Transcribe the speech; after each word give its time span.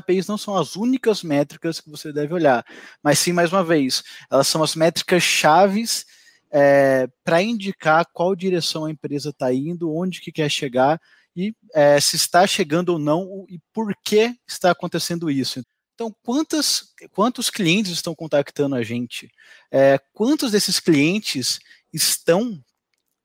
KPIs 0.00 0.26
não 0.26 0.38
são 0.38 0.56
as 0.56 0.76
únicas 0.76 1.22
métricas 1.22 1.80
que 1.80 1.90
você 1.90 2.12
deve 2.12 2.34
olhar, 2.34 2.64
mas 3.02 3.18
sim, 3.18 3.32
mais 3.32 3.52
uma 3.52 3.62
vez, 3.62 4.02
elas 4.30 4.48
são 4.48 4.62
as 4.62 4.74
métricas 4.74 5.22
chaves 5.22 6.06
é, 6.50 7.08
para 7.24 7.42
indicar 7.42 8.06
qual 8.12 8.34
direção 8.34 8.84
a 8.84 8.90
empresa 8.90 9.30
está 9.30 9.52
indo, 9.52 9.94
onde 9.94 10.20
que 10.20 10.30
quer 10.30 10.50
chegar 10.50 11.00
e 11.36 11.54
é, 11.74 12.00
se 12.00 12.16
está 12.16 12.46
chegando 12.46 12.90
ou 12.90 12.98
não 12.98 13.44
e 13.48 13.58
por 13.72 13.94
que 14.04 14.34
está 14.46 14.70
acontecendo 14.70 15.30
isso. 15.30 15.64
Então, 15.94 16.14
quantas, 16.22 16.92
quantos 17.12 17.50
clientes 17.50 17.92
estão 17.92 18.14
contactando 18.14 18.74
a 18.74 18.82
gente? 18.82 19.30
É, 19.70 19.98
quantos 20.12 20.50
desses 20.50 20.80
clientes 20.80 21.58
estão, 21.92 22.60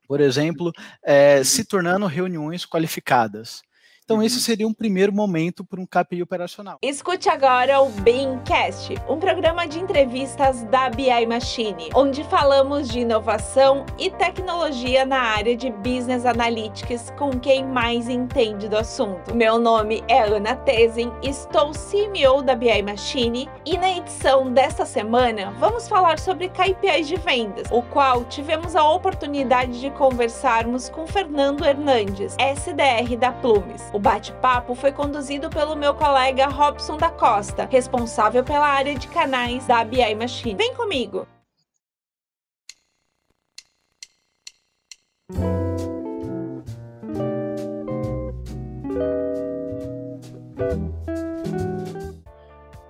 por 0.06 0.20
exemplo, 0.20 0.72
é, 1.02 1.42
se 1.42 1.64
tornando 1.64 2.06
reuniões 2.06 2.64
qualificadas? 2.64 3.62
Então, 4.10 4.18
uhum. 4.18 4.24
esse 4.24 4.40
seria 4.40 4.66
um 4.66 4.74
primeiro 4.74 5.12
momento 5.12 5.64
para 5.64 5.80
um 5.80 5.86
KPI 5.86 6.20
operacional. 6.20 6.78
Escute 6.82 7.28
agora 7.28 7.80
o 7.80 7.90
Beamcast, 7.90 8.96
um 9.08 9.20
programa 9.20 9.68
de 9.68 9.78
entrevistas 9.78 10.64
da 10.64 10.90
BI 10.90 11.26
Machine, 11.28 11.90
onde 11.94 12.24
falamos 12.24 12.88
de 12.88 12.98
inovação 12.98 13.86
e 13.96 14.10
tecnologia 14.10 15.06
na 15.06 15.20
área 15.20 15.56
de 15.56 15.70
Business 15.70 16.26
Analytics 16.26 17.12
com 17.16 17.30
quem 17.38 17.64
mais 17.64 18.08
entende 18.08 18.68
do 18.68 18.78
assunto. 18.78 19.32
Meu 19.32 19.60
nome 19.60 20.02
é 20.08 20.22
Ana 20.22 20.56
Tezen, 20.56 21.12
estou 21.22 21.70
CMO 21.70 22.42
da 22.42 22.56
BI 22.56 22.82
Machine 22.82 23.48
e 23.64 23.78
na 23.78 23.96
edição 23.96 24.52
desta 24.52 24.84
semana 24.84 25.52
vamos 25.60 25.86
falar 25.86 26.18
sobre 26.18 26.48
KPIs 26.48 27.06
de 27.06 27.14
vendas, 27.14 27.68
o 27.70 27.80
qual 27.80 28.24
tivemos 28.24 28.74
a 28.74 28.82
oportunidade 28.90 29.80
de 29.80 29.88
conversarmos 29.90 30.88
com 30.88 31.06
Fernando 31.06 31.64
Hernandes, 31.64 32.34
SDR 32.40 33.16
da 33.16 33.30
Plumes. 33.30 33.88
O 33.92 33.99
bate-papo 34.00 34.74
foi 34.74 34.90
conduzido 34.90 35.50
pelo 35.50 35.76
meu 35.76 35.94
colega 35.94 36.46
Robson 36.46 36.96
da 36.96 37.10
Costa, 37.10 37.68
responsável 37.70 38.42
pela 38.42 38.66
área 38.66 38.94
de 38.94 39.06
canais 39.06 39.66
da 39.66 39.84
BI 39.84 40.14
Machine. 40.14 40.54
Vem 40.54 40.74
comigo! 40.74 41.28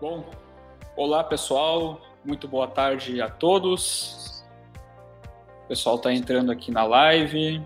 Bom, 0.01 0.25
olá 0.97 1.25
pessoal, 1.25 2.01
muito 2.25 2.47
boa 2.47 2.69
tarde 2.69 3.21
a 3.21 3.29
todos. 3.29 4.45
O 5.65 5.69
pessoal 5.69 5.97
está 5.97 6.13
entrando 6.13 6.53
aqui 6.53 6.71
na 6.71 6.85
live. 6.85 7.61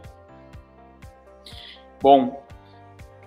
Bom, 2.02 2.43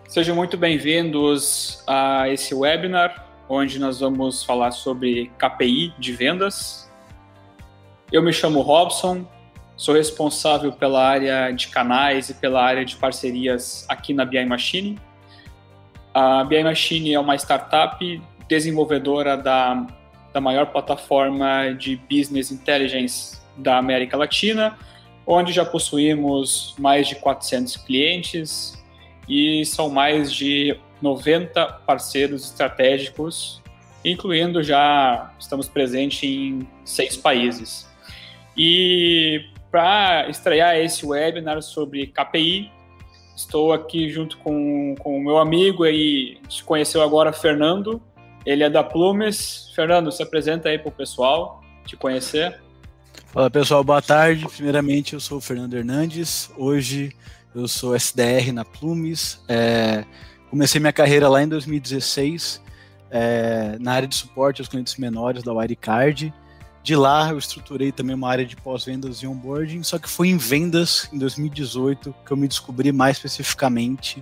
Sejam 0.08 0.38
muito 0.38 0.58
bem-vindos 0.58 1.84
a 1.86 2.30
esse 2.30 2.56
webinar, 2.56 3.28
onde 3.50 3.78
nós 3.78 4.00
vamos 4.00 4.42
falar 4.42 4.72
sobre 4.72 5.30
KPI 5.38 5.94
de 6.00 6.14
vendas. 6.14 6.90
Eu 8.10 8.24
me 8.24 8.32
chamo 8.32 8.62
Robson, 8.62 9.28
sou 9.76 9.94
responsável 9.94 10.72
pela 10.72 11.06
área 11.06 11.52
de 11.52 11.68
canais 11.68 12.30
e 12.30 12.34
pela 12.36 12.64
área 12.64 12.86
de 12.86 12.96
parcerias 12.96 13.86
aqui 13.90 14.14
na 14.14 14.24
BI 14.24 14.46
Machine. 14.46 14.98
A 16.14 16.42
BI 16.46 16.64
Machine 16.64 17.14
é 17.14 17.20
uma 17.20 17.36
startup 17.36 18.22
desenvolvedora 18.48 19.36
da, 19.36 19.88
da 20.34 20.40
maior 20.40 20.68
plataforma 20.68 21.74
de 21.78 21.98
business 22.10 22.50
intelligence 22.50 23.42
da 23.58 23.78
América 23.78 24.16
Latina, 24.16 24.80
onde 25.26 25.52
já 25.52 25.66
possuímos 25.66 26.74
mais 26.80 27.10
de 27.10 27.16
400 27.16 27.76
clientes, 27.76 28.78
e 29.28 29.66
são 29.66 29.90
mais 29.90 30.32
de 30.32 30.78
90 31.02 31.66
parceiros 31.86 32.46
estratégicos, 32.46 33.62
incluindo 34.04 34.64
já 34.64 35.34
estamos 35.40 35.68
presentes 35.68 36.24
em 36.24 36.68
seis 36.86 37.18
países. 37.18 37.88
E 38.56 39.46
para 39.70 40.30
estrear 40.30 40.78
esse 40.78 41.06
webinar 41.06 41.62
sobre 41.62 42.08
KPI, 42.08 42.72
estou 43.36 43.72
aqui 43.72 44.10
junto 44.10 44.38
com, 44.40 44.96
com 44.98 45.18
o 45.18 45.24
meu 45.24 45.38
amigo 45.38 45.86
e 45.86 46.40
se 46.50 46.64
conheceu 46.64 47.02
agora, 47.02 47.32
Fernando. 47.32 48.02
Ele 48.46 48.64
é 48.64 48.70
da 48.70 48.84
Plumes. 48.84 49.72
Fernando, 49.76 50.12
se 50.12 50.24
apresenta 50.24 50.70
aí 50.70 50.80
para 50.80 50.90
o 50.90 50.92
pessoal 50.92 51.62
te 51.86 51.96
conhecer. 51.96 52.60
Fala 53.28 53.52
pessoal, 53.52 53.84
boa 53.84 54.02
tarde. 54.02 54.48
Primeiramente, 54.48 55.14
eu 55.14 55.20
sou 55.20 55.38
o 55.38 55.42
Fernando 55.42 55.76
Hernandes. 55.76 56.50
Hoje 56.58 57.14
eu 57.58 57.68
sou 57.68 57.96
SDR 57.96 58.52
na 58.54 58.64
Plumes. 58.64 59.42
É, 59.48 60.06
comecei 60.50 60.80
minha 60.80 60.94
carreira 60.94 61.28
lá 61.28 61.42
em 61.42 61.48
2016 61.48 62.62
é, 63.10 63.78
na 63.80 63.94
área 63.94 64.08
de 64.08 64.16
suporte 64.16 64.62
aos 64.62 64.70
clientes 64.70 64.96
menores 64.98 65.42
da 65.44 65.52
Wirecard. 65.52 66.34
De 66.84 66.96
lá 66.96 67.32
eu 67.32 67.38
estruturei 67.38 67.92
também 67.92 68.16
uma 68.16 68.30
área 68.30 68.46
de 68.46 68.56
pós-vendas 68.56 69.18
e 69.18 69.28
onboarding, 69.28 69.84
só 69.84 69.98
que 69.98 70.08
foi 70.08 70.30
em 70.30 70.38
vendas 70.38 71.10
em 71.12 71.18
2018 71.18 72.16
que 72.26 72.32
eu 72.32 72.38
me 72.38 72.48
descobri 72.48 72.92
mais 72.92 73.18
especificamente 73.18 74.22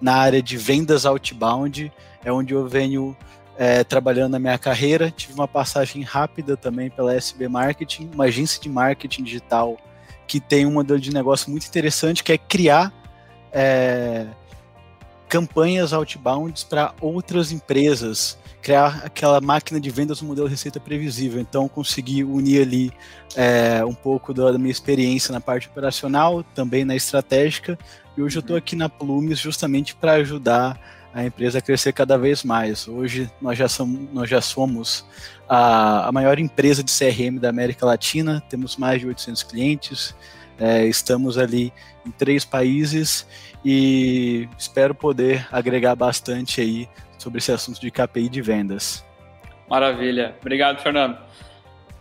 na 0.00 0.14
área 0.14 0.40
de 0.40 0.56
vendas 0.56 1.04
outbound, 1.04 1.92
é 2.24 2.32
onde 2.32 2.54
eu 2.54 2.66
venho 2.66 3.14
é, 3.58 3.84
trabalhando 3.84 4.32
na 4.32 4.38
minha 4.38 4.58
carreira. 4.58 5.10
Tive 5.10 5.34
uma 5.34 5.48
passagem 5.48 6.02
rápida 6.02 6.56
também 6.56 6.88
pela 6.88 7.14
SB 7.14 7.48
Marketing, 7.48 8.10
uma 8.14 8.24
agência 8.24 8.62
de 8.62 8.68
marketing 8.68 9.24
digital 9.24 9.76
que 10.26 10.40
tem 10.40 10.66
um 10.66 10.72
modelo 10.72 10.98
de 10.98 11.12
negócio 11.12 11.50
muito 11.50 11.66
interessante, 11.66 12.24
que 12.24 12.32
é 12.32 12.38
criar 12.38 12.92
é, 13.52 14.26
campanhas 15.28 15.92
outbounds 15.92 16.64
para 16.64 16.94
outras 17.00 17.52
empresas, 17.52 18.38
criar 18.62 19.02
aquela 19.04 19.40
máquina 19.40 19.80
de 19.80 19.90
vendas 19.90 20.20
no 20.20 20.28
modelo 20.28 20.48
receita 20.48 20.80
previsível. 20.80 21.40
Então, 21.40 21.68
consegui 21.68 22.24
unir 22.24 22.62
ali 22.62 22.92
é, 23.34 23.84
um 23.84 23.94
pouco 23.94 24.34
da, 24.34 24.52
da, 24.52 24.58
minha 24.58 24.70
experiência 24.70 25.32
na 25.32 25.40
parte 25.40 25.68
operacional, 25.68 26.42
também 26.54 26.84
na 26.84 26.94
estratégica, 26.94 27.78
e 28.16 28.22
hoje 28.22 28.38
eu 28.38 28.40
estou 28.40 28.56
aqui 28.56 28.74
na 28.74 28.88
Plumes 28.88 29.38
justamente 29.38 29.94
para 29.94 30.12
ajudar 30.14 30.80
a 31.16 31.24
empresa 31.24 31.62
crescer 31.62 31.94
cada 31.94 32.18
vez 32.18 32.44
mais. 32.44 32.86
Hoje 32.86 33.30
nós 33.40 33.56
já 33.56 33.66
somos, 33.68 34.12
nós 34.12 34.28
já 34.28 34.42
somos 34.42 35.02
a, 35.48 36.08
a 36.08 36.12
maior 36.12 36.38
empresa 36.38 36.84
de 36.84 36.92
CRM 36.92 37.38
da 37.38 37.48
América 37.48 37.86
Latina, 37.86 38.42
temos 38.50 38.76
mais 38.76 39.00
de 39.00 39.06
800 39.06 39.42
clientes, 39.44 40.14
é, 40.60 40.84
estamos 40.84 41.38
ali 41.38 41.72
em 42.04 42.10
três 42.10 42.44
países 42.44 43.26
e 43.64 44.46
espero 44.58 44.94
poder 44.94 45.48
agregar 45.50 45.96
bastante 45.96 46.60
aí 46.60 46.86
sobre 47.16 47.38
esse 47.38 47.50
assunto 47.50 47.80
de 47.80 47.90
KPI 47.90 48.28
de 48.28 48.42
vendas. 48.42 49.02
Maravilha, 49.70 50.36
obrigado, 50.38 50.82
Fernando. 50.82 51.16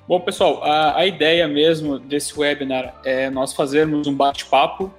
Bom, 0.05 0.19
pessoal, 0.19 0.61
a, 0.61 0.97
a 0.97 1.05
ideia 1.05 1.47
mesmo 1.47 1.97
desse 1.99 2.37
webinar 2.37 2.93
é 3.05 3.29
nós 3.29 3.53
fazermos 3.53 4.07
um 4.07 4.13
bate-papo, 4.13 4.93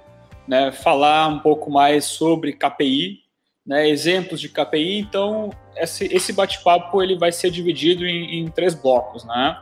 né, 0.47 0.71
falar 0.71 1.27
um 1.27 1.37
pouco 1.37 1.69
mais 1.69 2.05
sobre 2.05 2.51
KPI, 2.53 3.26
né, 3.67 3.89
exemplos 3.89 4.39
de 4.39 4.47
KPI. 4.47 4.99
Então, 4.99 5.49
esse, 5.75 6.05
esse 6.05 6.31
bate-papo 6.31 7.03
ele 7.03 7.17
vai 7.17 7.33
ser 7.33 7.51
dividido 7.51 8.05
em, 8.05 8.39
em, 8.39 8.47
três 8.49 8.73
blocos, 8.73 9.25
né? 9.25 9.59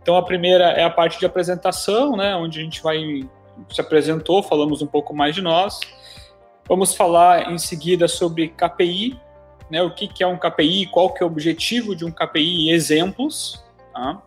Então, 0.00 0.16
a 0.16 0.22
primeira 0.22 0.70
é 0.70 0.84
a 0.84 0.90
parte 0.90 1.18
de 1.18 1.26
apresentação, 1.26 2.16
né, 2.16 2.34
onde 2.36 2.60
a 2.60 2.62
gente 2.62 2.82
vai 2.82 3.28
se 3.68 3.80
apresentou, 3.80 4.42
falamos 4.42 4.80
um 4.80 4.86
pouco 4.86 5.14
mais 5.14 5.34
de 5.34 5.42
nós. 5.42 5.78
Vamos 6.66 6.94
falar 6.94 7.52
em 7.52 7.58
seguida 7.58 8.08
sobre 8.08 8.48
KPI, 8.48 9.20
né, 9.68 9.82
o 9.82 9.90
que, 9.90 10.08
que 10.08 10.22
é 10.22 10.26
um 10.26 10.38
KPI, 10.38 10.86
qual 10.86 11.12
que 11.12 11.22
é 11.22 11.26
o 11.26 11.28
objetivo 11.28 11.94
de 11.94 12.04
um 12.04 12.10
KPI 12.10 12.68
e 12.68 12.72
exemplos. 12.72 13.62
Tá? 13.92 14.22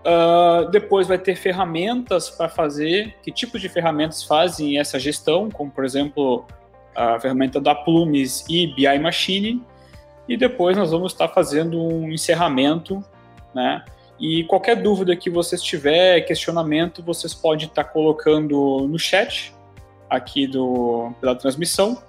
Uh, 0.00 0.70
depois 0.70 1.06
vai 1.06 1.18
ter 1.18 1.36
ferramentas 1.36 2.28
para 2.28 2.48
fazer, 2.48 3.16
que 3.22 3.32
tipos 3.32 3.60
de 3.60 3.68
ferramentas 3.68 4.22
fazem 4.22 4.78
essa 4.78 4.98
gestão, 4.98 5.50
como 5.50 5.70
por 5.70 5.84
exemplo 5.84 6.44
a 6.98 7.20
ferramenta 7.20 7.60
da 7.60 7.74
Plumes 7.74 8.44
e 8.48 8.66
BI 8.74 8.98
Machine, 8.98 9.62
e 10.28 10.36
depois 10.36 10.76
nós 10.76 10.90
vamos 10.90 11.12
estar 11.12 11.28
fazendo 11.28 11.80
um 11.80 12.10
encerramento, 12.10 13.02
né? 13.54 13.84
E 14.20 14.42
qualquer 14.44 14.82
dúvida 14.82 15.14
que 15.14 15.30
vocês 15.30 15.62
tiver, 15.62 16.22
questionamento, 16.22 17.02
vocês 17.02 17.32
podem 17.32 17.66
estar 17.66 17.84
colocando 17.84 18.86
no 18.88 18.98
chat 18.98 19.54
aqui 20.10 20.46
do, 20.46 21.12
pela 21.20 21.36
transmissão. 21.36 22.02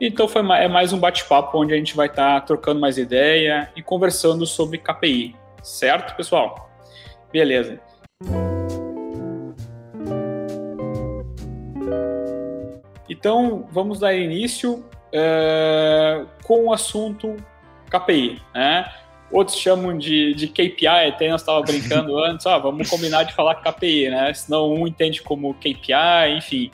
Então 0.00 0.26
foi, 0.26 0.42
é 0.56 0.66
mais 0.66 0.92
um 0.92 0.98
bate-papo 0.98 1.56
onde 1.56 1.72
a 1.72 1.76
gente 1.76 1.94
vai 1.94 2.08
estar 2.08 2.40
trocando 2.40 2.80
mais 2.80 2.98
ideia 2.98 3.70
e 3.76 3.82
conversando 3.82 4.44
sobre 4.44 4.78
KPI, 4.78 5.36
certo, 5.62 6.16
pessoal? 6.16 6.68
Beleza. 7.32 7.80
Então, 13.08 13.68
vamos 13.70 14.00
dar 14.00 14.14
início 14.14 14.84
é, 15.12 16.24
com 16.42 16.66
o 16.66 16.72
assunto 16.72 17.36
KPI, 17.90 18.40
né? 18.54 18.90
Outros 19.30 19.58
chamam 19.58 19.96
de, 19.96 20.34
de 20.34 20.48
KPI, 20.48 20.86
até 20.86 21.28
nós 21.28 21.40
estávamos 21.40 21.68
brincando 21.70 22.18
antes, 22.18 22.46
ah, 22.46 22.58
vamos 22.58 22.88
combinar 22.88 23.24
de 23.24 23.32
falar 23.34 23.56
KPI, 23.56 24.10
né? 24.10 24.32
Senão 24.32 24.72
um 24.72 24.86
entende 24.86 25.22
como 25.22 25.54
KPI, 25.54 26.36
enfim. 26.36 26.70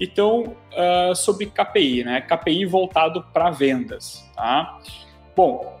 Então, 0.00 0.56
uh, 0.72 1.14
sobre 1.14 1.46
KPI, 1.46 2.04
né? 2.04 2.20
KPI 2.20 2.64
voltado 2.66 3.24
para 3.32 3.50
vendas, 3.50 4.28
tá? 4.34 4.78
bom, 5.38 5.78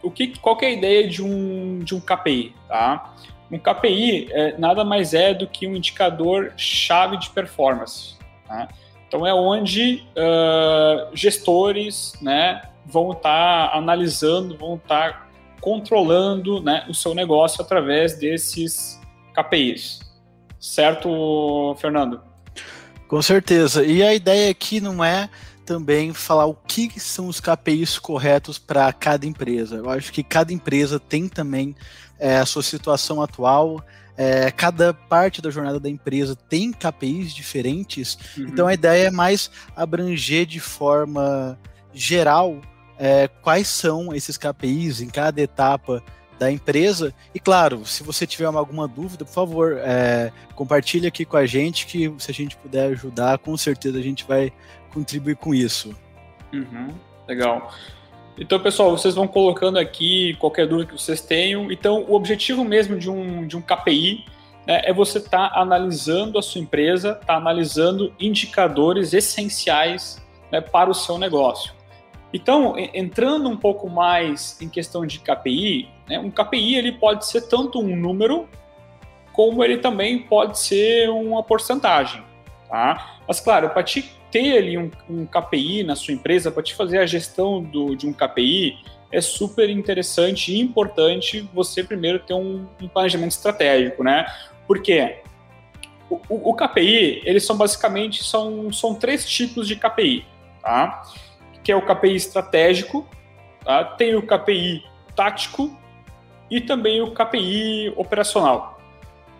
o 0.00 0.12
que, 0.12 0.38
qual 0.38 0.56
que 0.56 0.64
é 0.64 0.68
a 0.68 0.70
ideia 0.70 1.08
de 1.08 1.22
um, 1.22 1.80
de 1.80 1.92
um 1.92 2.00
KPI? 2.00 2.54
Tá? 2.68 3.14
Um 3.50 3.58
KPI 3.58 4.28
é, 4.30 4.56
nada 4.58 4.84
mais 4.84 5.12
é 5.12 5.34
do 5.34 5.48
que 5.48 5.66
um 5.66 5.74
indicador 5.74 6.52
chave 6.56 7.16
de 7.16 7.30
performance. 7.30 8.17
Tá? 8.48 8.68
Então 9.06 9.26
é 9.26 9.32
onde 9.32 10.04
uh, 10.16 11.14
gestores 11.14 12.14
né, 12.20 12.62
vão 12.84 13.12
estar 13.12 13.70
tá 13.70 13.76
analisando, 13.76 14.56
vão 14.56 14.74
estar 14.76 15.12
tá 15.12 15.28
controlando 15.60 16.62
né, 16.62 16.84
o 16.88 16.94
seu 16.94 17.14
negócio 17.14 17.62
através 17.62 18.18
desses 18.18 19.00
KPIs. 19.34 20.00
Certo, 20.58 21.76
Fernando? 21.80 22.20
Com 23.06 23.22
certeza. 23.22 23.84
E 23.84 24.02
a 24.02 24.12
ideia 24.14 24.50
aqui 24.50 24.80
não 24.80 25.02
é 25.02 25.30
também 25.64 26.12
falar 26.12 26.46
o 26.46 26.54
que 26.54 26.98
são 26.98 27.28
os 27.28 27.40
KPIs 27.40 27.98
corretos 27.98 28.58
para 28.58 28.92
cada 28.92 29.26
empresa. 29.26 29.76
Eu 29.76 29.90
acho 29.90 30.12
que 30.12 30.22
cada 30.22 30.52
empresa 30.52 30.98
tem 30.98 31.28
também 31.28 31.76
é, 32.18 32.38
a 32.38 32.46
sua 32.46 32.62
situação 32.62 33.22
atual, 33.22 33.82
é, 34.18 34.50
cada 34.50 34.92
parte 34.92 35.40
da 35.40 35.48
jornada 35.48 35.78
da 35.78 35.88
empresa 35.88 36.34
tem 36.34 36.72
KPIs 36.72 37.32
diferentes, 37.32 38.18
uhum. 38.36 38.48
então 38.48 38.66
a 38.66 38.74
ideia 38.74 39.06
é 39.06 39.10
mais 39.12 39.48
abranger 39.76 40.44
de 40.44 40.58
forma 40.58 41.56
geral 41.94 42.60
é, 42.98 43.28
quais 43.28 43.68
são 43.68 44.12
esses 44.12 44.36
KPIs 44.36 45.00
em 45.00 45.08
cada 45.08 45.40
etapa 45.40 46.02
da 46.36 46.50
empresa. 46.50 47.14
E 47.32 47.38
claro, 47.38 47.86
se 47.86 48.02
você 48.02 48.26
tiver 48.26 48.46
alguma 48.46 48.88
dúvida, 48.88 49.24
por 49.24 49.32
favor, 49.32 49.78
é, 49.78 50.32
compartilhe 50.56 51.06
aqui 51.06 51.24
com 51.24 51.36
a 51.36 51.46
gente, 51.46 51.86
que 51.86 52.12
se 52.18 52.30
a 52.30 52.34
gente 52.34 52.56
puder 52.56 52.90
ajudar, 52.90 53.38
com 53.38 53.56
certeza 53.56 53.98
a 53.98 54.02
gente 54.02 54.26
vai 54.26 54.52
contribuir 54.92 55.36
com 55.36 55.54
isso. 55.54 55.94
Uhum, 56.52 56.92
legal. 57.28 57.72
Então, 58.40 58.60
pessoal, 58.60 58.90
vocês 58.92 59.16
vão 59.16 59.26
colocando 59.26 59.78
aqui 59.78 60.34
qualquer 60.34 60.66
dúvida 60.66 60.92
que 60.92 61.00
vocês 61.00 61.20
tenham. 61.20 61.72
Então, 61.72 62.04
o 62.06 62.14
objetivo 62.14 62.64
mesmo 62.64 62.96
de 62.96 63.10
um, 63.10 63.44
de 63.46 63.56
um 63.56 63.60
KPI 63.60 64.24
né, 64.64 64.80
é 64.84 64.92
você 64.92 65.18
estar 65.18 65.50
tá 65.50 65.60
analisando 65.60 66.38
a 66.38 66.42
sua 66.42 66.60
empresa, 66.60 67.12
estar 67.12 67.26
tá 67.26 67.34
analisando 67.34 68.14
indicadores 68.20 69.12
essenciais 69.12 70.24
né, 70.52 70.60
para 70.60 70.88
o 70.88 70.94
seu 70.94 71.18
negócio. 71.18 71.72
Então, 72.32 72.74
entrando 72.94 73.48
um 73.48 73.56
pouco 73.56 73.88
mais 73.88 74.60
em 74.60 74.68
questão 74.68 75.04
de 75.04 75.18
KPI, 75.18 75.88
né, 76.08 76.20
um 76.20 76.30
KPI 76.30 76.76
ele 76.76 76.92
pode 76.92 77.26
ser 77.26 77.48
tanto 77.48 77.80
um 77.80 77.96
número, 77.96 78.48
como 79.32 79.64
ele 79.64 79.78
também 79.78 80.18
pode 80.18 80.60
ser 80.60 81.08
uma 81.08 81.42
porcentagem. 81.42 82.22
Tá? 82.68 83.18
Mas, 83.26 83.40
claro, 83.40 83.70
para 83.70 83.82
te 83.82 84.17
ter 84.30 84.58
ali 84.58 84.78
um, 84.78 84.90
um 85.08 85.26
KPI 85.26 85.82
na 85.82 85.96
sua 85.96 86.14
empresa, 86.14 86.50
para 86.50 86.62
te 86.62 86.74
fazer 86.74 86.98
a 86.98 87.06
gestão 87.06 87.62
do, 87.62 87.94
de 87.94 88.06
um 88.06 88.12
KPI, 88.12 88.76
é 89.10 89.20
super 89.20 89.70
interessante 89.70 90.52
e 90.52 90.60
importante 90.60 91.48
você 91.52 91.82
primeiro 91.82 92.18
ter 92.18 92.34
um, 92.34 92.66
um 92.80 92.88
planejamento 92.88 93.32
estratégico, 93.32 94.04
né? 94.04 94.26
Porque 94.66 95.22
o, 96.10 96.50
o, 96.50 96.54
KPI, 96.54 97.22
eles 97.24 97.44
são 97.44 97.56
basicamente 97.56 98.22
são, 98.22 98.72
são 98.72 98.94
três 98.94 99.28
tipos 99.28 99.66
de 99.66 99.76
KPI, 99.76 100.24
tá? 100.62 101.02
Que 101.62 101.72
é 101.72 101.76
o 101.76 101.82
KPI 101.82 102.16
estratégico, 102.16 103.06
tá? 103.64 103.84
tem 103.84 104.14
o 104.14 104.22
KPI 104.22 104.84
tático 105.16 105.74
e 106.50 106.60
também 106.60 107.00
o 107.00 107.12
KPI 107.12 107.92
operacional. 107.96 108.77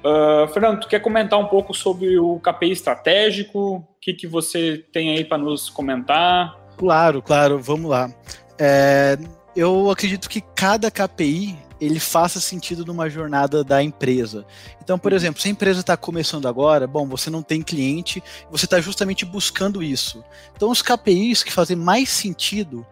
Uh, 0.08 0.48
Fernando, 0.48 0.80
tu 0.80 0.88
quer 0.88 1.00
comentar 1.00 1.38
um 1.38 1.48
pouco 1.48 1.74
sobre 1.74 2.18
o 2.18 2.40
KPI 2.40 2.72
estratégico? 2.72 3.76
O 3.76 3.86
que, 4.00 4.14
que 4.14 4.26
você 4.26 4.82
tem 4.90 5.10
aí 5.10 5.22
para 5.22 5.36
nos 5.36 5.68
comentar? 5.68 6.58
Claro, 6.78 7.20
claro, 7.20 7.58
vamos 7.58 7.90
lá. 7.90 8.10
É, 8.58 9.18
eu 9.54 9.90
acredito 9.90 10.28
que 10.30 10.40
cada 10.40 10.90
KPI 10.90 11.58
ele 11.78 12.00
faça 12.00 12.40
sentido 12.40 12.86
numa 12.86 13.10
jornada 13.10 13.62
da 13.62 13.82
empresa. 13.82 14.46
Então, 14.82 14.98
por 14.98 15.12
uhum. 15.12 15.16
exemplo, 15.16 15.42
se 15.42 15.48
a 15.48 15.50
empresa 15.50 15.80
está 15.80 15.96
começando 15.96 16.48
agora, 16.48 16.86
bom, 16.86 17.06
você 17.06 17.28
não 17.28 17.42
tem 17.42 17.60
cliente, 17.60 18.22
você 18.50 18.64
está 18.64 18.80
justamente 18.80 19.26
buscando 19.26 19.82
isso. 19.82 20.24
Então, 20.56 20.70
os 20.70 20.80
KPIs 20.80 21.42
que 21.42 21.52
fazem 21.52 21.76
mais 21.76 22.08
sentido 22.08 22.86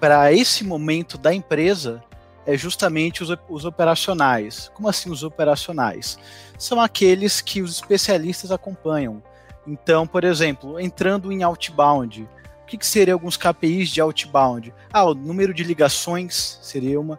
para 0.00 0.32
esse 0.32 0.64
momento 0.64 1.18
da 1.18 1.34
empresa 1.34 2.02
é 2.46 2.56
justamente 2.56 3.22
os, 3.22 3.36
os 3.48 3.64
operacionais. 3.64 4.70
Como 4.74 4.88
assim 4.88 5.10
os 5.10 5.22
operacionais? 5.22 6.18
São 6.58 6.80
aqueles 6.80 7.40
que 7.40 7.62
os 7.62 7.74
especialistas 7.76 8.50
acompanham. 8.50 9.22
Então, 9.66 10.06
por 10.06 10.24
exemplo, 10.24 10.78
entrando 10.80 11.30
em 11.30 11.42
outbound, 11.42 12.22
o 12.62 12.66
que, 12.66 12.76
que 12.76 12.86
seriam 12.86 13.14
alguns 13.14 13.36
KPIs 13.36 13.90
de 13.90 14.00
outbound? 14.00 14.74
Ah, 14.92 15.04
o 15.04 15.14
número 15.14 15.54
de 15.54 15.62
ligações 15.62 16.58
seria 16.62 17.00
uma, 17.00 17.18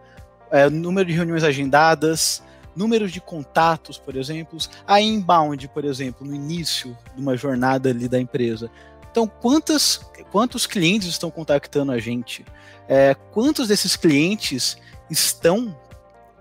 é, 0.51 0.69
número 0.69 1.07
de 1.07 1.15
reuniões 1.15 1.43
agendadas, 1.43 2.43
número 2.75 3.07
de 3.07 3.21
contatos, 3.21 3.97
por 3.97 4.15
exemplo, 4.15 4.57
a 4.85 4.99
inbound, 4.99 5.67
por 5.69 5.85
exemplo, 5.85 6.25
no 6.25 6.35
início 6.35 6.97
de 7.15 7.21
uma 7.21 7.37
jornada 7.37 7.89
ali 7.89 8.07
da 8.07 8.19
empresa. 8.19 8.69
Então, 9.11 9.27
quantas, 9.27 10.01
quantos 10.31 10.65
clientes 10.65 11.07
estão 11.07 11.29
contactando 11.29 11.91
a 11.91 11.99
gente? 11.99 12.43
É, 12.87 13.15
quantos 13.31 13.67
desses 13.67 13.95
clientes 13.95 14.75
estão, 15.09 15.75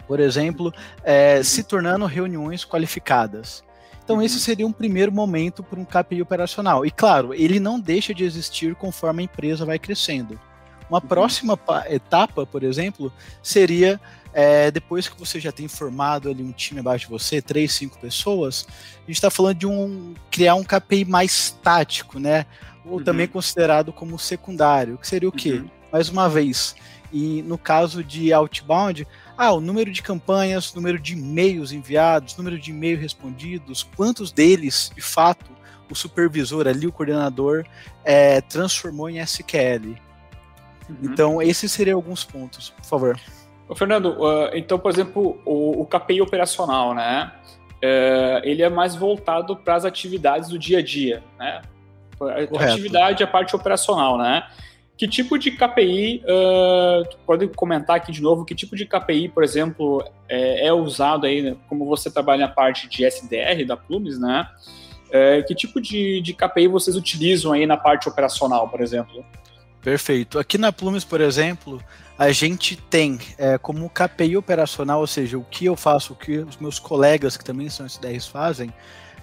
por 0.07 0.21
exemplo, 0.21 0.73
é, 1.03 1.43
se 1.43 1.63
tornando 1.65 2.07
reuniões 2.07 2.65
qualificadas. 2.65 3.65
Então, 4.05 4.21
esse 4.21 4.35
uhum. 4.35 4.41
seria 4.41 4.67
um 4.67 4.73
primeiro 4.73 5.13
momento 5.13 5.63
para 5.63 5.79
um 5.79 5.85
KPI 5.85 6.23
operacional. 6.23 6.85
E, 6.85 6.91
claro, 6.91 7.33
ele 7.33 7.61
não 7.61 7.79
deixa 7.79 8.13
de 8.13 8.25
existir 8.25 8.75
conforme 8.75 9.23
a 9.23 9.25
empresa 9.25 9.65
vai 9.65 9.79
crescendo. 9.79 10.39
Uma 10.91 11.01
uhum. 11.01 11.09
próxima 11.09 11.59
etapa, 11.89 12.45
por 12.45 12.63
exemplo, 12.63 13.13
seria 13.43 14.01
é, 14.35 14.71
depois 14.71 15.09
que 15.09 15.19
você 15.19 15.39
já 15.39 15.53
tem 15.53 15.69
formado 15.69 16.29
ali 16.29 16.43
um 16.43 16.53
time 16.53 16.81
abaixo 16.81 17.07
de 17.07 17.11
você, 17.11 17.41
três, 17.41 17.73
cinco 17.73 17.99
pessoas, 17.99 18.67
a 18.97 19.07
gente 19.07 19.13
está 19.13 19.31
falando 19.31 19.59
de 19.59 19.67
um 19.67 20.15
criar 20.31 20.55
um 20.55 20.65
KPI 20.65 21.05
mais 21.05 21.57
tático, 21.63 22.19
né? 22.19 22.47
Ou 22.85 22.99
uhum. 22.99 23.05
também 23.05 23.29
considerado 23.29 23.93
como 23.93 24.19
secundário, 24.19 24.99
que 24.99 25.07
seria 25.07 25.29
o 25.29 25.33
quê? 25.33 25.55
Uhum. 25.55 25.71
Mais 25.93 26.09
uma 26.09 26.29
vez, 26.29 26.75
e 27.13 27.43
no 27.43 27.59
caso 27.59 28.03
de 28.03 28.33
outbound, 28.33 29.07
ah, 29.37 29.53
o 29.53 29.61
número 29.61 29.91
de 29.91 30.03
campanhas, 30.03 30.73
número 30.75 30.99
de 30.99 31.13
e-mails 31.13 31.73
enviados, 31.73 32.37
número 32.37 32.59
de 32.59 32.71
e-mails 32.71 33.01
respondidos, 33.01 33.83
quantos 33.83 34.33
deles, 34.33 34.91
de 34.95 35.03
fato, 35.03 35.51
o 35.91 35.95
supervisor 35.95 36.67
ali, 36.67 36.87
o 36.87 36.93
coordenador, 36.93 37.65
é, 38.05 38.41
transformou 38.41 39.11
em 39.11 39.19
SQL. 39.19 39.97
Uhum. 40.89 40.97
Então, 41.03 41.43
esses 41.43 41.71
seriam 41.71 41.99
alguns 41.99 42.25
pontos, 42.25 42.71
por 42.71 42.85
favor. 42.85 43.21
Ô, 43.69 43.75
Fernando, 43.75 44.17
uh, 44.19 44.51
então, 44.55 44.79
por 44.79 44.91
exemplo, 44.91 45.41
o, 45.45 45.83
o 45.83 45.87
KPI 45.87 46.21
operacional, 46.21 46.95
né? 46.95 47.33
Uh, 47.77 48.41
ele 48.45 48.63
é 48.63 48.69
mais 48.69 48.95
voltado 48.95 49.57
para 49.57 49.75
as 49.75 49.85
atividades 49.85 50.49
do 50.49 50.59
dia 50.59 50.79
a 50.79 50.83
dia, 50.83 51.23
né? 51.39 51.63
A 52.21 52.65
atividade, 52.65 53.25
a 53.25 53.27
parte 53.27 53.57
operacional, 53.57 54.17
né? 54.17 54.47
Que 55.03 55.09
tipo 55.09 55.37
de 55.37 55.51
KPI, 55.51 56.23
uh, 56.23 57.17
pode 57.27 57.49
comentar 57.49 57.97
aqui 57.97 58.13
de 58.13 58.23
novo, 58.23 58.45
que 58.45 58.55
tipo 58.55 58.77
de 58.77 58.87
KPI, 58.87 59.31
por 59.31 59.43
exemplo, 59.43 60.09
é, 60.29 60.69
é 60.69 60.73
usado 60.73 61.27
aí, 61.27 61.43
né, 61.43 61.57
como 61.69 61.85
você 61.85 62.09
trabalha 62.09 62.47
na 62.47 62.53
parte 62.53 62.89
de 62.89 63.05
SDR 63.05 63.67
da 63.67 63.77
Plumes, 63.77 64.17
né? 64.17 64.49
É, 65.11 65.43
que 65.43 65.57
tipo 65.57 65.81
de, 65.81 66.21
de 66.21 66.33
KPI 66.33 66.69
vocês 66.69 66.95
utilizam 66.95 67.51
aí 67.51 67.67
na 67.67 67.77
parte 67.77 68.09
operacional, 68.09 68.69
por 68.69 68.81
exemplo? 68.81 69.25
Perfeito. 69.81 70.39
Aqui 70.39 70.57
na 70.57 70.73
Plumes, 70.73 71.03
por 71.03 71.21
exemplo, 71.21 71.83
a 72.17 72.31
gente 72.31 72.77
tem 72.77 73.19
é, 73.37 73.59
como 73.59 73.91
KPI 73.91 74.37
operacional, 74.37 75.01
ou 75.01 75.07
seja, 75.09 75.37
o 75.37 75.43
que 75.43 75.65
eu 75.65 75.75
faço, 75.75 76.13
o 76.13 76.17
que 76.17 76.39
os 76.39 76.59
meus 76.59 76.79
colegas 76.79 77.37
que 77.37 77.45
também 77.45 77.69
são 77.69 77.85
SDRs 77.87 78.29
fazem, 78.29 78.73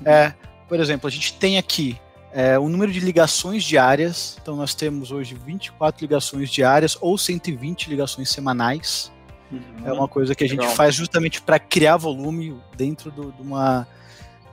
é, 0.04 0.34
por 0.68 0.78
exemplo, 0.78 1.08
a 1.08 1.10
gente 1.10 1.36
tem 1.36 1.58
aqui 1.58 1.98
é, 2.32 2.60
o 2.60 2.70
número 2.70 2.92
de 2.92 3.00
ligações 3.00 3.64
diárias. 3.64 4.38
Então, 4.42 4.56
nós 4.56 4.76
temos 4.76 5.12
hoje 5.12 5.36
24 5.36 6.04
ligações 6.04 6.50
diárias 6.50 6.98
ou 7.02 7.18
120 7.18 7.90
ligações 7.90 8.30
semanais. 8.30 9.12
Uhum. 9.52 9.62
É 9.84 9.92
uma 9.92 10.08
coisa 10.08 10.36
que 10.36 10.44
a 10.44 10.48
gente 10.48 10.60
Legal. 10.60 10.76
faz 10.76 10.94
justamente 10.94 11.42
para 11.42 11.58
criar 11.58 11.98
volume 11.98 12.56
dentro 12.78 13.12
do, 13.12 13.32
de 13.32 13.42
uma. 13.42 13.88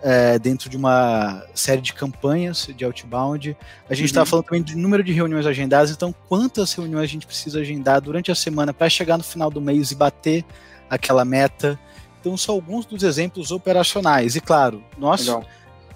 É, 0.03 0.39
dentro 0.39 0.69
de 0.69 0.77
uma 0.77 1.43
série 1.55 1.81
de 1.81 1.93
campanhas 1.93 2.69
de 2.77 2.85
outbound. 2.85 3.57
A 3.89 3.95
gente 3.95 4.07
está 4.07 4.21
uhum. 4.21 4.27
falando 4.27 4.45
também 4.45 4.63
do 4.63 4.77
número 4.77 5.03
de 5.03 5.11
reuniões 5.11 5.47
agendadas, 5.47 5.91
então 5.91 6.15
quantas 6.29 6.73
reuniões 6.75 7.05
a 7.05 7.13
gente 7.13 7.27
precisa 7.27 7.61
agendar 7.61 8.01
durante 8.01 8.31
a 8.31 8.35
semana 8.35 8.75
para 8.75 8.89
chegar 8.91 9.17
no 9.17 9.25
final 9.25 9.51
do 9.51 9.61
mês 9.61 9.91
e 9.91 9.95
bater 9.95 10.45
aquela 10.89 11.25
meta. 11.25 11.81
Então 12.21 12.37
são 12.37 12.55
alguns 12.55 12.85
dos 12.85 13.03
exemplos 13.03 13.51
operacionais. 13.51 14.37
E 14.37 14.41
claro, 14.41 14.85
nós 14.99 15.27
Legal 15.27 15.45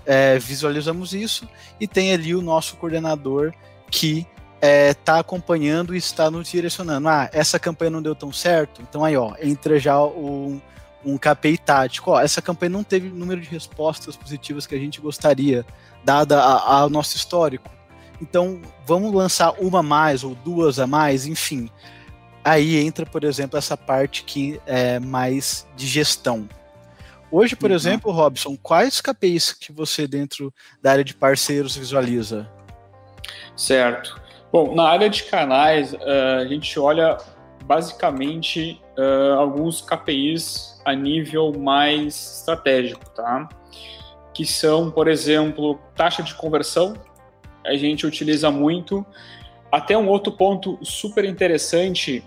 é, 0.07 0.39
visualizamos 0.39 1.13
isso 1.13 1.49
e 1.79 1.87
tem 1.87 2.13
ali 2.13 2.35
o 2.35 2.43
nosso 2.43 2.77
coordenador 2.77 3.53
que 3.91 4.27
está 4.61 4.67
é, 4.67 4.95
tá 4.95 5.19
acompanhando 5.19 5.95
e 5.95 5.99
está 5.99 6.31
nos 6.31 6.49
direcionando. 6.51 7.09
Ah, 7.09 7.31
essa 7.33 7.59
campanha 7.59 7.91
não 7.91 8.03
deu 8.03 8.15
tão 8.15 8.33
certo, 8.33 8.83
então 8.83 9.05
aí 9.05 9.17
ó, 9.17 9.35
entra 9.41 9.79
já 9.79 10.03
um, 10.03 10.61
um 11.05 11.17
KPI 11.17 11.59
tático. 11.59 12.11
Ó, 12.11 12.21
essa 12.21 12.43
campanha 12.43 12.71
não 12.71 12.85
teve 12.85 13.09
o 13.09 13.15
número 13.15 13.41
de 13.41 13.49
respostas 13.49 14.17
positivas 14.17 14.67
que 14.67 14.75
a 14.75 14.79
gente 14.79 15.01
gostaria, 15.01 15.65
dada 16.05 16.41
ao 16.41 16.91
nosso 16.91 17.17
histórico. 17.17 17.71
Então 18.21 18.61
vamos 18.87 19.13
lançar 19.15 19.53
uma 19.59 19.81
a 19.81 19.83
mais 19.83 20.23
ou 20.23 20.35
duas 20.35 20.79
a 20.79 20.87
mais, 20.87 21.27
enfim. 21.27 21.71
aí 22.45 22.77
entra, 22.77 23.07
por 23.07 23.25
exemplo, 23.25 23.59
essa 23.59 23.77
parte 23.77 24.25
que 24.25 24.61
é 24.67 24.99
mais 24.99 25.67
de 25.75 25.87
gestão. 25.87 26.47
Hoje, 27.33 27.55
por 27.55 27.71
uhum. 27.71 27.77
exemplo, 27.77 28.11
Robson, 28.11 28.57
quais 28.57 29.01
KPIs 29.01 29.53
que 29.53 29.73
você 29.73 30.07
dentro 30.07 30.53
da 30.83 30.93
área 30.93 31.05
de 31.05 31.15
parceiros 31.15 31.77
visualiza? 31.77 32.51
Certo. 33.57 34.21
Bom, 34.53 34.75
na 34.75 34.89
área 34.89 35.09
de 35.09 35.23
canais, 35.25 35.93
uh, 35.93 36.41
a 36.41 36.45
gente 36.47 36.77
olha 36.79 37.17
basicamente 37.65 38.83
uh, 38.99 39.39
alguns 39.39 39.81
KPIs 39.81 40.81
a 40.85 40.93
nível 40.93 41.53
mais 41.57 42.39
estratégico, 42.39 43.09
tá? 43.11 43.49
Que 44.35 44.45
são, 44.45 44.91
por 44.91 45.07
exemplo, 45.07 45.79
taxa 45.95 46.23
de 46.23 46.35
conversão, 46.35 46.95
a 47.65 47.75
gente 47.77 48.07
utiliza 48.07 48.51
muito. 48.51 49.07
Até 49.71 49.97
um 49.97 50.09
outro 50.09 50.33
ponto 50.33 50.79
super 50.83 51.25
interessante, 51.25 52.25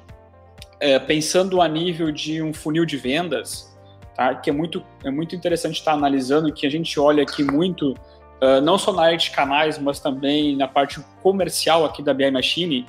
é, 0.79 0.97
pensando 0.97 1.61
a 1.61 1.67
nível 1.67 2.09
de 2.09 2.41
um 2.41 2.53
funil 2.53 2.85
de 2.85 2.95
vendas, 2.95 3.72
tá? 4.15 4.35
que 4.35 4.49
é 4.49 4.53
muito, 4.53 4.83
é 5.03 5.11
muito 5.11 5.35
interessante 5.35 5.75
estar 5.75 5.93
analisando, 5.93 6.53
que 6.53 6.65
a 6.65 6.69
gente 6.69 6.99
olha 6.99 7.23
aqui 7.23 7.43
muito, 7.43 7.91
uh, 7.91 8.61
não 8.61 8.77
só 8.77 8.93
na 8.93 9.03
área 9.03 9.17
de 9.17 9.31
canais, 9.31 9.77
mas 9.77 9.99
também 9.99 10.55
na 10.55 10.67
parte 10.67 10.99
comercial 11.21 11.85
aqui 11.85 12.01
da 12.01 12.13
BI 12.13 12.29
Machine, 12.31 12.85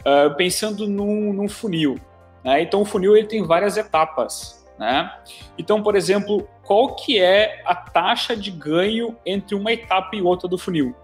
uh, 0.00 0.34
pensando 0.36 0.86
num, 0.86 1.32
num 1.32 1.48
funil. 1.48 1.98
Né? 2.44 2.62
Então, 2.62 2.82
o 2.82 2.84
funil 2.84 3.16
ele 3.16 3.26
tem 3.26 3.42
várias 3.42 3.76
etapas. 3.76 4.64
Né? 4.78 5.10
Então, 5.58 5.82
por 5.82 5.96
exemplo, 5.96 6.48
qual 6.62 6.94
que 6.94 7.18
é 7.18 7.62
a 7.64 7.74
taxa 7.74 8.36
de 8.36 8.50
ganho 8.50 9.16
entre 9.24 9.54
uma 9.54 9.72
etapa 9.72 10.14
e 10.14 10.22
outra 10.22 10.48
do 10.48 10.58
funil? 10.58 10.94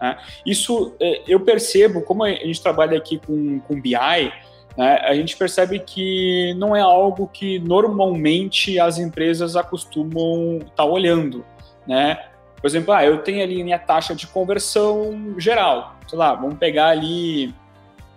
Né? 0.00 0.18
Isso 0.44 0.94
é, 1.00 1.22
eu 1.26 1.40
percebo, 1.40 2.02
como 2.02 2.24
a 2.24 2.30
gente 2.30 2.62
trabalha 2.62 2.98
aqui 2.98 3.18
com, 3.18 3.60
com 3.60 3.80
BI, 3.80 4.32
né, 4.76 4.98
a 5.02 5.14
gente 5.14 5.36
percebe 5.36 5.78
que 5.78 6.54
não 6.54 6.74
é 6.74 6.80
algo 6.80 7.28
que 7.28 7.58
normalmente 7.60 8.78
as 8.78 8.98
empresas 8.98 9.56
acostumam 9.56 10.58
estar 10.58 10.74
tá 10.76 10.84
olhando. 10.84 11.44
Né? 11.86 12.18
Por 12.60 12.66
exemplo, 12.66 12.92
ah, 12.92 13.04
eu 13.04 13.18
tenho 13.18 13.42
ali 13.42 13.62
minha 13.62 13.78
taxa 13.78 14.14
de 14.14 14.26
conversão 14.26 15.34
geral, 15.38 15.96
sei 16.08 16.18
lá, 16.18 16.34
vamos 16.34 16.58
pegar 16.58 16.88
ali 16.88 17.54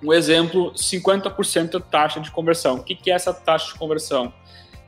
um 0.03 0.13
exemplo, 0.13 0.71
50% 0.73 1.83
taxa 1.89 2.19
de 2.19 2.31
conversão. 2.31 2.75
O 2.75 2.83
que, 2.83 2.95
que 2.95 3.11
é 3.11 3.15
essa 3.15 3.33
taxa 3.33 3.73
de 3.73 3.79
conversão? 3.79 4.31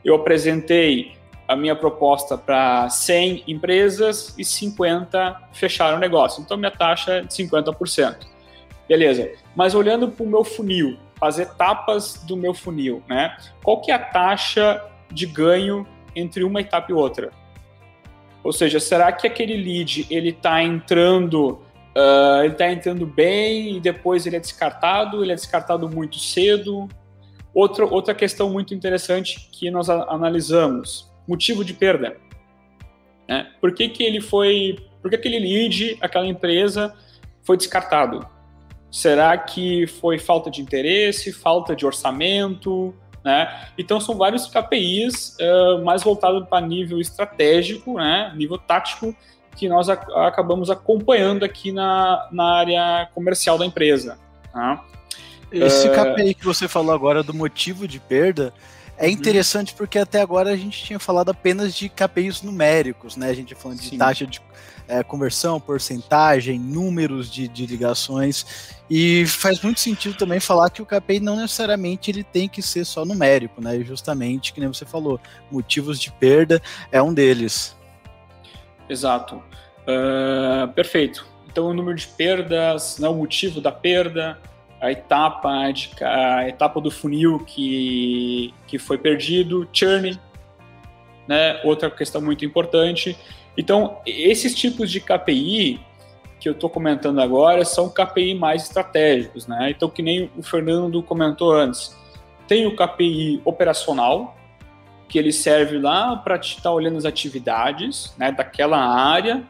Eu 0.03 0.15
apresentei 0.15 1.13
a 1.47 1.55
minha 1.55 1.75
proposta 1.75 2.37
para 2.37 2.87
100 2.89 3.43
empresas 3.47 4.35
e 4.37 4.45
50 4.45 5.49
fecharam 5.51 5.97
o 5.97 5.99
negócio. 5.99 6.41
Então, 6.41 6.55
minha 6.55 6.71
taxa 6.71 7.13
é 7.13 7.21
de 7.21 7.33
50%. 7.33 8.17
Beleza. 8.87 9.31
Mas 9.55 9.73
olhando 9.73 10.09
para 10.09 10.23
o 10.23 10.29
meu 10.29 10.43
funil, 10.43 10.97
as 11.21 11.39
etapas 11.39 12.23
do 12.23 12.37
meu 12.37 12.53
funil, 12.53 13.03
né? 13.07 13.35
Qual 13.63 13.81
que 13.81 13.91
é 13.91 13.95
a 13.95 13.99
taxa 13.99 14.83
de 15.11 15.25
ganho 15.25 15.85
entre 16.15 16.43
uma 16.43 16.61
etapa 16.61 16.91
e 16.91 16.93
outra? 16.93 17.31
Ou 18.43 18.53
seja, 18.53 18.79
será 18.79 19.11
que 19.11 19.27
aquele 19.27 19.57
lead 19.57 20.07
ele 20.09 20.29
está 20.29 20.63
entrando, 20.63 21.59
uh, 21.95 22.43
ele 22.43 22.53
está 22.53 22.71
entrando 22.71 23.05
bem 23.05 23.75
e 23.75 23.79
depois 23.79 24.25
ele 24.25 24.37
é 24.37 24.39
descartado? 24.39 25.23
Ele 25.23 25.31
é 25.31 25.35
descartado 25.35 25.89
muito 25.89 26.17
cedo? 26.17 26.87
Outra, 27.53 27.85
outra 27.85 28.15
questão 28.15 28.49
muito 28.49 28.73
interessante 28.73 29.49
que 29.51 29.69
nós 29.69 29.89
analisamos: 29.89 31.11
motivo 31.27 31.65
de 31.65 31.73
perda. 31.73 32.17
Né? 33.27 33.51
Por 33.59 33.73
que, 33.73 33.89
que 33.89 34.03
ele 34.03 34.21
foi. 34.21 34.77
Por 35.01 35.09
que 35.09 35.15
aquele 35.15 35.39
lead, 35.39 35.97
aquela 36.01 36.25
empresa, 36.25 36.95
foi 37.43 37.57
descartado? 37.57 38.25
Será 38.91 39.37
que 39.37 39.85
foi 39.87 40.17
falta 40.17 40.49
de 40.49 40.61
interesse, 40.61 41.31
falta 41.31 41.75
de 41.75 41.85
orçamento? 41.85 42.93
Né? 43.23 43.49
Então, 43.77 43.99
são 43.99 44.17
vários 44.17 44.47
KPIs 44.47 45.37
uh, 45.39 45.83
mais 45.83 46.03
voltados 46.03 46.47
para 46.47 46.65
nível 46.65 46.99
estratégico, 46.99 47.95
né? 47.95 48.33
nível 48.35 48.57
tático, 48.57 49.15
que 49.55 49.67
nós 49.67 49.89
ac 49.89 50.05
acabamos 50.15 50.69
acompanhando 50.69 51.43
aqui 51.43 51.71
na, 51.71 52.27
na 52.31 52.55
área 52.59 53.09
comercial 53.13 53.57
da 53.57 53.65
empresa. 53.65 54.17
Tá? 54.51 54.83
Esse 55.51 55.87
uh... 55.87 55.93
KPI 55.93 56.33
que 56.33 56.45
você 56.45 56.67
falou 56.67 56.93
agora 56.93 57.21
do 57.21 57.33
motivo 57.33 57.87
de 57.87 57.99
perda, 57.99 58.53
é 58.99 59.05
uhum. 59.05 59.11
interessante 59.11 59.73
porque 59.73 59.97
até 59.97 60.21
agora 60.21 60.51
a 60.51 60.57
gente 60.57 60.83
tinha 60.83 60.99
falado 60.99 61.29
apenas 61.29 61.73
de 61.73 61.87
KPIs 61.87 62.41
numéricos, 62.41 63.15
né? 63.15 63.29
A 63.29 63.33
gente 63.33 63.55
falando 63.55 63.79
de 63.79 63.87
Sim. 63.87 63.97
taxa 63.97 64.27
de 64.27 64.41
é, 64.89 65.01
conversão, 65.01 65.59
porcentagem, 65.59 66.59
números 66.59 67.31
de, 67.31 67.47
de, 67.47 67.65
ligações. 67.65 68.75
E 68.89 69.25
faz 69.25 69.61
muito 69.61 69.79
sentido 69.79 70.17
também 70.17 70.41
falar 70.41 70.69
que 70.69 70.81
o 70.81 70.85
KPI 70.85 71.21
não 71.21 71.37
necessariamente 71.37 72.11
ele 72.11 72.23
tem 72.23 72.49
que 72.49 72.61
ser 72.61 72.83
só 72.83 73.05
numérico, 73.05 73.61
né? 73.61 73.77
E 73.77 73.83
justamente, 73.85 74.51
que 74.51 74.59
nem 74.59 74.67
você 74.67 74.85
falou, 74.85 75.17
motivos 75.49 75.97
de 75.97 76.11
perda 76.11 76.61
é 76.91 77.01
um 77.01 77.13
deles. 77.13 77.77
Exato. 78.89 79.41
Uh, 79.87 80.67
perfeito. 80.73 81.25
Então, 81.47 81.67
o 81.67 81.73
número 81.73 81.97
de 81.97 82.07
perdas, 82.07 82.99
né, 82.99 83.07
o 83.07 83.15
motivo 83.15 83.61
da 83.61 83.71
perda, 83.71 84.39
a 84.81 84.91
etapa, 84.91 85.71
de, 85.71 85.91
a 86.03 86.47
etapa 86.47 86.79
do 86.79 86.89
funil 86.89 87.39
que, 87.39 88.53
que 88.67 88.77
foi 88.77 88.97
perdido, 88.97 89.67
churn, 89.73 90.19
né? 91.27 91.59
outra 91.63 91.89
questão 91.91 92.21
muito 92.21 92.45
importante. 92.45 93.17
Então, 93.57 93.99
esses 94.05 94.55
tipos 94.55 94.89
de 94.89 95.01
KPI 95.01 95.79
que 96.39 96.47
eu 96.47 96.53
estou 96.53 96.69
comentando 96.69 97.19
agora 97.19 97.65
são 97.65 97.89
KPI 97.89 98.33
mais 98.33 98.63
estratégicos, 98.63 99.45
né? 99.45 99.71
Então, 99.71 99.89
que 99.89 100.01
nem 100.01 100.31
o 100.37 100.41
Fernando 100.41 101.03
comentou 101.03 101.51
antes, 101.51 101.95
tem 102.47 102.65
o 102.65 102.75
KPI 102.75 103.41
operacional, 103.43 104.37
que 105.09 105.19
ele 105.19 105.33
serve 105.33 105.77
lá 105.77 106.15
para 106.15 106.37
estar 106.37 106.61
tá 106.61 106.71
olhando 106.71 106.97
as 106.97 107.03
atividades 107.03 108.13
né, 108.17 108.31
daquela 108.31 108.77
área. 108.77 109.43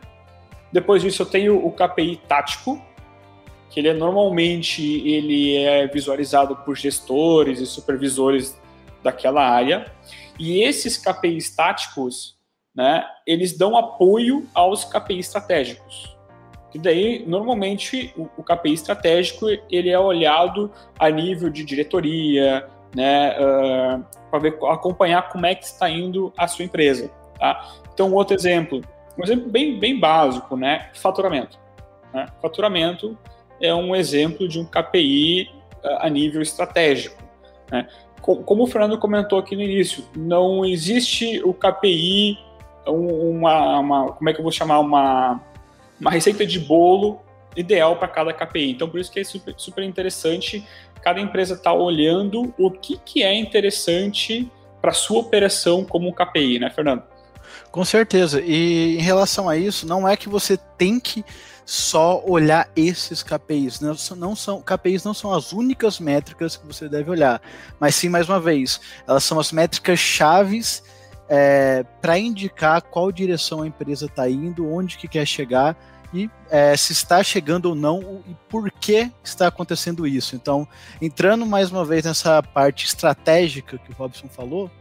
Depois 0.72 1.02
disso, 1.02 1.22
eu 1.22 1.26
tenho 1.26 1.64
o 1.64 1.72
KPI 1.72 2.22
tático, 2.28 2.82
que 3.70 3.80
ele 3.80 3.90
é 3.90 3.94
normalmente 3.94 4.84
ele 5.08 5.58
é 5.58 5.88
visualizado 5.88 6.56
por 6.58 6.76
gestores 6.76 7.60
e 7.60 7.66
supervisores 7.66 8.60
daquela 9.04 9.48
área. 9.48 9.86
E 10.40 10.64
esses 10.64 10.98
KPIs 10.98 11.56
táticos, 11.56 12.38
né, 12.76 13.06
eles 13.28 13.58
dão 13.58 13.78
apoio 13.78 14.48
aos 14.54 14.84
KPIs 14.86 15.28
estratégicos. 15.28 16.18
E 16.74 16.78
daí, 16.78 17.26
normalmente, 17.26 18.14
o, 18.16 18.30
o 18.38 18.44
KPI 18.44 18.74
estratégico 18.74 19.48
ele 19.70 19.90
é 19.90 20.00
olhado 20.00 20.72
a 21.00 21.10
nível 21.10 21.50
de 21.50 21.64
diretoria, 21.64 22.68
né, 22.96 23.36
uh, 23.40 24.06
para 24.30 24.74
acompanhar 24.74 25.30
como 25.30 25.46
é 25.46 25.56
que 25.56 25.66
está 25.66 25.90
indo 25.90 26.32
a 26.38 26.48
sua 26.48 26.66
empresa. 26.66 27.12
Tá? 27.40 27.74
Então, 27.94 28.14
outro 28.14 28.36
exemplo, 28.36 28.82
um 29.18 29.24
exemplo 29.24 29.50
bem, 29.50 29.80
bem 29.80 30.00
básico, 30.00 30.56
né, 30.56 30.90
faturamento. 30.94 31.58
Né? 32.14 32.28
Faturamento 32.42 33.18
é 33.62 33.74
um 33.74 33.96
exemplo 33.96 34.48
de 34.48 34.60
um 34.60 34.66
KPI 34.66 35.50
eh, 35.84 35.98
a 36.00 36.10
nível 36.10 36.42
estratégico. 36.42 37.22
Né? 37.72 37.88
Como 38.22 38.64
o 38.64 38.68
Fernando 38.68 38.98
comentou 38.98 39.40
aqui 39.40 39.56
no 39.56 39.62
início, 39.62 40.04
não 40.16 40.66
existe 40.66 41.42
o 41.44 41.54
KPI, 41.54 42.38
uma, 42.86 43.80
uma 43.80 44.12
como 44.12 44.30
é 44.30 44.34
que 44.34 44.40
eu 44.40 44.44
vou 44.44 44.52
chamar, 44.52 44.80
uma, 44.80 45.42
uma 46.00 46.12
receita 46.12 46.46
de 46.46 46.60
bolo 46.60 47.22
ideal 47.56 47.96
para 47.96 48.08
cada 48.08 48.34
KPI. 48.34 48.72
Então, 48.72 48.90
por 48.90 49.00
isso 49.00 49.12
que 49.12 49.20
é 49.20 49.24
super, 49.24 49.54
super 49.58 49.84
interessante 49.84 50.66
cada 51.02 51.20
empresa 51.20 51.54
estar 51.54 51.72
tá 51.72 51.76
olhando 51.76 52.54
o 52.58 52.70
que, 52.70 52.98
que 52.98 53.24
é 53.24 53.34
interessante 53.34 54.52
para 54.82 54.92
sua 54.92 55.20
operação 55.20 55.84
como 55.84 56.14
KPI, 56.14 56.60
né, 56.60 56.70
Fernando? 56.70 57.04
Com 57.72 57.84
certeza. 57.84 58.42
E 58.42 58.98
em 58.98 59.02
relação 59.02 59.50
a 59.50 59.58
isso, 59.58 59.88
não 59.88 60.08
é 60.08 60.16
que 60.16 60.30
você 60.30 60.58
tem 60.78 61.00
que 61.00 61.24
só 61.70 62.24
olhar 62.26 62.68
esses 62.76 63.22
KPIs. 63.22 63.80
Não, 63.80 63.96
não 64.18 64.36
são 64.36 64.60
KPIs 64.60 65.04
não 65.04 65.14
são 65.14 65.32
as 65.32 65.54
únicas 65.54 66.00
métricas 66.00 66.58
que 66.58 66.66
você 66.66 66.90
deve 66.90 67.12
olhar, 67.12 67.40
mas 67.80 67.94
sim 67.94 68.10
mais 68.10 68.28
uma 68.28 68.40
vez, 68.40 68.82
elas 69.08 69.24
são 69.24 69.40
as 69.40 69.52
métricas 69.52 70.00
chaves 70.00 70.82
é, 71.30 71.86
para 72.02 72.18
indicar 72.18 72.82
qual 72.82 73.12
direção 73.12 73.62
a 73.62 73.68
empresa 73.68 74.08
está 74.08 74.28
indo, 74.28 74.68
onde 74.68 74.98
que 74.98 75.08
quer 75.08 75.28
chegar 75.28 75.78
e 76.12 76.28
é, 76.50 76.76
se 76.76 76.92
está 76.92 77.22
chegando 77.22 77.68
ou 77.68 77.76
não 77.76 78.24
e 78.28 78.36
por 78.50 78.72
que 78.72 79.12
está 79.24 79.46
acontecendo 79.46 80.08
isso. 80.08 80.36
Então, 80.36 80.68
entrando 81.00 81.46
mais 81.46 81.70
uma 81.70 81.86
vez 81.86 82.04
nessa 82.04 82.42
parte 82.42 82.88
estratégica 82.88 83.78
que 83.78 83.92
o 83.92 83.96
Robson 83.96 84.28
falou, 84.28 84.72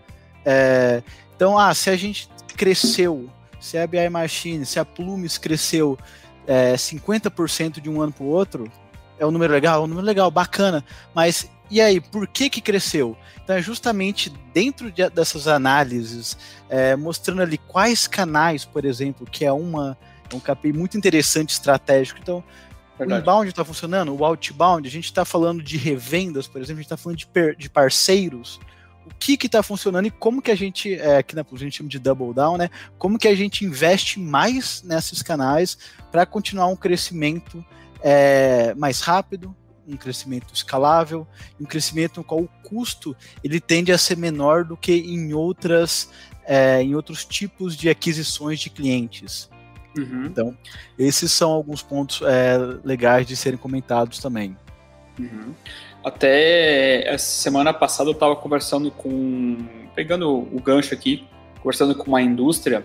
é, 0.42 1.02
então, 1.36 1.58
ah, 1.58 1.74
se 1.74 1.90
a 1.90 1.96
gente 1.98 2.30
cresceu, 2.56 3.28
se 3.60 3.76
a 3.76 3.86
BI 3.86 4.08
Machine, 4.08 4.64
se 4.64 4.80
a 4.80 4.86
Plumes 4.86 5.36
cresceu 5.36 5.98
é, 6.48 6.74
50% 6.74 7.80
de 7.80 7.88
um 7.88 8.00
ano 8.00 8.12
para 8.12 8.24
o 8.24 8.28
outro, 8.28 8.72
é 9.18 9.24
um 9.24 9.30
número 9.30 9.52
legal, 9.52 9.82
é 9.82 9.84
um 9.84 9.86
número 9.86 10.06
legal, 10.06 10.30
bacana, 10.30 10.84
mas 11.14 11.48
e 11.70 11.80
aí, 11.80 12.00
por 12.00 12.26
que 12.26 12.48
que 12.48 12.62
cresceu? 12.62 13.16
Então 13.44 13.54
é 13.54 13.60
justamente 13.60 14.30
dentro 14.54 14.90
de, 14.90 15.08
dessas 15.10 15.46
análises, 15.46 16.36
é, 16.68 16.96
mostrando 16.96 17.42
ali 17.42 17.58
quais 17.58 18.06
canais, 18.06 18.64
por 18.64 18.84
exemplo, 18.84 19.26
que 19.30 19.44
é 19.44 19.52
uma 19.52 19.96
é 20.30 20.34
um 20.34 20.40
KPI 20.40 20.72
muito 20.72 20.96
interessante 20.96 21.50
estratégico. 21.50 22.20
Então, 22.22 22.42
Verdade. 22.98 23.20
O 23.20 23.22
inbound 23.22 23.48
está 23.48 23.64
funcionando, 23.64 24.14
o 24.14 24.24
outbound, 24.24 24.88
a 24.88 24.90
gente 24.90 25.04
está 25.04 25.24
falando 25.24 25.62
de 25.62 25.76
revendas, 25.76 26.48
por 26.48 26.60
exemplo, 26.60 26.80
a 26.80 26.82
gente 26.82 26.86
está 26.86 26.96
falando 26.96 27.18
de, 27.18 27.26
per, 27.26 27.54
de 27.54 27.70
parceiros. 27.70 28.58
O 29.08 29.14
que 29.18 29.46
está 29.46 29.62
funcionando 29.62 30.06
e 30.06 30.10
como 30.10 30.42
que 30.42 30.50
a 30.50 30.54
gente, 30.54 30.94
é, 30.94 31.22
que 31.22 31.34
na, 31.34 31.42
a 31.42 31.56
gente 31.56 31.76
chama 31.76 31.88
de 31.88 31.98
double 31.98 32.34
down, 32.34 32.56
né? 32.56 32.70
Como 32.98 33.18
que 33.18 33.26
a 33.26 33.34
gente 33.34 33.64
investe 33.64 34.20
mais 34.20 34.82
nesses 34.82 35.22
canais 35.22 35.78
para 36.12 36.26
continuar 36.26 36.66
um 36.66 36.76
crescimento 36.76 37.64
é, 38.02 38.74
mais 38.74 39.00
rápido, 39.00 39.54
um 39.86 39.96
crescimento 39.96 40.52
escalável, 40.52 41.26
um 41.58 41.64
crescimento 41.64 42.18
no 42.18 42.24
qual 42.24 42.42
o 42.42 42.48
custo 42.62 43.16
ele 43.42 43.58
tende 43.58 43.90
a 43.90 43.98
ser 43.98 44.16
menor 44.16 44.64
do 44.64 44.76
que 44.76 44.92
em 44.92 45.32
outras 45.32 46.10
é, 46.44 46.82
em 46.82 46.94
outros 46.94 47.24
tipos 47.24 47.76
de 47.76 47.90
aquisições 47.90 48.60
de 48.60 48.70
clientes. 48.70 49.50
Uhum. 49.96 50.26
Então, 50.26 50.56
esses 50.98 51.30
são 51.32 51.50
alguns 51.50 51.82
pontos 51.82 52.22
é, 52.22 52.56
legais 52.84 53.26
de 53.26 53.36
serem 53.36 53.58
comentados 53.58 54.18
também. 54.18 54.56
Uhum. 55.18 55.54
Até 56.04 57.08
essa 57.08 57.26
semana 57.26 57.72
passada 57.72 58.08
eu 58.08 58.14
estava 58.14 58.36
conversando 58.36 58.90
com, 58.90 59.56
pegando 59.94 60.30
o 60.30 60.60
gancho 60.60 60.94
aqui, 60.94 61.26
conversando 61.60 61.94
com 61.94 62.04
uma 62.04 62.22
indústria 62.22 62.84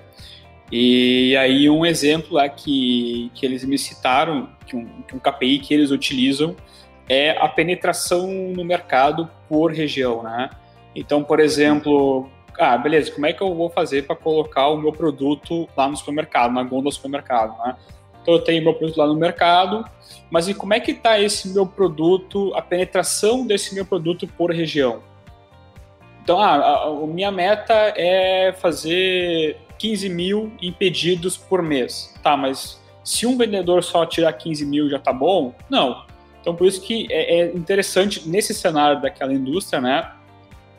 e 0.75 1.37
aí 1.37 1.69
um 1.69 1.85
exemplo 1.85 2.39
é 2.39 2.49
que, 2.49 3.29
que 3.35 3.45
eles 3.45 3.63
me 3.63 3.77
citaram, 3.77 4.49
que 4.65 4.75
um, 4.75 5.03
que 5.03 5.15
um 5.15 5.19
KPI 5.19 5.59
que 5.59 5.71
eles 5.71 5.91
utilizam 5.91 6.55
é 7.07 7.37
a 7.37 7.47
penetração 7.47 8.27
no 8.27 8.65
mercado 8.65 9.29
por 9.47 9.71
região, 9.71 10.23
né? 10.23 10.49
Então, 10.95 11.23
por 11.23 11.39
exemplo, 11.39 12.27
ah, 12.57 12.75
beleza, 12.75 13.11
como 13.11 13.27
é 13.27 13.33
que 13.33 13.43
eu 13.43 13.53
vou 13.53 13.69
fazer 13.69 14.07
para 14.07 14.15
colocar 14.15 14.69
o 14.69 14.77
meu 14.77 14.91
produto 14.91 15.69
lá 15.77 15.87
no 15.87 15.95
supermercado, 15.95 16.51
na 16.51 16.63
gôndola 16.63 16.85
do 16.85 16.91
supermercado, 16.91 17.55
né? 17.63 17.75
Então 18.23 18.33
eu 18.33 18.39
tenho 18.39 18.63
meu 18.63 18.73
produto 18.73 18.97
lá 18.97 19.05
no 19.05 19.15
mercado, 19.15 19.85
mas 20.31 20.47
e 20.47 20.53
como 20.53 20.73
é 20.73 20.79
que 20.79 20.91
está 20.91 21.19
esse 21.19 21.49
meu 21.49 21.67
produto, 21.67 22.51
a 22.55 22.61
penetração 22.61 23.45
desse 23.45 23.75
meu 23.75 23.85
produto 23.85 24.25
por 24.25 24.49
região? 24.49 25.03
Então, 26.23 26.39
ah, 26.39 26.55
a, 26.55 26.87
a 26.87 27.07
minha 27.07 27.29
meta 27.29 27.73
é 27.97 28.53
fazer 28.53 29.57
15 29.77 30.07
mil 30.07 30.53
em 30.61 30.71
pedidos 30.71 31.35
por 31.35 31.61
mês. 31.61 32.15
Tá, 32.23 32.37
mas 32.37 32.81
se 33.03 33.27
um 33.27 33.37
vendedor 33.37 33.83
só 33.83 34.05
tirar 34.05 34.31
15 34.31 34.65
mil 34.65 34.89
já 34.89 34.97
tá 34.97 35.11
bom? 35.11 35.53
Não. 35.69 36.05
Então, 36.39 36.55
por 36.55 36.65
isso 36.65 36.81
que 36.81 37.07
é, 37.11 37.41
é 37.41 37.45
interessante, 37.53 38.27
nesse 38.27 38.53
cenário 38.53 39.01
daquela 39.01 39.33
indústria, 39.33 39.81
né, 39.81 40.11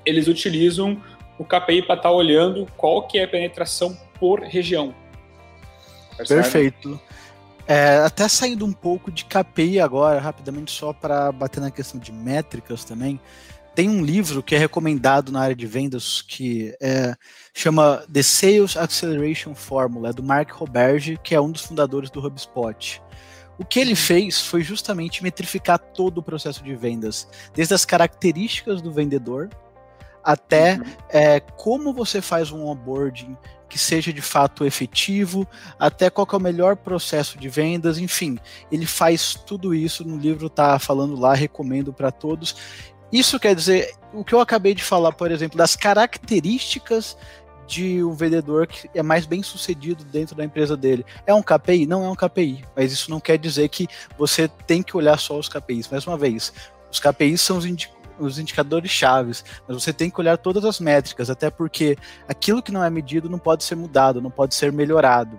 eles 0.05 0.29
utilizam 0.29 1.01
o 1.39 1.45
KPI 1.45 1.83
para 1.83 1.97
estar 1.97 2.09
tá 2.09 2.11
olhando 2.11 2.67
qual 2.77 3.07
que 3.07 3.19
é 3.19 3.25
a 3.25 3.29
penetração 3.29 3.97
por 4.19 4.41
região. 4.41 4.95
Percebe? 6.17 6.43
Perfeito. 6.43 7.01
É, 7.67 7.97
até 7.99 8.29
saindo 8.29 8.67
um 8.67 8.73
pouco 8.73 9.11
de 9.11 9.25
KPI 9.25 9.81
agora, 9.81 10.21
rapidamente, 10.21 10.71
só 10.71 10.93
para 10.93 11.33
bater 11.33 11.61
na 11.61 11.71
questão 11.71 11.99
de 11.99 12.13
métricas 12.13 12.85
também. 12.85 13.19
Tem 13.75 13.89
um 13.89 14.05
livro 14.05 14.43
que 14.43 14.55
é 14.55 14.59
recomendado 14.59 15.33
na 15.33 15.41
área 15.41 15.57
de 15.57 15.67
vendas 15.67 16.23
que 16.23 16.77
é, 16.81 17.17
chama 17.53 18.05
The 18.13 18.23
Sales 18.23 18.77
Acceleration 18.77 19.55
Formula, 19.55 20.11
é 20.11 20.13
do 20.13 20.23
Mark 20.23 20.53
Roberge, 20.53 21.19
que 21.25 21.35
é 21.35 21.41
um 21.41 21.51
dos 21.51 21.63
fundadores 21.63 22.11
do 22.11 22.25
HubSpot. 22.25 23.03
O 23.59 23.65
que 23.65 23.81
ele 23.81 23.97
fez 23.97 24.41
foi 24.41 24.63
justamente 24.63 25.23
metrificar 25.23 25.79
todo 25.79 26.19
o 26.19 26.23
processo 26.23 26.63
de 26.63 26.75
vendas, 26.75 27.27
desde 27.55 27.75
as 27.75 27.85
características 27.85 28.83
do 28.83 28.93
vendedor 28.93 29.49
até 30.25 30.75
uhum. 30.77 30.85
é, 31.11 31.41
como 31.41 31.93
você 31.93 32.21
faz 32.21 32.51
um 32.51 32.67
onboarding 32.67 33.37
que 33.69 33.79
seja 33.79 34.13
de 34.13 34.23
fato 34.23 34.65
efetivo, 34.65 35.47
até 35.79 36.09
qual 36.09 36.29
é 36.33 36.37
o 36.37 36.41
melhor 36.41 36.77
processo 36.77 37.37
de 37.37 37.49
vendas, 37.49 37.99
enfim, 37.99 38.39
ele 38.71 38.87
faz 38.87 39.35
tudo 39.35 39.75
isso 39.75 40.05
no 40.05 40.17
livro, 40.17 40.49
tá 40.49 40.79
falando 40.79 41.19
lá, 41.19 41.35
recomendo 41.35 41.93
para 41.93 42.13
todos. 42.13 42.55
Isso 43.13 43.39
quer 43.39 43.55
dizer, 43.55 43.93
o 44.13 44.25
que 44.25 44.33
eu 44.33 44.41
acabei 44.41 44.75
de 44.75 44.83
falar, 44.83 45.13
por 45.13 45.31
exemplo, 45.31 45.59
das 45.59 45.75
características 45.75 47.17
de 47.67 48.05
um 48.05 48.13
vendedor 48.13 48.67
que 48.67 48.89
é 48.95 49.03
mais 49.03 49.27
bem 49.27 49.43
sucedido 49.43 50.05
dentro 50.05 50.37
da 50.37 50.45
empresa 50.45 50.77
dele. 50.77 51.05
É 51.27 51.35
um 51.35 51.43
KPI? 51.43 51.87
Não 51.87 52.05
é 52.05 52.09
um 52.09 52.15
KPI, 52.15 52.65
mas 52.77 52.93
isso 52.93 53.11
não 53.11 53.21
quer 53.21 53.39
dizer 53.39 53.69
que 53.69 53.89
você 54.19 54.49
tem 54.49 54.83
que 54.83 54.97
olhar 54.97 55.19
só 55.19 55.39
os 55.39 55.49
KPIs. 55.49 55.89
Mais 55.89 56.07
uma 56.07 56.17
vez, 56.17 56.53
os 56.91 57.01
KPIs 57.01 57.41
são 57.41 57.59
os, 57.59 57.65
os 58.19 58.39
indicadores 58.39 58.91
chaves, 58.91 59.45
mas 59.67 59.83
você 59.83 59.93
tem 59.93 60.11
que 60.11 60.21
olhar 60.21 60.37
todas 60.39 60.65
as 60.65 60.81
métricas, 60.81 61.31
até 61.31 61.51
porque 61.51 61.97
aquilo 62.29 62.63
que 62.63 62.73
não 62.73 62.85
é 62.85 62.91
medido 62.91 63.29
não 63.29 63.39
pode 63.39 63.65
ser 63.65 63.75
mudado, 63.75 64.21
não 64.21 64.31
pode 64.31 64.55
ser 64.55 64.73
melhorado. 64.73 65.39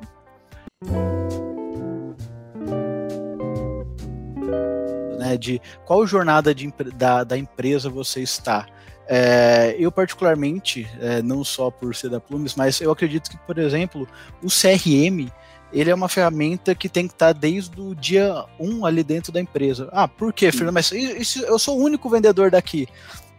Né, 5.18 5.38
de 5.38 5.62
qual 5.86 6.06
jornada 6.06 6.54
de, 6.54 6.74
da, 6.96 7.24
da 7.24 7.38
empresa 7.38 7.90
você 7.90 8.22
está. 8.22 8.66
É, 9.08 9.76
eu, 9.78 9.92
particularmente, 9.92 10.90
é, 11.00 11.22
não 11.22 11.44
só 11.44 11.70
por 11.70 11.96
ser 11.96 12.10
da 12.10 12.20
Plumes, 12.20 12.56
mas 12.56 12.82
eu 12.82 12.92
acredito 12.92 13.30
que, 13.30 13.38
por 13.38 13.58
exemplo, 13.58 14.08
o 14.42 14.48
CRM 14.48 15.32
ele 15.72 15.90
é 15.90 15.96
uma 15.96 16.08
ferramenta 16.08 16.74
que 16.74 16.88
tem 16.88 17.08
que 17.08 17.14
estar 17.14 17.34
desde 17.34 17.80
o 17.80 17.94
dia 17.94 18.46
1 18.60 18.86
ali 18.86 19.04
dentro 19.04 19.32
da 19.32 19.42
empresa. 19.42 19.90
Ah, 19.92 20.08
por 20.08 20.32
quê, 20.32 20.52
Fernando? 20.52 20.74
Mas 20.74 20.92
isso, 20.92 21.44
eu 21.44 21.60
sou 21.60 21.78
o 21.78 21.84
único 21.84 22.10
vendedor 22.10 22.50
daqui. 22.52 22.88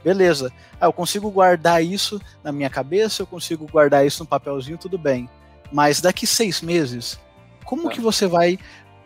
Beleza. 0.05 0.53
Ah, 0.81 0.87
eu 0.87 0.93
consigo 0.93 1.31
guardar 1.31 1.83
isso 1.83 2.21
na 2.45 2.53
minha 2.53 2.71
cabeça, 2.71 3.23
eu 3.23 3.27
consigo 3.27 3.67
guardar 3.67 4.07
isso 4.07 4.23
no 4.23 4.29
papelzinho, 4.29 4.79
tudo 4.79 4.99
bem. 4.99 5.29
Mas 5.73 6.01
daqui 6.01 6.27
seis 6.27 6.61
meses, 6.61 7.19
como 7.65 7.91
que 7.91 8.01
você 8.01 8.27
vai, 8.27 8.59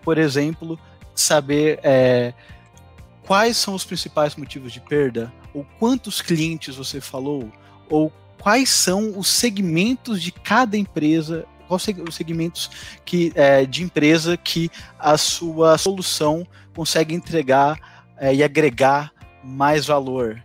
por 0.02 0.18
exemplo, 0.18 0.78
saber 1.14 1.80
é, 1.83 2.35
quais 3.26 3.56
são 3.56 3.74
os 3.74 3.85
principais 3.85 4.37
motivos 4.37 4.72
de 4.72 4.80
perda? 4.80 5.33
Ou 5.54 5.64
quantos 5.78 6.20
clientes 6.20 6.76
você 6.76 7.00
falou? 7.00 7.50
Ou 7.88 8.12
quais 8.38 8.70
são 8.70 9.18
os 9.18 9.28
segmentos 9.28 10.22
de 10.22 10.33
cada 10.33 10.76
empresa 10.76 11.46
quais 11.78 11.87
os 12.09 12.14
segmentos 12.14 12.70
que, 13.04 13.33
é, 13.35 13.64
de 13.64 13.83
empresa 13.83 14.37
que 14.37 14.70
a 14.98 15.16
sua 15.16 15.78
solução 15.78 16.46
consegue 16.74 17.14
entregar 17.14 17.78
é, 18.18 18.35
e 18.35 18.42
agregar 18.42 19.12
mais 19.44 19.87
valor. 19.87 20.42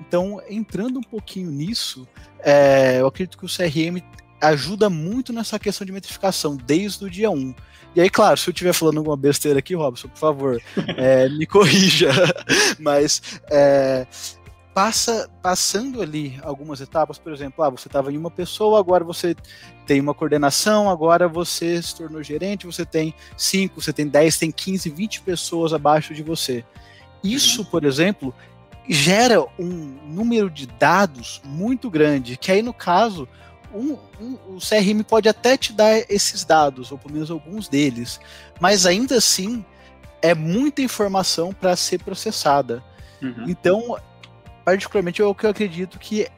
Então, 0.00 0.40
entrando 0.48 0.98
um 0.98 1.02
pouquinho 1.02 1.50
nisso, 1.50 2.08
é, 2.40 3.00
eu 3.00 3.06
acredito 3.06 3.38
que 3.38 3.44
o 3.44 3.48
CRM 3.48 4.02
ajuda 4.40 4.90
muito 4.90 5.32
nessa 5.32 5.58
questão 5.58 5.86
de 5.86 5.92
metrificação, 5.92 6.56
desde 6.56 7.04
o 7.04 7.10
dia 7.10 7.30
1. 7.30 7.54
E 7.94 8.00
aí, 8.00 8.08
claro, 8.10 8.38
se 8.38 8.48
eu 8.48 8.52
estiver 8.52 8.72
falando 8.72 8.98
alguma 8.98 9.16
besteira 9.16 9.58
aqui, 9.58 9.74
Robson, 9.74 10.08
por 10.08 10.18
favor, 10.18 10.62
é, 10.96 11.28
me 11.28 11.46
corrija. 11.46 12.10
Mas 12.80 13.22
é, 13.50 14.06
passa 14.74 15.28
passando 15.42 16.00
ali 16.00 16.38
algumas 16.42 16.80
etapas, 16.80 17.18
por 17.18 17.32
exemplo, 17.32 17.62
ah, 17.62 17.70
você 17.70 17.88
estava 17.88 18.12
em 18.12 18.16
uma 18.16 18.30
pessoa, 18.30 18.78
agora 18.78 19.04
você 19.04 19.36
tem 19.86 20.00
uma 20.00 20.14
coordenação, 20.14 20.88
agora 20.88 21.28
você 21.28 21.82
se 21.82 21.94
tornou 21.94 22.22
gerente, 22.22 22.66
você 22.66 22.84
tem 22.84 23.14
5, 23.36 23.80
você 23.80 23.92
tem 23.92 24.06
10, 24.06 24.38
tem 24.38 24.50
15, 24.50 24.88
20 24.90 25.20
pessoas 25.22 25.72
abaixo 25.72 26.14
de 26.14 26.22
você. 26.22 26.64
Isso, 27.22 27.60
uhum. 27.60 27.66
por 27.66 27.84
exemplo, 27.84 28.34
gera 28.88 29.44
um 29.58 29.98
número 30.06 30.48
de 30.48 30.66
dados 30.66 31.42
muito 31.44 31.90
grande, 31.90 32.36
que 32.36 32.50
aí 32.50 32.62
no 32.62 32.72
caso 32.72 33.28
um, 33.74 33.98
um, 34.20 34.56
o 34.56 34.58
CRM 34.58 35.02
pode 35.02 35.28
até 35.28 35.56
te 35.56 35.72
dar 35.72 35.98
esses 36.10 36.44
dados, 36.44 36.90
ou 36.90 36.98
pelo 36.98 37.14
menos 37.14 37.30
alguns 37.30 37.68
deles, 37.68 38.20
mas 38.60 38.86
ainda 38.86 39.16
assim 39.16 39.64
é 40.22 40.34
muita 40.34 40.80
informação 40.82 41.52
para 41.52 41.76
ser 41.76 42.02
processada. 42.02 42.82
Uhum. 43.20 43.44
Então 43.48 43.96
particularmente 44.64 45.20
é 45.20 45.24
o 45.24 45.34
que 45.34 45.46
eu 45.46 45.50
acredito 45.50 45.98
que 45.98 46.28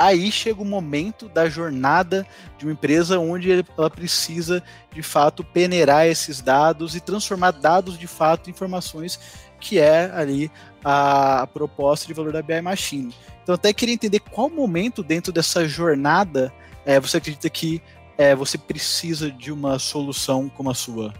aí 0.00 0.32
chega 0.32 0.62
o 0.62 0.64
momento 0.64 1.28
da 1.28 1.48
jornada 1.48 2.26
de 2.56 2.64
uma 2.64 2.72
empresa 2.72 3.18
onde 3.18 3.64
ela 3.76 3.90
precisa 3.90 4.62
de 4.90 5.02
fato 5.02 5.44
peneirar 5.44 6.06
esses 6.06 6.40
dados 6.40 6.96
e 6.96 7.00
transformar 7.00 7.50
dados 7.50 7.98
de 7.98 8.06
fato 8.06 8.48
em 8.48 8.50
informações 8.50 9.20
que 9.60 9.78
é 9.78 10.10
ali 10.14 10.50
a, 10.82 11.46
proposta 11.52 12.06
de 12.06 12.14
valor 12.14 12.32
da 12.32 12.40
BI 12.40 12.62
Machine. 12.62 13.14
Então 13.42 13.54
até 13.54 13.74
queria 13.74 13.94
entender 13.94 14.20
qual 14.20 14.48
momento 14.48 15.02
dentro 15.02 15.30
dessa 15.30 15.68
jornada 15.68 16.50
é, 16.86 16.98
você 16.98 17.18
acredita 17.18 17.50
que 17.50 17.82
é, 18.16 18.34
você 18.34 18.56
precisa 18.56 19.30
de 19.30 19.52
uma 19.52 19.78
solução 19.78 20.48
como 20.48 20.70
a 20.70 20.74
sua. 20.74 21.12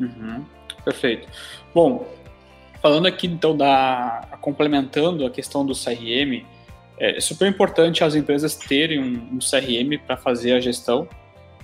Uhum, 0.00 0.42
perfeito. 0.84 1.28
Bom, 1.74 2.06
Falando 2.86 3.06
aqui 3.06 3.26
então 3.26 3.56
da 3.56 4.28
complementando 4.40 5.26
a 5.26 5.30
questão 5.30 5.66
do 5.66 5.72
CRM, 5.72 6.46
é 7.00 7.18
super 7.18 7.48
importante 7.48 8.04
as 8.04 8.14
empresas 8.14 8.54
terem 8.54 9.00
um, 9.00 9.34
um 9.34 9.38
CRM 9.40 9.98
para 10.06 10.16
fazer 10.16 10.52
a 10.52 10.60
gestão, 10.60 11.08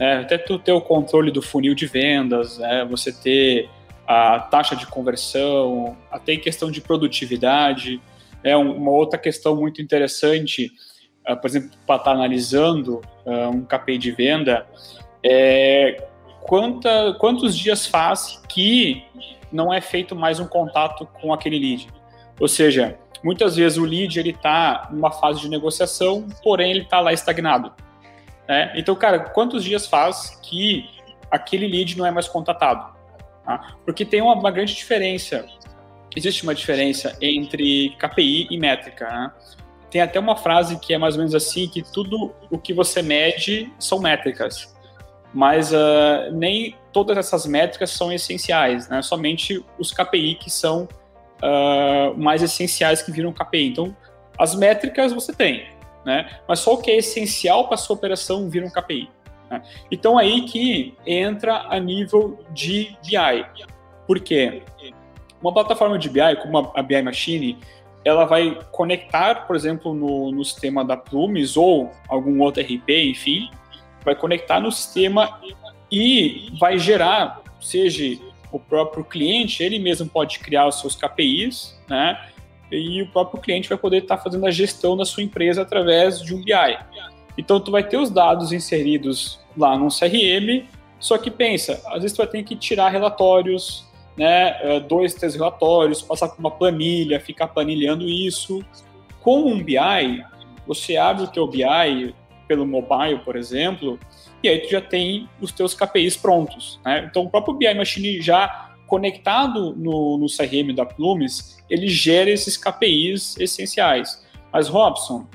né? 0.00 0.16
até 0.16 0.36
tu 0.36 0.58
ter 0.58 0.72
o 0.72 0.80
controle 0.80 1.30
do 1.30 1.40
funil 1.40 1.76
de 1.76 1.86
vendas, 1.86 2.58
né? 2.58 2.84
você 2.90 3.12
ter 3.12 3.70
a 4.04 4.40
taxa 4.40 4.74
de 4.74 4.84
conversão, 4.84 5.96
até 6.10 6.32
em 6.32 6.40
questão 6.40 6.72
de 6.72 6.80
produtividade. 6.80 8.02
É 8.42 8.56
uma 8.56 8.90
outra 8.90 9.16
questão 9.16 9.54
muito 9.54 9.80
interessante, 9.80 10.72
uh, 11.30 11.36
por 11.36 11.46
exemplo, 11.46 11.70
para 11.86 11.98
estar 11.98 12.10
tá 12.10 12.16
analisando 12.16 13.00
uh, 13.24 13.48
um 13.48 13.64
KPI 13.64 13.96
de 13.96 14.10
venda, 14.10 14.66
é 15.24 16.04
quanta, 16.40 17.14
quantos 17.20 17.56
dias 17.56 17.86
faz 17.86 18.42
que 18.48 19.04
não 19.52 19.72
é 19.72 19.80
feito 19.80 20.16
mais 20.16 20.40
um 20.40 20.46
contato 20.46 21.06
com 21.20 21.32
aquele 21.32 21.58
lead. 21.58 21.88
Ou 22.40 22.48
seja, 22.48 22.98
muitas 23.22 23.56
vezes 23.56 23.78
o 23.78 23.84
lead 23.84 24.18
ele 24.18 24.30
está 24.30 24.88
numa 24.90 25.10
fase 25.10 25.40
de 25.40 25.48
negociação, 25.48 26.26
porém 26.42 26.70
ele 26.70 26.82
está 26.82 27.00
lá 27.00 27.12
estagnado. 27.12 27.72
Né? 28.48 28.72
Então, 28.76 28.94
cara, 28.94 29.20
quantos 29.20 29.62
dias 29.62 29.86
faz 29.86 30.38
que 30.42 30.88
aquele 31.30 31.66
lead 31.66 31.96
não 31.96 32.06
é 32.06 32.10
mais 32.10 32.28
contatado? 32.28 32.92
Tá? 33.44 33.76
Porque 33.84 34.04
tem 34.04 34.20
uma, 34.20 34.34
uma, 34.34 34.50
grande 34.50 34.74
diferença. 34.74 35.46
Existe 36.16 36.42
uma 36.42 36.54
diferença 36.54 37.16
entre 37.20 37.90
KPI 37.98 38.48
e 38.50 38.58
métrica. 38.58 39.08
Né? 39.08 39.32
Tem 39.90 40.00
até 40.00 40.18
uma 40.18 40.36
frase 40.36 40.78
que 40.78 40.94
é 40.94 40.98
mais 40.98 41.14
ou 41.14 41.18
menos 41.18 41.34
assim, 41.34 41.68
que 41.68 41.82
tudo 41.82 42.34
o 42.50 42.58
que 42.58 42.72
você 42.72 43.02
mede 43.02 43.72
são 43.78 44.00
métricas. 44.00 44.71
Mas 45.32 45.72
uh, 45.72 46.30
nem 46.32 46.76
todas 46.92 47.16
essas 47.16 47.46
métricas 47.46 47.90
são 47.90 48.12
essenciais, 48.12 48.88
né? 48.88 49.00
Somente 49.00 49.64
os 49.78 49.90
KPI 49.90 50.34
que 50.34 50.50
são 50.50 50.86
uh, 51.42 52.16
mais 52.16 52.42
essenciais 52.42 53.02
que 53.02 53.10
viram 53.10 53.32
KPI. 53.32 53.68
Então, 53.68 53.96
as 54.38 54.54
métricas 54.54 55.12
você 55.12 55.32
tem, 55.32 55.66
né? 56.04 56.28
Mas 56.46 56.60
só 56.60 56.74
o 56.74 56.78
que 56.78 56.90
é 56.90 56.96
essencial 56.96 57.68
para 57.68 57.76
sua 57.76 57.96
operação 57.96 58.48
vira 58.50 58.66
um 58.66 58.70
KPI. 58.70 59.10
Né? 59.50 59.62
Então, 59.90 60.18
aí 60.18 60.42
que 60.42 60.94
entra 61.06 61.66
a 61.68 61.78
nível 61.78 62.38
de 62.50 62.96
BI. 63.04 63.66
Por 64.06 64.20
quê? 64.20 64.62
Uma 65.40 65.52
plataforma 65.52 65.98
de 65.98 66.08
BI, 66.08 66.36
como 66.42 66.72
a 66.74 66.82
BI 66.82 67.02
Machine, 67.02 67.58
ela 68.04 68.24
vai 68.24 68.58
conectar, 68.70 69.46
por 69.46 69.56
exemplo, 69.56 69.94
no, 69.94 70.32
no 70.32 70.44
sistema 70.44 70.84
da 70.84 70.96
Plumes 70.96 71.56
ou 71.56 71.90
algum 72.08 72.40
outro 72.40 72.62
RP, 72.62 72.90
enfim, 72.90 73.50
vai 74.04 74.14
conectar 74.14 74.60
no 74.60 74.70
sistema 74.70 75.40
e 75.90 76.50
vai 76.58 76.78
gerar, 76.78 77.42
seja 77.60 78.18
o 78.50 78.58
próprio 78.58 79.04
cliente, 79.04 79.62
ele 79.62 79.78
mesmo 79.78 80.08
pode 80.08 80.38
criar 80.38 80.66
os 80.66 80.80
seus 80.80 80.94
KPIs, 80.94 81.78
né? 81.88 82.28
E 82.70 83.02
o 83.02 83.08
próprio 83.08 83.40
cliente 83.40 83.68
vai 83.68 83.78
poder 83.78 83.98
estar 83.98 84.18
fazendo 84.18 84.46
a 84.46 84.50
gestão 84.50 84.96
da 84.96 85.04
sua 85.04 85.22
empresa 85.22 85.62
através 85.62 86.20
de 86.22 86.34
um 86.34 86.42
BI. 86.42 86.78
Então, 87.36 87.60
tu 87.60 87.70
vai 87.70 87.82
ter 87.82 87.96
os 87.96 88.10
dados 88.10 88.52
inseridos 88.52 89.40
lá 89.56 89.76
no 89.76 89.88
CRM, 89.88 90.66
só 90.98 91.18
que 91.18 91.30
pensa, 91.30 91.82
às 91.86 92.02
vezes 92.02 92.12
tu 92.12 92.18
vai 92.18 92.26
ter 92.26 92.42
que 92.42 92.56
tirar 92.56 92.88
relatórios, 92.88 93.84
né, 94.16 94.56
é, 94.60 94.80
dois, 94.80 95.14
três 95.14 95.34
relatórios, 95.34 96.02
passar 96.02 96.28
por 96.28 96.38
uma 96.38 96.50
planilha, 96.50 97.20
ficar 97.20 97.48
planilhando 97.48 98.08
isso. 98.08 98.64
Com 99.20 99.40
um 99.46 99.62
BI, 99.62 100.24
você 100.66 100.96
abre 100.96 101.24
o 101.24 101.28
teu 101.28 101.46
BI 101.46 102.14
pelo 102.46 102.66
mobile, 102.66 103.20
por 103.24 103.36
exemplo, 103.36 103.98
e 104.42 104.48
aí 104.48 104.60
tu 104.60 104.70
já 104.70 104.80
tem 104.80 105.28
os 105.40 105.52
teus 105.52 105.74
KPIs 105.74 106.16
prontos. 106.16 106.80
Né? 106.84 107.06
Então, 107.08 107.22
o 107.24 107.30
próprio 107.30 107.54
BI 107.54 107.72
Machine 107.74 108.20
já 108.20 108.70
conectado 108.86 109.74
no, 109.74 110.18
no 110.18 110.26
CRM 110.26 110.74
da 110.74 110.84
Plumes, 110.84 111.58
ele 111.70 111.88
gera 111.88 112.30
esses 112.30 112.56
KPIs 112.56 113.38
essenciais. 113.38 114.22
Mas, 114.52 114.68
Robson, 114.68 115.26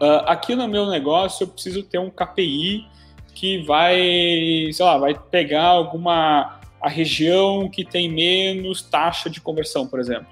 uh, 0.00 0.26
aqui 0.26 0.54
no 0.54 0.68
meu 0.68 0.86
negócio 0.86 1.44
eu 1.44 1.48
preciso 1.48 1.82
ter 1.82 1.98
um 1.98 2.10
KPI 2.10 2.86
que 3.34 3.62
vai, 3.62 4.70
sei 4.72 4.84
lá, 4.84 4.98
vai 4.98 5.14
pegar 5.14 5.64
alguma 5.64 6.60
a 6.80 6.88
região 6.88 7.68
que 7.70 7.82
tem 7.82 8.10
menos 8.10 8.82
taxa 8.82 9.30
de 9.30 9.40
conversão, 9.40 9.86
por 9.86 9.98
exemplo. 9.98 10.26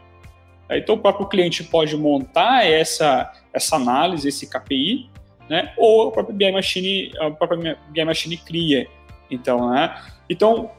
Então 0.71 0.95
o 0.95 0.99
próprio 0.99 1.27
cliente 1.27 1.65
pode 1.65 1.97
montar 1.97 2.67
essa, 2.67 3.33
essa 3.53 3.77
análise, 3.77 4.29
esse 4.29 4.47
KPI, 4.47 5.11
né? 5.53 5.71
Ou 5.77 6.09
a 6.09 6.11
própria 6.11 6.35
BI 6.35 6.51
Machine, 6.51 7.12
a 7.21 7.31
própria 7.31 7.79
BI 7.91 8.05
Machine 8.07 8.38
cria. 8.38 8.88
Então, 9.31 9.71
né? 9.71 10.03
Então, 10.31 10.71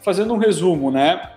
fazendo 0.00 0.32
um 0.32 0.36
resumo, 0.38 0.92
né? 0.92 1.32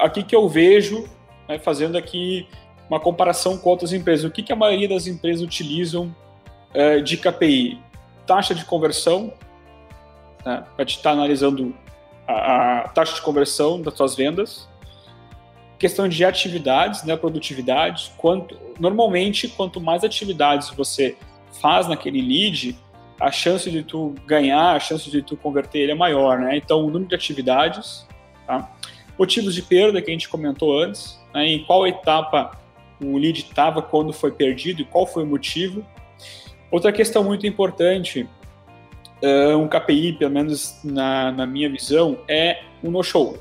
Aqui 0.00 0.22
que 0.22 0.36
eu 0.36 0.48
vejo, 0.48 1.10
né, 1.48 1.58
fazendo 1.58 1.98
aqui 1.98 2.46
uma 2.88 3.00
comparação 3.00 3.58
com 3.58 3.70
outras 3.70 3.92
empresas, 3.92 4.24
o 4.24 4.30
que, 4.30 4.40
que 4.40 4.52
a 4.52 4.56
maioria 4.56 4.88
das 4.88 5.08
empresas 5.08 5.42
utilizam 5.42 6.14
é, 6.72 7.00
de 7.00 7.16
KPI? 7.16 7.80
Taxa 8.24 8.54
de 8.54 8.64
conversão, 8.64 9.32
né, 10.46 10.62
para 10.76 10.84
te 10.84 10.96
estar 10.96 11.10
analisando 11.10 11.74
a, 12.24 12.82
a, 12.82 12.88
taxa 12.90 13.16
de 13.16 13.22
conversão 13.22 13.82
das 13.82 13.94
suas 13.94 14.14
vendas, 14.14 14.68
questão 15.76 16.08
de 16.08 16.24
atividades, 16.24 17.02
né, 17.02 17.16
produtividade, 17.16 18.12
quanto, 18.16 18.56
normalmente, 18.78 19.48
quanto 19.48 19.80
mais 19.80 20.04
atividades 20.04 20.70
você 20.70 21.16
faz 21.60 21.88
naquele 21.88 22.20
lead, 22.20 22.76
a 23.20 23.30
chance 23.30 23.70
de 23.70 23.82
tu 23.82 24.14
ganhar, 24.26 24.74
a 24.74 24.80
chance 24.80 25.10
de 25.10 25.22
tu 25.22 25.36
converter 25.36 25.80
ele 25.80 25.92
é 25.92 25.94
maior, 25.94 26.38
né? 26.38 26.56
Então, 26.56 26.80
o 26.80 26.86
número 26.86 27.06
de 27.06 27.14
atividades, 27.14 28.06
tá? 28.46 28.70
Motivos 29.18 29.54
de 29.54 29.62
perda 29.62 30.00
que 30.00 30.10
a 30.10 30.12
gente 30.12 30.28
comentou 30.28 30.80
antes, 30.80 31.20
né? 31.34 31.46
em 31.46 31.64
qual 31.64 31.86
etapa 31.86 32.56
o 33.00 33.18
lead 33.18 33.40
estava 33.40 33.82
quando 33.82 34.12
foi 34.12 34.30
perdido 34.30 34.82
e 34.82 34.84
qual 34.84 35.06
foi 35.06 35.24
o 35.24 35.26
motivo. 35.26 35.84
Outra 36.70 36.92
questão 36.92 37.24
muito 37.24 37.46
importante 37.46 38.28
uh, 39.22 39.56
um 39.56 39.66
KPI, 39.66 40.14
pelo 40.14 40.30
menos 40.30 40.80
na, 40.84 41.32
na 41.32 41.46
minha 41.46 41.68
visão, 41.68 42.18
é 42.28 42.62
o 42.82 42.90
no-show. 42.90 43.38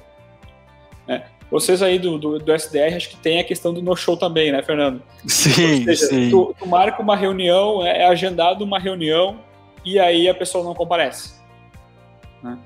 Né? 1.08 1.26
Vocês 1.50 1.82
aí 1.82 1.98
do, 1.98 2.18
do, 2.18 2.40
do, 2.40 2.54
SDR, 2.54 2.96
acho 2.96 3.10
que 3.10 3.18
tem 3.18 3.40
a 3.40 3.44
questão 3.44 3.74
do 3.74 3.82
no-show 3.82 4.18
também, 4.18 4.52
né, 4.52 4.62
Fernando? 4.62 5.02
Sim, 5.26 5.86
seja, 5.86 6.08
sim. 6.08 6.30
Tu, 6.30 6.56
tu, 6.60 6.68
marca 6.68 7.02
uma 7.02 7.16
reunião, 7.16 7.86
é, 7.86 8.02
é 8.02 8.08
agendado 8.08 8.64
uma 8.64 8.78
reunião 8.78 9.40
e 9.86 9.98
aí 9.98 10.28
a 10.28 10.34
pessoa 10.34 10.64
não 10.64 10.76
comparece. 10.76 11.40
Né? 12.44 12.58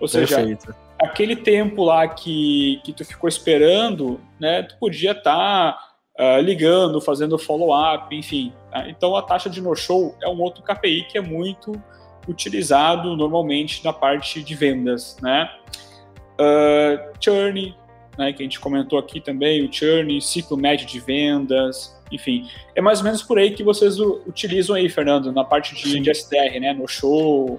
Ou 0.00 0.08
seja, 0.08 0.36
Perfeito. 0.36 0.74
aquele 0.98 1.36
tempo 1.36 1.84
lá 1.84 2.08
que, 2.08 2.80
que 2.82 2.94
tu 2.94 3.04
ficou 3.04 3.28
esperando, 3.28 4.18
né, 4.38 4.62
tu 4.62 4.76
podia 4.78 5.10
estar 5.10 5.22
tá, 5.22 5.78
uh, 6.18 6.40
ligando, 6.40 6.98
fazendo 6.98 7.38
follow-up, 7.38 8.16
enfim. 8.16 8.54
Tá? 8.70 8.88
Então 8.88 9.14
a 9.14 9.20
taxa 9.20 9.50
de 9.50 9.60
no-show 9.60 10.16
é 10.22 10.28
um 10.28 10.40
outro 10.40 10.62
KPI 10.62 11.04
que 11.04 11.18
é 11.18 11.20
muito 11.20 11.72
utilizado 12.26 13.16
normalmente 13.16 13.84
na 13.84 13.92
parte 13.92 14.42
de 14.42 14.54
vendas, 14.54 15.16
né? 15.20 15.50
Uh, 16.40 17.12
churn, 17.20 17.74
né, 18.20 18.32
que 18.34 18.42
a 18.42 18.44
gente 18.44 18.60
comentou 18.60 18.98
aqui 18.98 19.20
também, 19.20 19.66
o 19.66 19.72
churn, 19.72 20.20
ciclo 20.20 20.56
médio 20.56 20.86
de 20.86 21.00
vendas, 21.00 21.98
enfim. 22.12 22.46
É 22.76 22.80
mais 22.82 22.98
ou 22.98 23.04
menos 23.04 23.22
por 23.22 23.38
aí 23.38 23.52
que 23.52 23.64
vocês 23.64 23.98
utilizam 23.98 24.76
aí, 24.76 24.88
Fernando, 24.90 25.32
na 25.32 25.42
parte 25.42 25.74
de, 25.74 25.98
de 25.98 26.10
SDR, 26.10 26.60
né, 26.60 26.74
no 26.74 26.86
show. 26.86 27.58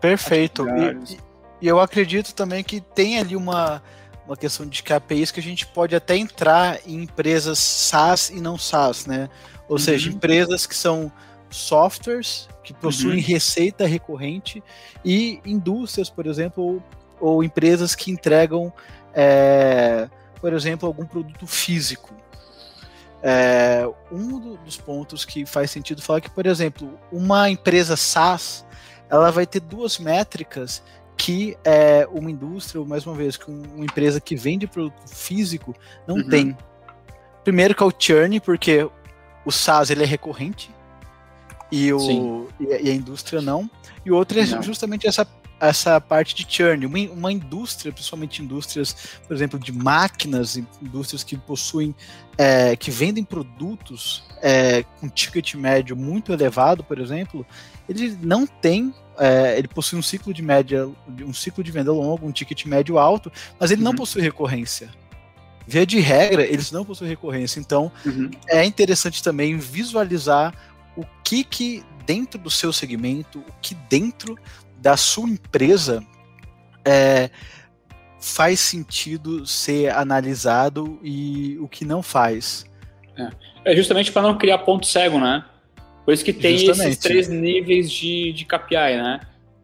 Perfeito. 0.00 0.66
E, 0.68 1.16
e, 1.62 1.68
eu 1.68 1.78
acredito 1.78 2.34
também 2.34 2.64
que 2.64 2.80
tem 2.80 3.20
ali 3.20 3.36
uma, 3.36 3.80
uma 4.26 4.36
questão 4.36 4.66
de 4.66 4.82
KPIs 4.82 5.30
que 5.30 5.38
a 5.38 5.42
gente 5.42 5.64
pode 5.66 5.94
até 5.94 6.16
entrar 6.16 6.80
em 6.84 7.04
empresas 7.04 7.60
SaaS 7.60 8.30
e 8.30 8.40
não 8.40 8.58
SaaS, 8.58 9.06
né? 9.06 9.30
Ou 9.68 9.76
uhum. 9.76 9.78
seja, 9.78 10.10
empresas 10.10 10.66
que 10.66 10.74
são 10.74 11.10
softwares 11.48 12.48
que 12.64 12.74
possuem 12.74 13.18
uhum. 13.18 13.24
receita 13.24 13.86
recorrente 13.86 14.60
e 15.04 15.38
indústrias, 15.46 16.10
por 16.10 16.26
exemplo, 16.26 16.64
ou, 16.64 16.82
ou 17.20 17.44
empresas 17.44 17.94
que 17.94 18.10
entregam, 18.10 18.72
é, 19.14 20.08
por 20.40 20.52
exemplo, 20.52 20.86
algum 20.86 21.06
produto 21.06 21.46
físico. 21.46 22.14
É, 23.22 23.88
um 24.12 24.38
do, 24.38 24.56
dos 24.58 24.76
pontos 24.76 25.24
que 25.24 25.46
faz 25.46 25.70
sentido 25.70 26.02
falar 26.02 26.18
é 26.18 26.20
que, 26.22 26.30
por 26.30 26.44
exemplo, 26.46 26.98
uma 27.10 27.48
empresa 27.48 27.96
SaaS 27.96 28.66
ela 29.08 29.30
vai 29.30 29.46
ter 29.46 29.60
duas 29.60 29.98
métricas 29.98 30.82
que 31.16 31.56
é, 31.64 32.06
uma 32.10 32.30
indústria, 32.30 32.80
ou 32.80 32.86
mais 32.86 33.06
uma 33.06 33.14
vez, 33.14 33.36
que 33.36 33.48
uma 33.50 33.84
empresa 33.84 34.20
que 34.20 34.34
vende 34.34 34.66
produto 34.66 35.08
físico 35.08 35.74
não 36.06 36.16
uhum. 36.16 36.28
tem. 36.28 36.56
Primeiro 37.44 37.74
que 37.74 37.82
é 37.82 37.86
o 37.86 37.92
churn, 37.96 38.40
porque 38.40 38.88
o 39.44 39.52
SaaS 39.52 39.90
ele 39.90 40.02
é 40.02 40.06
recorrente, 40.06 40.74
e, 41.70 41.92
o, 41.92 42.48
e, 42.60 42.90
a 42.90 42.94
indústria 42.94 43.40
não. 43.40 43.68
E 44.04 44.10
o 44.10 44.16
outro 44.16 44.38
é 44.38 44.46
não. 44.46 44.62
justamente 44.62 45.06
essa, 45.06 45.26
essa 45.60 46.00
parte 46.00 46.34
de 46.34 46.46
churn. 46.48 46.86
Uma, 46.86 46.98
uma 47.12 47.32
indústria, 47.32 47.92
principalmente 47.92 48.42
indústrias, 48.42 48.94
por 49.26 49.34
exemplo, 49.34 49.58
de 49.58 49.72
máquinas, 49.72 50.56
indústrias 50.56 51.22
que 51.22 51.36
possuem, 51.36 51.94
é, 52.36 52.76
que 52.76 52.90
vendem 52.90 53.24
produtos 53.24 54.24
é, 54.42 54.82
com 55.00 55.08
ticket 55.08 55.54
médio 55.54 55.96
muito 55.96 56.32
elevado, 56.32 56.82
por 56.84 56.98
exemplo, 56.98 57.46
ele 57.88 58.18
não 58.22 58.46
tem 58.46 58.92
é, 59.18 59.56
ele 59.56 59.68
possui 59.68 59.98
um 59.98 60.02
ciclo 60.02 60.34
de 60.34 60.42
média, 60.42 60.88
um 61.24 61.32
ciclo 61.32 61.62
de 61.62 61.70
venda 61.70 61.92
longo, 61.92 62.26
um 62.26 62.32
ticket 62.32 62.64
médio 62.66 62.98
alto, 62.98 63.30
mas 63.58 63.70
ele 63.70 63.80
uhum. 63.80 63.90
não 63.90 63.94
possui 63.94 64.22
recorrência. 64.22 64.90
Via 65.66 65.86
de 65.86 65.98
regra, 65.98 66.44
eles 66.44 66.70
não 66.70 66.84
possuem 66.84 67.08
recorrência. 67.08 67.58
Então, 67.58 67.90
uhum. 68.04 68.30
é 68.48 68.64
interessante 68.64 69.22
também 69.22 69.56
visualizar 69.56 70.52
o 70.96 71.04
que 71.22 71.42
que 71.42 71.82
dentro 72.04 72.38
do 72.38 72.50
seu 72.50 72.72
segmento, 72.72 73.38
o 73.38 73.52
que 73.62 73.74
dentro 73.88 74.38
da 74.84 74.98
sua 74.98 75.30
empresa 75.30 76.04
é, 76.84 77.30
faz 78.20 78.60
sentido 78.60 79.46
ser 79.46 79.90
analisado 79.90 81.00
e 81.02 81.56
o 81.58 81.66
que 81.66 81.86
não 81.86 82.02
faz. 82.02 82.66
É, 83.16 83.72
é 83.72 83.74
justamente 83.74 84.12
para 84.12 84.20
não 84.20 84.36
criar 84.36 84.58
ponto 84.58 84.86
cego, 84.86 85.18
né? 85.18 85.42
Por 86.04 86.12
isso 86.12 86.22
que 86.22 86.34
tem 86.34 86.58
justamente. 86.58 86.88
esses 86.90 86.98
três 86.98 87.28
níveis 87.28 87.90
de, 87.90 88.34
de 88.34 88.44
KPI, 88.44 88.98
né? 88.98 89.20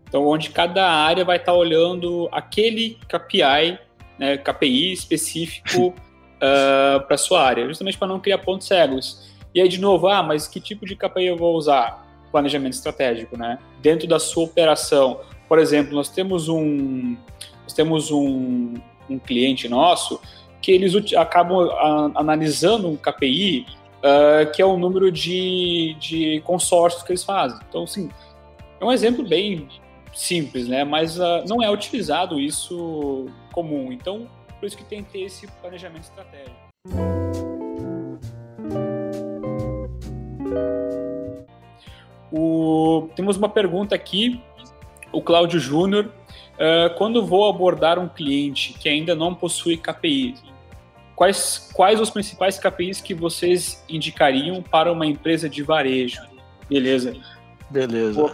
Então, 0.08 0.26
onde 0.26 0.48
cada 0.48 0.90
área 0.90 1.22
vai 1.22 1.36
estar 1.36 1.52
tá 1.52 1.58
olhando 1.58 2.26
aquele 2.32 2.98
KPI 3.06 3.78
né, 4.18 4.38
KPI 4.38 4.94
específico 4.94 5.88
uh, 5.88 5.94
ah, 6.40 7.04
para 7.06 7.18
sua 7.18 7.44
área, 7.44 7.68
justamente 7.68 7.98
para 7.98 8.08
não 8.08 8.18
criar 8.18 8.38
pontos 8.38 8.66
cegos. 8.66 9.30
E 9.54 9.60
aí, 9.60 9.68
de 9.68 9.78
novo, 9.78 10.08
ah, 10.08 10.22
mas 10.22 10.48
que 10.48 10.60
tipo 10.60 10.86
de 10.86 10.96
KPI 10.96 11.26
eu 11.26 11.36
vou 11.36 11.54
usar? 11.56 12.09
Planejamento 12.30 12.74
estratégico, 12.74 13.36
né? 13.36 13.58
Dentro 13.80 14.06
da 14.06 14.18
sua 14.18 14.44
operação. 14.44 15.20
Por 15.48 15.58
exemplo, 15.58 15.94
nós 15.94 16.08
temos 16.08 16.48
um, 16.48 17.16
nós 17.64 17.72
temos 17.72 18.10
um, 18.10 18.74
um 19.08 19.18
cliente 19.18 19.68
nosso 19.68 20.20
que 20.60 20.72
eles 20.72 20.94
acabam 21.14 21.70
analisando 22.14 22.88
um 22.88 22.96
KPI 22.96 23.66
uh, 24.00 24.42
ah, 24.42 24.46
que 24.46 24.60
é 24.60 24.64
o 24.64 24.76
número 24.76 25.10
de, 25.10 25.96
de 25.98 26.42
consórcios 26.44 27.02
que 27.02 27.12
eles 27.12 27.24
fazem. 27.24 27.58
Então, 27.68 27.84
assim, 27.84 28.10
é 28.80 28.84
um 28.84 28.92
exemplo 28.92 29.26
bem 29.26 29.68
simples, 30.14 30.68
né? 30.68 30.84
Mas 30.84 31.18
uh, 31.18 31.44
não 31.48 31.62
é 31.62 31.70
utilizado 31.70 32.38
isso 32.40 33.26
comum. 33.52 33.92
Então, 33.92 34.28
por 34.58 34.66
isso 34.66 34.76
que 34.76 34.84
tem 34.84 35.02
que 35.02 35.12
ter 35.12 35.20
esse 35.22 35.46
planejamento 35.46 36.04
estratégico. 36.04 36.60
O, 42.32 43.08
temos 43.16 43.36
uma 43.36 43.48
pergunta 43.48 43.94
aqui, 43.94 44.40
o 45.12 45.20
Cláudio 45.20 45.58
Júnior. 45.58 46.10
Uh, 46.54 46.94
quando 46.96 47.24
vou 47.24 47.48
abordar 47.48 47.98
um 47.98 48.08
cliente 48.08 48.74
que 48.74 48.88
ainda 48.88 49.14
não 49.14 49.34
possui 49.34 49.78
KPI, 49.78 50.34
quais, 51.16 51.70
quais 51.72 52.00
os 52.00 52.10
principais 52.10 52.58
KPIs 52.58 53.00
que 53.00 53.14
vocês 53.14 53.82
indicariam 53.88 54.62
para 54.62 54.92
uma 54.92 55.06
empresa 55.06 55.48
de 55.48 55.62
varejo? 55.62 56.20
Beleza. 56.68 57.16
Beleza. 57.70 58.20
Pô, 58.20 58.30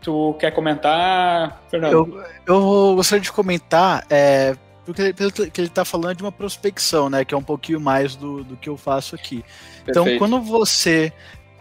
tu 0.00 0.34
quer 0.38 0.50
comentar, 0.50 1.62
Fernando? 1.70 1.92
Eu, 1.92 2.24
eu 2.46 2.94
gostaria 2.96 3.22
de 3.22 3.32
comentar, 3.32 4.04
é, 4.10 4.56
porque 4.84 5.02
ele 5.02 5.68
está 5.68 5.84
falando 5.84 6.16
de 6.16 6.22
uma 6.22 6.32
prospecção, 6.32 7.08
né? 7.08 7.24
Que 7.24 7.34
é 7.34 7.36
um 7.36 7.42
pouquinho 7.42 7.80
mais 7.80 8.14
do, 8.14 8.44
do 8.44 8.56
que 8.56 8.68
eu 8.68 8.76
faço 8.76 9.14
aqui. 9.14 9.44
Então, 9.82 10.04
Perfeito. 10.04 10.16
Então, 10.16 10.18
quando 10.18 10.42
você 10.42 11.12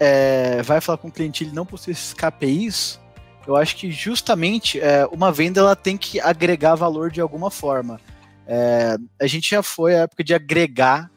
é, 0.03 0.61
vai 0.63 0.81
falar 0.81 0.97
com 0.97 1.07
o 1.07 1.11
cliente 1.11 1.45
ele 1.45 1.53
não 1.53 1.65
possui 1.65 1.93
esses 1.93 2.13
KPIs, 2.13 2.99
eu 3.47 3.55
acho 3.55 3.77
que 3.77 3.89
justamente 3.89 4.79
é, 4.79 5.05
uma 5.05 5.31
venda 5.31 5.61
ela 5.61 5.77
tem 5.77 5.95
que 5.97 6.19
agregar 6.19 6.75
valor 6.75 7.09
de 7.09 7.21
alguma 7.21 7.49
forma. 7.49 8.01
É, 8.45 8.97
a 9.21 9.27
gente 9.27 9.51
já 9.51 9.63
foi 9.63 9.95
a 9.95 9.99
época 9.99 10.21
de 10.21 10.33
agregar 10.33 11.09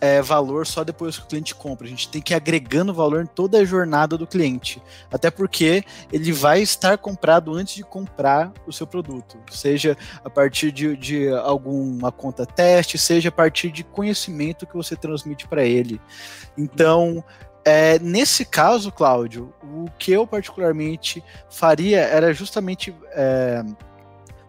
é, 0.00 0.20
valor 0.20 0.66
só 0.66 0.82
depois 0.82 1.16
que 1.16 1.24
o 1.24 1.28
cliente 1.28 1.54
compra. 1.54 1.86
A 1.86 1.90
gente 1.90 2.08
tem 2.08 2.20
que 2.20 2.32
ir 2.32 2.36
agregando 2.36 2.92
valor 2.92 3.22
em 3.22 3.26
toda 3.26 3.58
a 3.58 3.64
jornada 3.64 4.18
do 4.18 4.26
cliente. 4.26 4.82
Até 5.12 5.30
porque 5.30 5.84
ele 6.12 6.32
vai 6.32 6.60
estar 6.60 6.98
comprado 6.98 7.54
antes 7.54 7.76
de 7.76 7.84
comprar 7.84 8.52
o 8.66 8.72
seu 8.72 8.84
produto. 8.84 9.38
Seja 9.52 9.96
a 10.24 10.28
partir 10.28 10.72
de, 10.72 10.96
de 10.96 11.28
alguma 11.28 12.10
conta 12.10 12.44
teste, 12.44 12.98
seja 12.98 13.28
a 13.28 13.32
partir 13.32 13.70
de 13.70 13.84
conhecimento 13.84 14.66
que 14.66 14.74
você 14.74 14.96
transmite 14.96 15.46
para 15.46 15.64
ele. 15.64 16.00
Então, 16.58 17.24
é, 17.64 17.98
nesse 18.00 18.44
caso, 18.44 18.90
Cláudio, 18.90 19.52
o 19.62 19.86
que 19.98 20.12
eu 20.12 20.26
particularmente 20.26 21.22
faria 21.48 22.00
era 22.00 22.32
justamente 22.32 22.94
é, 23.12 23.62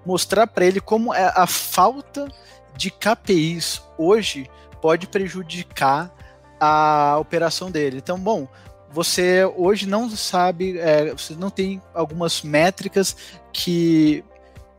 mostrar 0.05 0.47
para 0.47 0.65
ele 0.65 0.81
como 0.81 1.13
é 1.13 1.31
a 1.35 1.45
falta 1.45 2.27
de 2.75 2.89
KPIs 2.89 3.81
hoje 3.97 4.49
pode 4.81 5.07
prejudicar 5.07 6.11
a 6.59 7.17
operação 7.19 7.69
dele. 7.69 7.97
Então, 7.97 8.19
bom, 8.19 8.47
você 8.89 9.45
hoje 9.45 9.87
não 9.87 10.09
sabe, 10.09 10.77
é, 10.79 11.11
você 11.11 11.35
não 11.35 11.49
tem 11.49 11.81
algumas 11.93 12.41
métricas 12.41 13.15
que. 13.51 14.23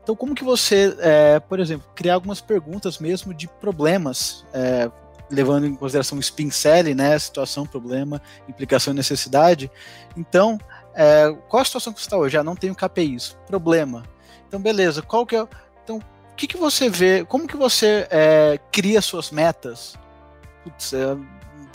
Então, 0.03 0.15
como 0.15 0.35
que 0.35 0.43
você, 0.43 0.95
é, 0.99 1.39
por 1.39 1.59
exemplo, 1.59 1.87
criar 1.95 2.13
algumas 2.13 2.39
perguntas 2.39 2.99
mesmo 2.99 3.33
de 3.33 3.47
problemas, 3.47 4.45
é, 4.53 4.91
levando 5.29 5.65
em 5.65 5.75
consideração 5.75 6.17
o 6.17 6.21
spin 6.21 6.49
selling, 6.49 6.93
né, 6.93 7.17
situação, 7.17 7.65
problema, 7.65 8.21
implicação 8.47 8.93
e 8.93 8.95
necessidade. 8.95 9.71
Então, 10.15 10.59
é, 10.93 11.35
qual 11.49 11.61
a 11.61 11.65
situação 11.65 11.91
que 11.91 11.99
você 11.99 12.05
está 12.05 12.17
hoje? 12.17 12.33
Já 12.33 12.41
ah, 12.41 12.43
não 12.43 12.55
tenho 12.55 12.75
KPIs. 12.75 13.37
Problema. 13.47 14.03
Então, 14.47 14.59
beleza. 14.59 15.01
Qual 15.01 15.25
que 15.25 15.35
é? 15.35 15.47
Então, 15.83 15.97
o 15.97 16.35
que, 16.35 16.47
que 16.47 16.57
você 16.57 16.89
vê? 16.89 17.25
Como 17.25 17.47
que 17.47 17.57
você 17.57 18.07
é, 18.09 18.59
cria 18.71 19.01
suas 19.01 19.31
metas? 19.31 19.97
Putz, 20.63 20.93
é, 20.93 21.17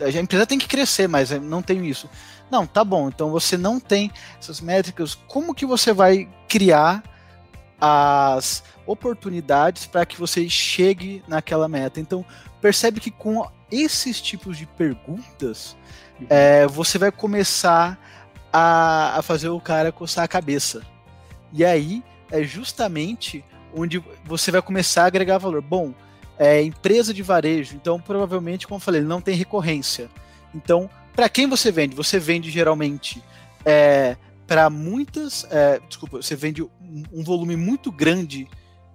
a 0.04 0.20
empresa 0.20 0.46
tem 0.46 0.58
que 0.58 0.68
crescer, 0.68 1.08
mas 1.08 1.30
não 1.30 1.62
tem 1.62 1.86
isso. 1.86 2.08
Não, 2.50 2.66
tá 2.66 2.82
bom. 2.82 3.08
Então 3.08 3.30
você 3.30 3.56
não 3.56 3.78
tem 3.78 4.10
essas 4.38 4.60
métricas. 4.60 5.14
Como 5.14 5.54
que 5.54 5.64
você 5.64 5.92
vai 5.92 6.28
criar 6.48 7.02
as 7.80 8.62
oportunidades 8.86 9.86
para 9.86 10.04
que 10.04 10.18
você 10.18 10.48
chegue 10.48 11.22
naquela 11.28 11.68
meta? 11.68 12.00
Então 12.00 12.24
percebe 12.61 13.01
que 13.01 13.11
com 13.11 13.49
esses 13.70 14.20
tipos 14.20 14.59
de 14.59 14.66
perguntas, 14.66 15.77
uhum. 16.18 16.27
é, 16.29 16.66
você 16.66 16.99
vai 16.99 17.11
começar 17.11 17.99
a, 18.53 19.18
a 19.18 19.23
fazer 19.23 19.49
o 19.49 19.61
cara 19.61 19.92
coçar 19.92 20.25
a 20.25 20.29
cabeça. 20.29 20.83
E 21.53 21.64
aí 21.64 22.03
é 22.31 22.42
justamente 22.42 23.44
onde 23.75 24.03
você 24.25 24.51
vai 24.51 24.62
começar 24.62 25.05
a 25.05 25.07
agregar 25.07 25.38
valor. 25.38 25.62
Bom, 25.62 25.94
é 26.38 26.62
empresa 26.62 27.12
de 27.12 27.23
varejo, 27.23 27.77
então 27.77 28.01
provavelmente, 28.01 28.66
como 28.66 28.77
eu 28.77 28.81
falei, 28.81 29.03
não 29.03 29.20
tem 29.20 29.35
recorrência. 29.35 30.09
Então, 30.55 30.88
para 31.14 31.29
quem 31.29 31.46
você 31.46 31.70
vende? 31.70 31.94
Você 31.94 32.18
vende 32.18 32.51
geralmente 32.51 33.23
é, 33.64 34.16
para 34.46 34.70
muitas. 34.70 35.46
É, 35.51 35.81
desculpa, 35.87 36.23
você 36.23 36.35
vende 36.35 36.62
um, 36.62 36.70
um 37.12 37.23
volume 37.23 37.57
muito 37.57 37.92
grande 37.92 38.49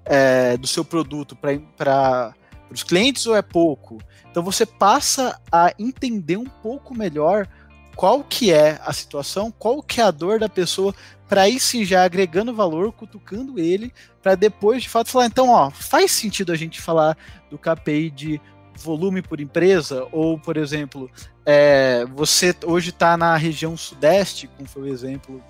é, 0.05 0.57
do 0.57 0.67
seu 0.67 0.83
produto 0.83 1.35
para 1.77 2.33
para 2.67 2.75
os 2.75 2.83
clientes 2.83 3.25
ou 3.25 3.35
é 3.35 3.41
pouco? 3.41 3.97
Então 4.29 4.43
você 4.43 4.65
passa 4.65 5.39
a 5.51 5.73
entender 5.79 6.37
um 6.37 6.45
pouco 6.45 6.95
melhor 6.95 7.47
qual 7.95 8.23
que 8.23 8.51
é 8.51 8.79
a 8.83 8.91
situação, 8.91 9.51
qual 9.51 9.81
que 9.81 10.01
é 10.01 10.03
a 10.03 10.11
dor 10.11 10.39
da 10.39 10.49
pessoa, 10.49 10.93
para 11.27 11.43
aí 11.43 11.59
sim 11.59 11.85
já 11.85 12.03
agregando 12.03 12.53
valor, 12.53 12.91
cutucando 12.91 13.57
ele, 13.57 13.93
para 14.21 14.35
depois 14.35 14.83
de 14.83 14.89
fato 14.89 15.09
falar, 15.09 15.27
então, 15.27 15.49
ó, 15.49 15.69
faz 15.71 16.11
sentido 16.11 16.51
a 16.51 16.55
gente 16.55 16.81
falar 16.81 17.17
do 17.49 17.57
KPI 17.57 18.09
de 18.09 18.41
volume 18.75 19.21
por 19.21 19.39
empresa, 19.39 20.05
ou, 20.11 20.37
por 20.37 20.57
exemplo, 20.57 21.09
é, 21.45 22.05
você 22.13 22.53
hoje 22.65 22.89
está 22.89 23.15
na 23.15 23.37
região 23.37 23.77
sudeste, 23.77 24.47
como 24.47 24.67
foi 24.67 24.83
o 24.83 24.93
exemplo 24.93 25.41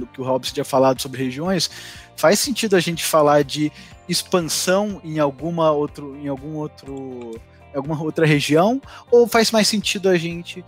do 0.00 0.06
que 0.06 0.20
o 0.20 0.24
Robson 0.24 0.54
tinha 0.54 0.64
falado 0.64 1.00
sobre 1.00 1.22
regiões, 1.22 1.70
faz 2.16 2.38
sentido 2.38 2.76
a 2.76 2.80
gente 2.80 3.04
falar 3.04 3.44
de 3.44 3.72
expansão 4.08 5.00
em 5.04 5.18
alguma 5.18 5.70
outro, 5.70 6.16
em 6.16 6.28
algum 6.28 6.56
outro, 6.56 7.40
alguma 7.74 8.02
outra 8.02 8.26
região, 8.26 8.80
ou 9.10 9.26
faz 9.26 9.50
mais 9.50 9.68
sentido 9.68 10.08
a 10.08 10.16
gente 10.16 10.64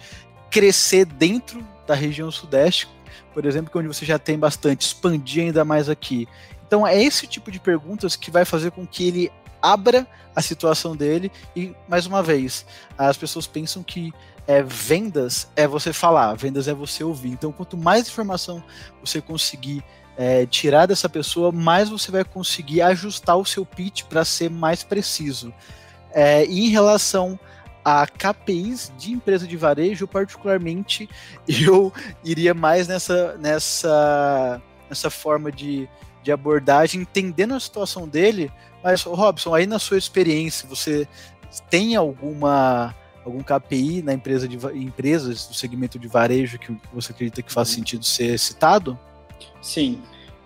crescer 0.51 1.05
dentro 1.05 1.67
da 1.87 1.95
região 1.95 2.31
sudeste, 2.31 2.89
por 3.35 3.45
exemplo, 3.47 3.71
que 3.71 3.79
é 3.79 3.81
onde 3.81 3.89
você 3.89 4.05
já 4.05 4.19
tem 4.19 4.39
bastante, 4.39 4.87
expandir 4.87 5.45
ainda 5.45 5.65
mais 5.65 5.89
aqui. 5.89 6.29
Então 6.67 6.87
é 6.87 7.03
esse 7.03 7.27
tipo 7.27 7.51
de 7.51 7.59
perguntas 7.59 8.15
que 8.17 8.31
vai 8.31 8.45
fazer 8.45 8.71
com 8.71 8.87
que 8.87 9.09
ele 9.09 9.33
abra 9.61 10.07
a 10.35 10.43
situação 10.43 10.97
dele 10.97 11.31
e 11.55 11.75
mais 11.89 12.07
uma 12.07 12.23
vez 12.23 12.65
as 12.97 13.17
pessoas 13.17 13.47
pensam 13.47 13.83
que 13.83 14.13
é, 14.47 14.63
vendas 14.63 15.49
é 15.55 15.67
você 15.67 15.93
falar, 15.93 16.35
vendas 16.35 16.69
é 16.69 16.75
você 16.75 17.05
ouvir. 17.05 17.31
Então, 17.31 17.53
quanto 17.53 17.77
mais 17.77 18.09
informação 18.09 18.63
você 19.01 19.21
conseguir 19.21 19.85
é, 20.17 20.47
tirar 20.47 20.87
dessa 20.87 21.09
pessoa, 21.09 21.53
mais 21.53 21.89
você 21.89 22.11
vai 22.11 22.25
conseguir 22.25 22.83
ajustar 22.83 23.37
o 23.37 23.45
seu 23.45 23.65
pitch 23.65 24.05
para 24.05 24.25
ser 24.25 24.51
mais 24.51 24.83
preciso. 24.83 25.53
É, 26.13 26.45
e 26.45 26.67
em 26.67 26.69
relação 26.69 27.39
a 27.85 28.07
KPIs 28.07 28.93
de 28.97 29.13
empresa 29.13 29.47
de 29.47 29.57
varejo, 29.57 30.07
particularmente, 30.07 31.09
eu 31.49 31.93
iria 32.25 32.55
mais 32.55 32.87
nessa, 32.87 33.37
nessa, 33.39 34.61
nessa 34.89 35.11
forma 35.11 35.51
de, 35.51 35.89
de 36.23 36.31
abordagem, 36.31 37.01
entendendo 37.01 37.55
a 37.55 37.61
situação 37.61 38.07
dele. 38.07 38.53
Mas, 38.83 39.03
Robson, 39.03 39.55
aí 39.55 39.67
na 39.67 39.79
sua 39.79 39.99
experiência, 39.99 40.69
você 40.69 41.09
tem 41.71 41.97
alguma 41.97 42.95
algum 43.25 43.43
KPI 43.43 44.03
na 44.03 44.13
empresa 44.13 44.49
de 44.49 44.57
empresas 44.77 45.47
do 45.47 45.55
segmento 45.55 45.99
de 45.99 46.09
varejo 46.09 46.59
que 46.59 46.77
você 46.93 47.13
acredita 47.13 47.43
que 47.43 47.53
faz 47.53 47.69
uhum. 47.69 47.75
sentido 47.77 48.05
ser 48.05 48.39
citado? 48.39 48.99
Sim. 49.61 50.01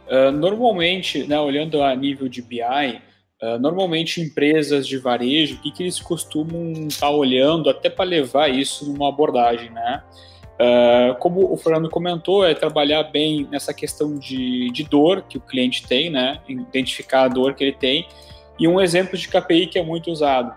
Uh, 0.06 0.30
normalmente, 0.30 1.26
né, 1.26 1.38
olhando 1.38 1.82
a 1.82 1.94
nível 1.94 2.28
de 2.28 2.40
BI, 2.40 2.60
uh, 2.60 3.00
ah, 3.42 3.58
normalmente 3.58 4.20
empresas 4.20 4.86
de 4.86 4.98
varejo, 4.98 5.56
o 5.56 5.58
que, 5.58 5.72
que 5.72 5.82
eles 5.82 6.00
costumam 6.00 6.86
estar 6.86 7.06
tá 7.06 7.10
olhando 7.10 7.68
até 7.68 7.90
para 7.90 8.04
levar 8.04 8.48
isso 8.48 8.90
numa 8.90 9.08
abordagem, 9.08 9.70
né? 9.70 10.02
Uh, 10.56 11.14
como 11.18 11.52
o 11.52 11.56
Fernando 11.56 11.90
comentou, 11.90 12.46
é 12.46 12.54
trabalhar 12.54 13.02
bem 13.04 13.46
nessa 13.50 13.74
questão 13.74 14.18
de, 14.18 14.70
de 14.70 14.84
dor 14.84 15.22
que 15.28 15.36
o 15.36 15.40
cliente 15.40 15.86
tem, 15.86 16.08
né? 16.08 16.40
Identificar 16.48 17.24
a 17.24 17.28
dor 17.28 17.54
que 17.54 17.64
ele 17.64 17.76
tem. 17.76 18.06
E 18.58 18.66
um 18.66 18.80
exemplo 18.80 19.18
de 19.18 19.28
KPI 19.28 19.66
que 19.66 19.78
é 19.78 19.84
muito 19.84 20.10
usado. 20.10 20.54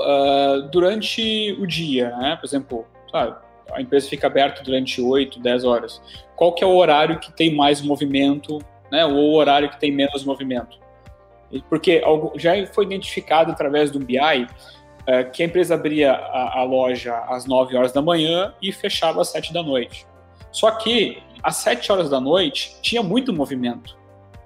Uh, 0.00 0.62
durante 0.70 1.56
o 1.60 1.66
dia, 1.66 2.10
né? 2.16 2.36
Por 2.36 2.46
exemplo, 2.46 2.86
sabe, 3.10 3.36
a 3.72 3.80
empresa 3.80 4.08
fica 4.08 4.26
aberta 4.26 4.62
durante 4.62 5.00
8, 5.00 5.40
10 5.40 5.64
horas. 5.64 6.00
Qual 6.34 6.52
que 6.54 6.62
é 6.62 6.66
o 6.66 6.76
horário 6.76 7.18
que 7.18 7.32
tem 7.32 7.54
mais 7.54 7.80
movimento, 7.80 8.58
né? 8.90 9.04
Ou 9.04 9.32
o 9.32 9.34
horário 9.34 9.68
que 9.68 9.78
tem 9.78 9.90
menos 9.90 10.24
movimento? 10.24 10.78
Porque 11.68 12.02
já 12.36 12.52
foi 12.72 12.84
identificado 12.84 13.52
através 13.52 13.90
do 13.90 13.98
BI 13.98 14.46
é, 15.06 15.22
que 15.22 15.42
a 15.42 15.46
empresa 15.46 15.74
abria 15.74 16.12
a, 16.12 16.60
a, 16.60 16.62
loja 16.64 17.16
às 17.28 17.46
9 17.46 17.76
horas 17.76 17.92
da 17.92 18.02
manhã 18.02 18.52
e 18.60 18.72
fechava 18.72 19.20
às 19.20 19.28
7 19.28 19.52
da 19.52 19.62
noite. 19.62 20.06
Só 20.50 20.70
que 20.72 21.22
às 21.42 21.56
7 21.56 21.92
horas 21.92 22.10
da 22.10 22.20
noite 22.20 22.76
tinha 22.82 23.02
muito 23.02 23.32
movimento. 23.32 23.96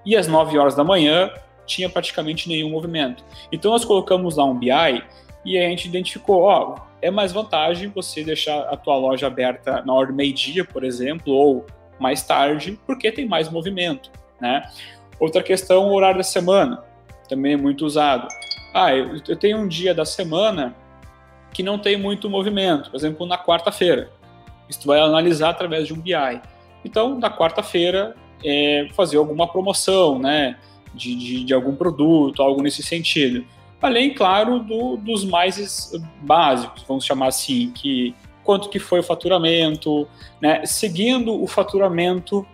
E 0.05 0.17
às 0.17 0.29
9 0.29 0.59
horas 0.59 0.75
da 0.75 0.85
manhã 0.85 1.31
tinha 1.67 1.89
praticamente 1.89 2.49
nenhum 2.49 2.71
movimento. 2.71 3.25
Então 3.51 3.71
nós 3.71 3.85
colocamos 3.85 4.37
lá 4.37 4.45
um 4.45 4.59
BI 4.59 5.03
e 5.45 5.59
a 5.59 5.69
gente 5.69 5.89
identificou, 5.89 6.43
ó, 6.43 6.77
é 7.01 7.11
mais 7.11 7.33
vantagem 7.33 7.89
você 7.89 8.23
deixar 8.23 8.61
a 8.63 8.77
tua 8.77 8.97
loja 8.97 9.27
aberta 9.27 9.83
na 9.83 9.93
hora 9.93 10.09
do 10.09 10.15
meio-dia, 10.15 10.65
por 10.65 10.85
exemplo, 10.85 11.33
ou 11.33 11.67
mais 11.99 12.23
tarde, 12.23 12.79
porque 12.87 13.11
tem 13.11 13.27
mais 13.27 13.49
movimento, 13.49 14.11
né? 14.41 14.63
Outra 15.19 15.43
questão, 15.43 15.89
o 15.89 15.95
horário 15.95 16.19
da 16.19 16.23
semana, 16.23 16.83
também 17.29 17.53
é 17.53 17.57
muito 17.57 17.85
usado. 17.85 18.27
Ah, 18.75 18.95
eu, 18.95 19.21
eu 19.29 19.37
tenho 19.37 19.59
um 19.59 19.69
dia 19.69 19.95
da 19.95 20.05
semana 20.05 20.75
que 21.53 21.63
não 21.63 21.79
tem 21.79 21.97
muito 21.97 22.31
movimento, 22.31 22.91
por 22.91 22.97
exemplo, 22.97 23.27
na 23.27 23.37
quarta-feira. 23.37 24.11
Isso 24.69 24.87
vai 24.87 25.01
analisar 25.01 25.51
através 25.51 25.87
de 25.87 25.93
um 25.93 26.01
BI. 26.01 26.41
Então, 26.85 27.19
na 27.19 27.31
quarta-feira, 27.31 28.15
é, 28.45 28.89
fazer 28.93 29.17
alguma 29.17 29.47
promoção, 29.47 30.19
né? 30.19 30.59
De, 30.95 31.15
de, 31.15 31.45
de, 31.45 31.55
algum 31.55 31.77
produto, 31.77 32.43
algo 32.43 32.63
nesse 32.63 32.83
sentido. 32.83 33.45
Além, 33.81 34.13
claro, 34.13 34.59
do, 34.61 34.97
dos 34.97 35.25
mais 35.25 35.93
básicos, 36.21 36.85
vamos 36.87 37.05
chamar 37.05 37.29
assim, 37.29 37.71
que 37.71 38.15
quanto 38.45 38.69
que 38.69 38.79
foi 38.79 39.01
o 39.01 39.03
faturamento, 39.03 40.07
né? 40.41 40.65
Seguindo 40.67 41.41
o 41.41 41.47
faturamento 41.47 42.47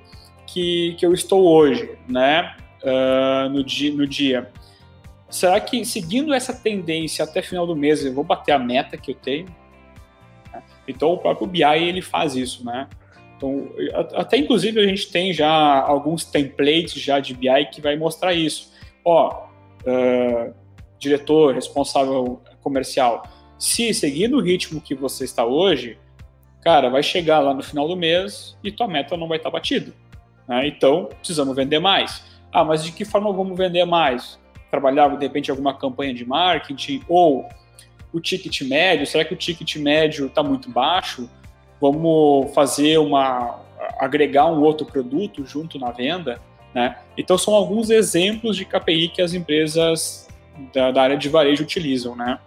que, 0.46 0.94
que 0.98 1.04
eu 1.04 1.12
estou 1.12 1.44
hoje, 1.46 1.98
né? 2.08 2.54
Uh, 2.82 3.48
no, 3.48 3.64
dia, 3.64 3.92
no 3.92 4.06
dia. 4.06 4.52
Será 5.28 5.58
que 5.58 5.84
seguindo 5.84 6.32
essa 6.32 6.54
tendência 6.54 7.24
até 7.24 7.42
final 7.42 7.66
do 7.66 7.74
mês 7.74 8.04
eu 8.04 8.14
vou 8.14 8.22
bater 8.22 8.52
a 8.52 8.58
meta 8.58 8.96
que 8.96 9.10
eu 9.10 9.14
tenho? 9.14 9.46
Então 10.86 11.12
o 11.12 11.18
próprio 11.18 11.48
BI 11.48 11.62
ele 11.62 12.00
faz 12.00 12.36
isso, 12.36 12.64
né? 12.64 12.88
Então, 13.36 13.68
até 14.14 14.38
inclusive 14.38 14.80
a 14.80 14.86
gente 14.86 15.10
tem 15.10 15.32
já 15.32 15.50
alguns 15.50 16.24
templates 16.24 16.94
já 16.94 17.20
de 17.20 17.34
BI 17.34 17.66
que 17.72 17.80
vai 17.80 17.96
mostrar 17.96 18.32
isso. 18.32 18.72
Ó, 19.04 19.46
uh, 19.82 20.54
diretor, 20.98 21.54
responsável 21.54 22.40
comercial, 22.62 23.22
se 23.58 23.92
seguir 23.94 24.28
no 24.28 24.40
ritmo 24.40 24.80
que 24.80 24.94
você 24.94 25.24
está 25.24 25.44
hoje, 25.44 25.98
cara, 26.62 26.88
vai 26.88 27.02
chegar 27.02 27.40
lá 27.40 27.54
no 27.54 27.62
final 27.62 27.86
do 27.88 27.96
mês 27.96 28.56
e 28.62 28.70
tua 28.70 28.88
meta 28.88 29.16
não 29.16 29.28
vai 29.28 29.38
estar 29.38 29.50
batida. 29.50 29.92
Né? 30.48 30.68
Então, 30.68 31.08
precisamos 31.18 31.54
vender 31.54 31.78
mais. 31.78 32.22
Ah, 32.52 32.64
mas 32.64 32.84
de 32.84 32.92
que 32.92 33.04
forma 33.04 33.32
vamos 33.32 33.56
vender 33.56 33.84
mais? 33.84 34.38
Trabalhar, 34.70 35.08
de 35.16 35.24
repente, 35.24 35.50
alguma 35.50 35.74
campanha 35.74 36.12
de 36.12 36.24
marketing 36.24 37.02
ou 37.08 37.48
o 38.12 38.20
ticket 38.20 38.62
médio? 38.62 39.06
Será 39.06 39.24
que 39.24 39.34
o 39.34 39.36
ticket 39.36 39.76
médio 39.76 40.26
está 40.26 40.42
muito 40.42 40.70
baixo? 40.70 41.28
Vamos 41.80 42.54
fazer 42.54 42.98
uma 42.98 43.60
agregar 43.98 44.46
um 44.46 44.62
outro 44.62 44.86
produto 44.86 45.44
junto 45.44 45.78
na 45.78 45.90
venda, 45.90 46.40
né? 46.74 46.96
Então 47.16 47.36
são 47.36 47.54
alguns 47.54 47.90
exemplos 47.90 48.56
de 48.56 48.64
KPI 48.64 49.08
que 49.08 49.22
as 49.22 49.34
empresas 49.34 50.25
da, 50.72 50.90
da 50.90 51.02
área 51.02 51.16
de 51.16 51.28
varejo 51.28 51.62
utilizam, 51.62 52.14
né? 52.14 52.38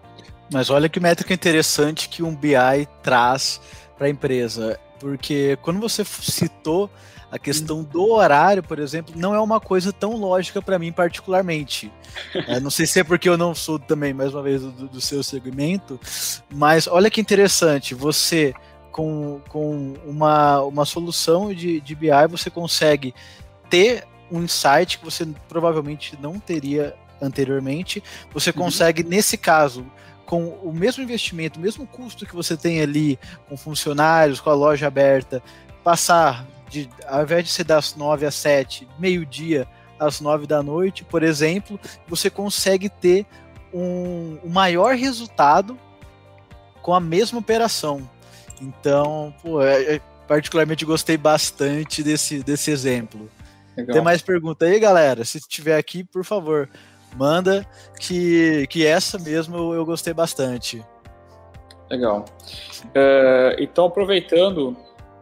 Mas 0.51 0.69
olha 0.69 0.89
que 0.89 0.99
métrica 0.99 1.33
interessante 1.33 2.09
que 2.09 2.23
um 2.23 2.35
BI 2.35 2.87
traz 3.03 3.61
para 3.97 4.07
a 4.07 4.09
empresa, 4.09 4.79
porque 4.99 5.57
quando 5.61 5.79
você 5.79 6.03
citou 6.03 6.89
a 7.31 7.37
questão 7.37 7.83
do 7.83 8.11
horário, 8.11 8.63
por 8.63 8.79
exemplo, 8.79 9.13
não 9.15 9.35
é 9.35 9.39
uma 9.39 9.59
coisa 9.59 9.93
tão 9.93 10.15
lógica 10.15 10.61
para 10.61 10.79
mim 10.79 10.91
particularmente. 10.91 11.91
É, 12.47 12.59
não 12.59 12.71
sei 12.71 12.87
se 12.87 12.99
é 12.99 13.03
porque 13.03 13.29
eu 13.29 13.37
não 13.37 13.53
sou 13.53 13.77
também, 13.77 14.13
mais 14.13 14.33
uma 14.33 14.41
vez, 14.41 14.61
do, 14.61 14.87
do 14.87 14.99
seu 14.99 15.21
segmento, 15.21 15.99
mas 16.51 16.87
olha 16.87 17.09
que 17.09 17.21
interessante, 17.21 17.93
você 17.93 18.53
com, 18.91 19.39
com 19.47 19.93
uma, 20.05 20.61
uma 20.63 20.85
solução 20.85 21.53
de, 21.53 21.79
de 21.79 21.95
BI, 21.95 22.09
você 22.29 22.49
consegue 22.49 23.13
ter 23.69 24.05
um 24.31 24.43
insight 24.43 24.97
que 24.97 25.05
você 25.05 25.27
provavelmente 25.47 26.17
não 26.21 26.39
teria 26.39 26.95
anteriormente. 27.21 28.03
Você 28.33 28.49
uhum. 28.51 28.55
consegue, 28.57 29.03
uhum. 29.03 29.09
nesse 29.09 29.37
caso, 29.37 29.85
com 30.25 30.47
o 30.63 30.71
mesmo 30.71 31.03
investimento, 31.03 31.59
o 31.59 31.61
mesmo 31.61 31.87
custo 31.87 32.25
que 32.25 32.35
você 32.35 32.55
tem 32.55 32.81
ali 32.81 33.17
com 33.47 33.57
funcionários, 33.57 34.39
com 34.39 34.49
a 34.49 34.53
loja 34.53 34.87
aberta, 34.87 35.41
passar 35.83 36.45
de, 36.69 36.89
ao 37.07 37.23
invés 37.23 37.43
de 37.45 37.49
ser 37.49 37.63
das 37.63 37.95
9 37.95 38.25
às 38.25 38.35
7, 38.35 38.87
meio-dia 38.99 39.67
às 39.99 40.21
9 40.21 40.45
da 40.45 40.61
noite, 40.61 41.03
por 41.03 41.23
exemplo, 41.23 41.79
você 42.07 42.29
consegue 42.29 42.89
ter 42.89 43.25
um, 43.73 44.37
um 44.43 44.49
maior 44.49 44.95
resultado 44.95 45.77
com 46.81 46.93
a 46.93 46.99
mesma 46.99 47.39
operação. 47.39 48.09
Então, 48.61 49.33
pô, 49.41 49.61
é, 49.61 49.95
é, 49.95 50.01
particularmente 50.27 50.85
gostei 50.85 51.17
bastante 51.17 52.03
desse, 52.03 52.43
desse 52.43 52.71
exemplo. 52.71 53.29
Legal. 53.75 53.93
Tem 53.93 54.03
mais 54.03 54.21
pergunta 54.21 54.65
aí, 54.65 54.79
galera? 54.79 55.23
Se 55.23 55.39
tiver 55.39 55.77
aqui, 55.77 56.03
por 56.03 56.23
favor, 56.23 56.69
manda 57.15 57.65
que, 57.99 58.67
que 58.67 58.85
essa 58.85 59.17
mesmo 59.17 59.57
eu, 59.57 59.73
eu 59.73 59.85
gostei 59.85 60.13
bastante. 60.13 60.83
Legal. 61.89 62.25
Uh, 62.85 63.55
então, 63.57 63.85
aproveitando 63.85 64.77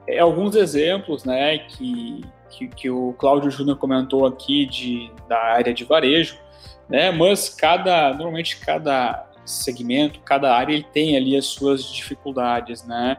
é, 0.07 0.19
alguns 0.19 0.55
exemplos 0.55 1.23
né, 1.23 1.59
que, 1.59 2.23
que, 2.49 2.67
que 2.67 2.89
o 2.89 3.13
Cláudio 3.13 3.49
Júnior 3.49 3.77
comentou 3.77 4.25
aqui 4.25 4.65
de, 4.65 5.11
da 5.27 5.37
área 5.37 5.73
de 5.73 5.85
varejo, 5.85 6.37
né, 6.89 7.11
mas 7.11 7.49
cada, 7.49 8.13
normalmente 8.13 8.57
cada 8.57 9.27
segmento, 9.45 10.19
cada 10.21 10.53
área 10.53 10.73
ele 10.73 10.85
tem 10.91 11.15
ali 11.15 11.37
as 11.37 11.45
suas 11.45 11.83
dificuldades, 11.85 12.83
né? 12.83 13.17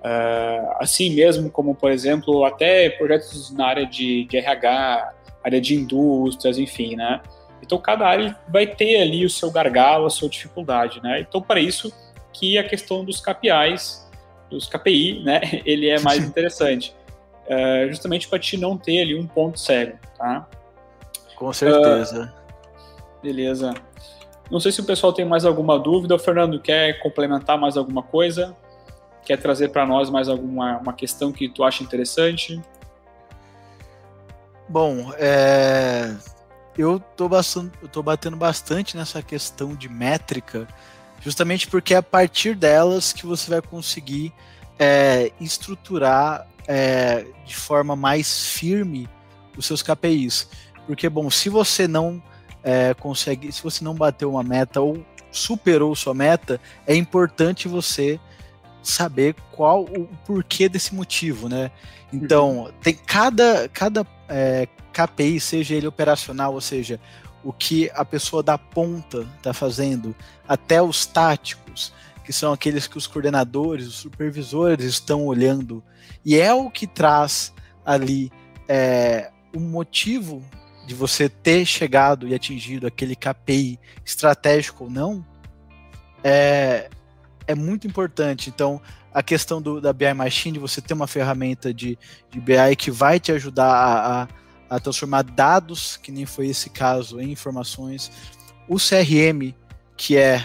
Uh, 0.00 0.76
assim 0.78 1.14
mesmo 1.14 1.50
como, 1.50 1.74
por 1.74 1.90
exemplo, 1.90 2.44
até 2.44 2.88
projetos 2.90 3.50
na 3.50 3.66
área 3.66 3.86
de, 3.86 4.24
de 4.24 4.36
RH, 4.38 5.12
área 5.44 5.60
de 5.60 5.74
indústrias, 5.74 6.58
enfim, 6.58 6.96
né? 6.96 7.20
Então, 7.62 7.78
cada 7.78 8.06
área 8.06 8.36
vai 8.48 8.66
ter 8.66 9.00
ali 9.00 9.24
o 9.24 9.30
seu 9.30 9.50
gargalo, 9.50 10.06
a 10.06 10.10
sua 10.10 10.28
dificuldade, 10.28 11.02
né? 11.02 11.20
Então, 11.20 11.40
para 11.40 11.60
isso 11.60 11.92
que 12.32 12.58
a 12.58 12.64
questão 12.64 13.04
dos 13.04 13.20
KPIs, 13.20 14.08
dos 14.50 14.66
KPI, 14.66 15.22
né? 15.22 15.40
Ele 15.64 15.88
é 15.88 16.00
mais 16.00 16.22
interessante. 16.24 16.94
Uh, 17.46 17.88
justamente 17.88 18.28
para 18.28 18.38
te 18.38 18.56
não 18.56 18.78
ter 18.78 19.00
ali 19.00 19.18
um 19.18 19.26
ponto 19.26 19.58
cego, 19.58 19.98
tá? 20.16 20.46
Com 21.36 21.52
certeza. 21.52 22.32
Uh, 22.32 23.22
beleza. 23.22 23.74
Não 24.50 24.60
sei 24.60 24.72
se 24.72 24.80
o 24.80 24.84
pessoal 24.84 25.12
tem 25.12 25.24
mais 25.24 25.44
alguma 25.44 25.78
dúvida. 25.78 26.14
O 26.14 26.18
Fernando 26.18 26.60
quer 26.60 27.00
complementar 27.00 27.58
mais 27.58 27.76
alguma 27.76 28.02
coisa? 28.02 28.56
Quer 29.24 29.36
trazer 29.36 29.68
para 29.68 29.86
nós 29.86 30.10
mais 30.10 30.28
alguma 30.28 30.78
uma 30.78 30.92
questão 30.92 31.32
que 31.32 31.48
tu 31.48 31.62
acha 31.62 31.82
interessante? 31.82 32.60
Bom, 34.68 35.12
é... 35.18 36.16
eu 36.80 36.98
tô, 37.16 37.28
eu 37.82 37.88
tô 37.88 38.02
batendo 38.02 38.36
bastante 38.36 38.96
nessa 38.96 39.22
questão 39.22 39.74
de 39.74 39.88
métrica, 39.88 40.66
justamente 41.20 41.66
porque 41.68 41.94
é 41.94 41.98
a 41.98 42.02
partir 42.02 42.54
delas 42.54 43.12
que 43.12 43.26
você 43.26 43.50
vai 43.50 43.60
conseguir 43.62 44.32
é, 44.78 45.30
estruturar 45.40 46.46
é, 46.66 47.26
de 47.44 47.54
forma 47.54 47.94
mais 47.94 48.46
firme 48.46 49.08
os 49.56 49.66
seus 49.66 49.82
KPIs. 49.82 50.48
Porque, 50.86 51.08
bom, 51.08 51.30
se 51.30 51.48
você 51.48 51.86
não 51.86 52.22
é, 52.62 52.94
consegue, 52.94 53.52
se 53.52 53.62
você 53.62 53.84
não 53.84 53.94
bateu 53.94 54.30
uma 54.30 54.42
meta 54.42 54.80
ou 54.80 55.04
superou 55.30 55.94
sua 55.94 56.14
meta, 56.14 56.60
é 56.86 56.94
importante 56.94 57.68
você 57.68 58.18
saber 58.82 59.34
qual 59.52 59.84
o 59.84 60.08
porquê 60.26 60.68
desse 60.68 60.94
motivo, 60.94 61.48
né? 61.48 61.70
Então, 62.12 62.72
tem 62.82 62.94
cada, 62.94 63.68
cada 63.68 64.06
é, 64.28 64.66
KPI, 64.92 65.40
seja 65.40 65.74
ele 65.74 65.86
operacional, 65.86 66.54
ou 66.54 66.60
seja, 66.60 67.00
o 67.42 67.52
que 67.52 67.90
a 67.94 68.04
pessoa 68.04 68.42
da 68.42 68.58
ponta 68.58 69.26
está 69.36 69.52
fazendo, 69.52 70.14
até 70.46 70.82
os 70.82 71.06
táticos, 71.06 71.92
que 72.24 72.32
são 72.32 72.52
aqueles 72.52 72.86
que 72.86 72.98
os 72.98 73.06
coordenadores, 73.06 73.86
os 73.86 73.94
supervisores 73.94 74.84
estão 74.84 75.24
olhando, 75.24 75.82
e 76.24 76.38
é 76.38 76.52
o 76.52 76.70
que 76.70 76.86
traz 76.86 77.52
ali 77.84 78.30
é, 78.68 79.30
o 79.54 79.60
motivo 79.60 80.42
de 80.86 80.94
você 80.94 81.28
ter 81.28 81.64
chegado 81.64 82.26
e 82.26 82.34
atingido 82.34 82.86
aquele 82.86 83.14
KPI 83.14 83.78
estratégico 84.04 84.84
ou 84.84 84.90
não, 84.90 85.24
é, 86.22 86.90
é 87.50 87.54
muito 87.54 87.86
importante. 87.86 88.48
Então, 88.48 88.80
a 89.12 89.22
questão 89.22 89.60
do, 89.60 89.80
da 89.80 89.92
BI 89.92 90.12
Machine, 90.14 90.54
de 90.54 90.58
você 90.58 90.80
ter 90.80 90.94
uma 90.94 91.06
ferramenta 91.06 91.74
de, 91.74 91.98
de 92.30 92.40
BI 92.40 92.76
que 92.76 92.90
vai 92.90 93.18
te 93.18 93.32
ajudar 93.32 93.70
a, 93.72 94.22
a, 94.22 94.28
a 94.76 94.80
transformar 94.80 95.22
dados, 95.22 95.96
que 95.96 96.12
nem 96.12 96.24
foi 96.24 96.46
esse 96.46 96.70
caso, 96.70 97.20
em 97.20 97.32
informações. 97.32 98.10
O 98.68 98.76
CRM, 98.76 99.52
que 99.96 100.16
é 100.16 100.44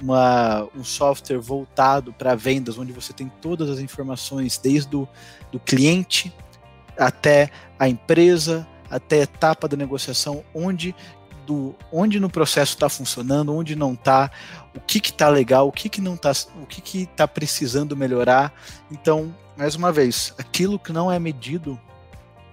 uma, 0.00 0.66
um 0.74 0.82
software 0.82 1.38
voltado 1.38 2.12
para 2.12 2.34
vendas, 2.34 2.78
onde 2.78 2.92
você 2.92 3.12
tem 3.12 3.30
todas 3.40 3.68
as 3.68 3.78
informações, 3.78 4.58
desde 4.58 4.96
o 4.96 5.06
do 5.52 5.60
cliente 5.60 6.34
até 6.98 7.50
a 7.78 7.88
empresa, 7.88 8.66
até 8.90 9.20
a 9.20 9.22
etapa 9.24 9.68
da 9.68 9.76
negociação, 9.76 10.42
onde 10.54 10.94
do 11.52 11.74
onde 11.92 12.18
no 12.18 12.30
processo 12.30 12.72
está 12.72 12.88
funcionando, 12.88 13.54
onde 13.54 13.76
não 13.76 13.92
está, 13.92 14.30
o 14.74 14.80
que 14.80 14.98
está 14.98 15.28
legal, 15.28 15.68
o 15.68 15.72
que, 15.72 15.88
que 15.88 16.00
não 16.00 16.14
está, 16.14 16.32
o 16.60 16.66
que 16.66 16.80
que 16.80 17.02
está 17.02 17.28
precisando 17.28 17.96
melhorar. 17.96 18.52
Então, 18.90 19.34
mais 19.56 19.74
uma 19.74 19.92
vez, 19.92 20.34
aquilo 20.38 20.78
que 20.78 20.92
não 20.92 21.12
é 21.12 21.18
medido 21.18 21.78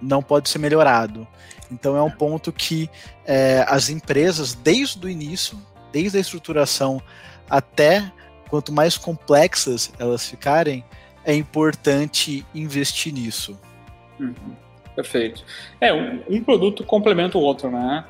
não 0.00 0.22
pode 0.22 0.48
ser 0.48 0.58
melhorado. 0.58 1.26
Então 1.70 1.96
é 1.96 2.02
um 2.02 2.10
ponto 2.10 2.52
que 2.52 2.90
é, 3.24 3.64
as 3.68 3.88
empresas, 3.88 4.54
desde 4.54 5.04
o 5.06 5.08
início, 5.08 5.58
desde 5.92 6.18
a 6.18 6.20
estruturação 6.20 7.02
até 7.48 8.10
quanto 8.48 8.72
mais 8.72 8.96
complexas 8.96 9.92
elas 9.98 10.26
ficarem, 10.26 10.84
é 11.24 11.34
importante 11.34 12.44
investir 12.54 13.12
nisso. 13.12 13.58
Uhum. 14.18 14.56
Perfeito. 14.94 15.44
É, 15.80 15.92
um, 15.92 16.22
um, 16.28 16.42
produto 16.42 16.84
complementa 16.84 17.38
o 17.38 17.40
outro, 17.40 17.70
né? 17.70 18.04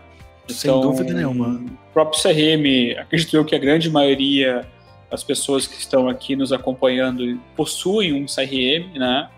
Então, 0.50 0.82
Sem 0.82 0.90
dúvida 0.90 1.14
nenhuma. 1.14 1.48
O 1.48 1.92
próprio 1.92 2.20
CRM, 2.20 2.98
acredito 2.98 3.36
eu 3.36 3.44
que 3.44 3.54
a 3.54 3.58
grande 3.58 3.90
maioria 3.90 4.66
das 5.10 5.24
pessoas 5.24 5.66
que 5.66 5.76
estão 5.76 6.08
aqui 6.08 6.36
nos 6.36 6.52
acompanhando 6.52 7.40
possuem 7.56 8.12
um 8.12 8.26
CRM, 8.26 8.98
né? 8.98 9.28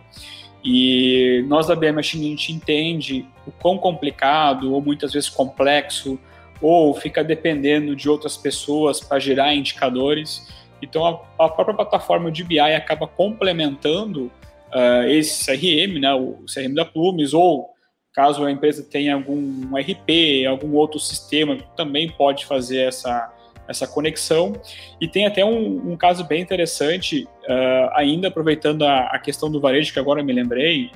E 0.65 1.45
nós 1.49 1.67
da 1.67 1.75
BM 1.75 1.93
Machine 1.93 2.27
a 2.27 2.31
gente 2.31 2.53
entende 2.53 3.27
o 3.47 3.51
quão 3.51 3.79
complicado 3.79 4.73
ou 4.73 4.81
muitas 4.81 5.13
vezes 5.13 5.29
complexo 5.29 6.21
ou 6.61 6.95
fica 6.95 7.25
dependendo 7.25 7.97
de 7.97 8.09
outras 8.09 8.37
pessoas 8.37 9.01
para 9.01 9.19
gerar 9.19 9.55
indicadores. 9.55 10.49
Então 10.81 11.05
a, 11.05 11.45
a, 11.45 11.49
própria 11.49 11.75
plataforma 11.75 12.31
de 12.31 12.45
BI 12.45 12.61
acaba 12.61 13.09
complementando 13.09 14.31
uh, 14.73 15.09
esse 15.09 15.45
CRM, 15.45 15.99
né, 15.99 16.15
o 16.15 16.45
CRM 16.47 16.75
da 16.75 16.85
Plumes, 16.85 17.35
ou 17.35 17.72
caso 18.13 18.45
a 18.45 18.51
empresa 18.51 18.83
tenha 18.83 19.15
algum 19.15 19.77
RP, 19.77 20.47
algum 20.49 20.75
outro 20.75 21.01
sistema, 21.01 21.57
também 21.77 22.11
pode 22.11 22.45
fazer 22.45 22.89
essa, 22.89 23.33
essa 23.67 23.87
conexão. 23.87 24.53
E 25.01 25.09
tem 25.09 25.27
até 25.27 25.45
um, 25.45 25.93
um 25.93 25.97
caso 25.97 26.25
bem 26.25 26.41
interessante, 26.41 27.25
uh, 27.45 27.91
ainda 27.95 28.29
aproveitando 28.29 28.83
a, 28.83 29.07
a, 29.07 29.19
questão 29.19 29.51
do 29.51 29.61
varejo, 29.61 29.93
que 29.93 29.99
agora 29.99 30.23
me 30.23 30.33
lembrei, 30.33 30.91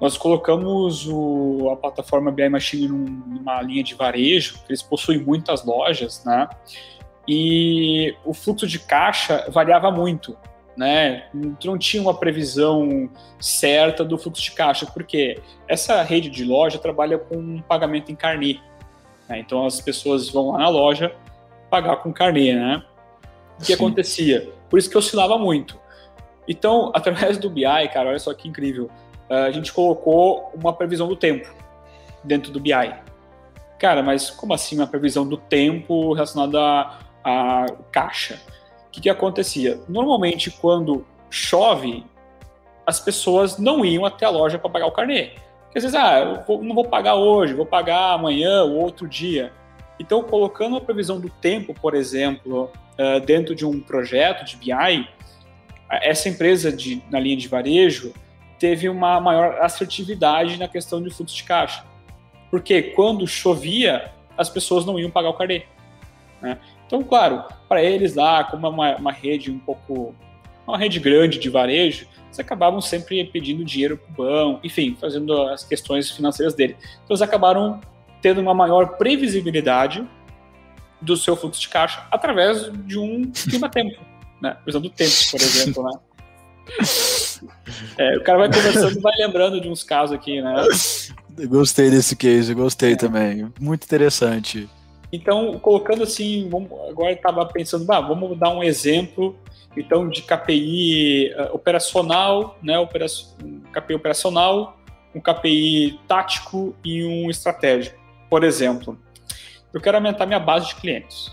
nós 0.00 0.16
colocamos 0.16 1.06
o, 1.06 1.70
a 1.70 1.76
plataforma 1.76 2.32
BI 2.32 2.48
Machine 2.48 2.88
num, 2.88 3.04
numa 3.04 3.62
linha 3.62 3.84
de 3.84 3.94
varejo, 3.94 4.58
eles 4.68 4.82
possuem 4.82 5.18
muitas 5.18 5.64
lojas, 5.64 6.24
né? 6.24 6.48
E 7.28 8.16
o 8.24 8.34
fluxo 8.34 8.66
de 8.66 8.80
caixa 8.80 9.48
variava 9.48 9.92
muito, 9.92 10.36
né? 10.76 11.24
Não 11.64 11.76
tinha 11.76 12.02
uma 12.02 12.14
previsão 12.14 13.10
certa 13.38 14.04
do 14.04 14.16
fluxo 14.16 14.42
de 14.42 14.52
caixa, 14.52 14.86
porque 14.86 15.40
essa 15.68 16.02
rede 16.02 16.30
de 16.30 16.44
loja 16.44 16.78
trabalha 16.78 17.18
com 17.18 17.60
pagamento 17.62 18.10
em 18.10 18.14
carnê. 18.14 18.58
Né? 19.28 19.38
Então 19.40 19.66
as 19.66 19.80
pessoas 19.80 20.28
vão 20.28 20.52
lá 20.52 20.58
na 20.58 20.68
loja, 20.68 21.14
pagar 21.70 21.96
com 21.96 22.12
carnê, 22.12 22.54
né? 22.54 22.82
O 23.56 23.60
que 23.60 23.66
Sim. 23.66 23.74
acontecia? 23.74 24.52
Por 24.68 24.78
isso 24.78 24.90
que 24.90 24.96
oscilava 24.96 25.38
muito. 25.38 25.78
Então, 26.48 26.90
através 26.96 27.38
do 27.38 27.50
BI, 27.50 27.64
cara, 27.92 28.08
olha 28.08 28.18
só 28.18 28.32
que 28.34 28.48
incrível, 28.48 28.90
a 29.28 29.50
gente 29.50 29.72
colocou 29.72 30.50
uma 30.54 30.72
previsão 30.72 31.08
do 31.08 31.16
tempo 31.16 31.48
dentro 32.22 32.52
do 32.52 32.60
BI. 32.60 32.94
Cara, 33.78 34.02
mas 34.02 34.30
como 34.30 34.52
assim 34.52 34.76
uma 34.76 34.86
previsão 34.86 35.26
do 35.26 35.36
tempo 35.36 36.12
relacionada 36.12 36.60
a, 36.60 36.98
a 37.24 37.66
caixa? 37.90 38.40
Que, 38.92 39.00
que 39.00 39.10
acontecia? 39.10 39.80
Normalmente, 39.88 40.50
quando 40.50 41.04
chove, 41.30 42.04
as 42.86 43.00
pessoas 43.00 43.58
não 43.58 43.84
iam 43.84 44.04
até 44.04 44.26
a 44.26 44.30
loja 44.30 44.58
para 44.58 44.70
pagar 44.70 44.86
o 44.86 44.92
carnê. 44.92 45.30
Porque 45.64 45.78
às 45.78 45.84
vezes, 45.84 45.94
ah, 45.98 46.18
eu 46.20 46.44
vou, 46.46 46.62
não 46.62 46.74
vou 46.74 46.84
pagar 46.84 47.14
hoje, 47.14 47.54
vou 47.54 47.64
pagar 47.64 48.12
amanhã 48.12 48.62
ou 48.64 48.76
outro 48.76 49.08
dia. 49.08 49.52
Então, 49.98 50.22
colocando 50.22 50.76
a 50.76 50.80
previsão 50.80 51.18
do 51.18 51.30
tempo, 51.30 51.74
por 51.74 51.94
exemplo, 51.94 52.70
uh, 52.98 53.20
dentro 53.24 53.54
de 53.54 53.64
um 53.64 53.80
projeto 53.80 54.44
de 54.44 54.56
BI, 54.56 55.08
essa 55.88 56.28
empresa 56.28 56.72
de, 56.72 57.02
na 57.10 57.18
linha 57.18 57.36
de 57.36 57.48
varejo 57.48 58.12
teve 58.58 58.88
uma 58.88 59.20
maior 59.20 59.60
assertividade 59.60 60.58
na 60.58 60.68
questão 60.68 61.02
de 61.02 61.10
fluxo 61.10 61.34
de 61.34 61.44
caixa. 61.44 61.84
Porque 62.50 62.82
quando 62.82 63.26
chovia, 63.26 64.12
as 64.36 64.48
pessoas 64.48 64.84
não 64.84 64.98
iam 64.98 65.10
pagar 65.10 65.30
o 65.30 65.34
carnê. 65.34 65.64
Né? 66.40 66.58
Então, 66.92 67.02
claro, 67.02 67.42
para 67.70 67.82
eles 67.82 68.14
lá, 68.14 68.44
como 68.44 68.66
é 68.66 68.68
uma, 68.68 68.96
uma 68.96 69.12
rede 69.12 69.50
um 69.50 69.58
pouco. 69.58 70.14
uma 70.68 70.76
rede 70.76 71.00
grande 71.00 71.38
de 71.38 71.48
varejo, 71.48 72.06
eles 72.26 72.38
acabavam 72.38 72.82
sempre 72.82 73.24
pedindo 73.24 73.64
dinheiro 73.64 73.96
para 73.96 74.10
o 74.10 74.14
banco, 74.14 74.60
enfim, 74.62 74.94
fazendo 75.00 75.32
as 75.44 75.64
questões 75.64 76.10
financeiras 76.10 76.52
dele. 76.52 76.76
Então, 76.96 77.14
eles 77.14 77.22
acabaram 77.22 77.80
tendo 78.20 78.42
uma 78.42 78.52
maior 78.52 78.98
previsibilidade 78.98 80.06
do 81.00 81.16
seu 81.16 81.34
fluxo 81.34 81.62
de 81.62 81.70
caixa 81.70 82.06
através 82.10 82.70
de 82.84 82.98
um 82.98 83.32
clima-tempo, 83.32 83.98
né? 84.38 84.58
Usando 84.66 84.84
o 84.84 84.90
tempo, 84.90 85.14
por 85.30 85.40
exemplo, 85.40 85.84
né? 85.84 85.92
É, 87.96 88.18
o 88.18 88.22
cara 88.22 88.38
vai 88.38 88.52
conversando 88.52 88.98
e 88.98 89.00
vai 89.00 89.16
lembrando 89.16 89.60
de 89.62 89.68
uns 89.68 89.82
casos 89.82 90.14
aqui, 90.14 90.42
né? 90.42 90.54
Gostei 91.48 91.90
desse 91.90 92.14
case, 92.14 92.52
gostei 92.52 92.92
é. 92.92 92.96
também. 92.96 93.50
Muito 93.58 93.84
interessante. 93.84 94.68
Então, 95.12 95.58
colocando 95.58 96.02
assim, 96.02 96.48
vamos, 96.48 96.70
agora 96.88 97.12
estava 97.12 97.44
pensando, 97.46 97.84
bah, 97.84 98.00
vamos 98.00 98.38
dar 98.38 98.50
um 98.50 98.62
exemplo 98.62 99.36
então 99.76 100.08
de 100.08 100.22
KPI 100.22 101.28
eh, 101.28 101.50
operacional, 101.52 102.58
né, 102.62 102.78
um 102.78 102.86
KPI 102.86 103.94
operacional, 103.94 104.78
um 105.14 105.20
KPI 105.20 106.00
tático 106.06 106.74
e 106.84 107.04
um 107.04 107.30
estratégico 107.30 108.02
por 108.32 108.44
exemplo, 108.44 108.98
eu 109.74 109.78
quero 109.78 109.98
aumentar 109.98 110.24
minha 110.24 110.40
base 110.40 110.68
de 110.68 110.76
clientes. 110.76 111.30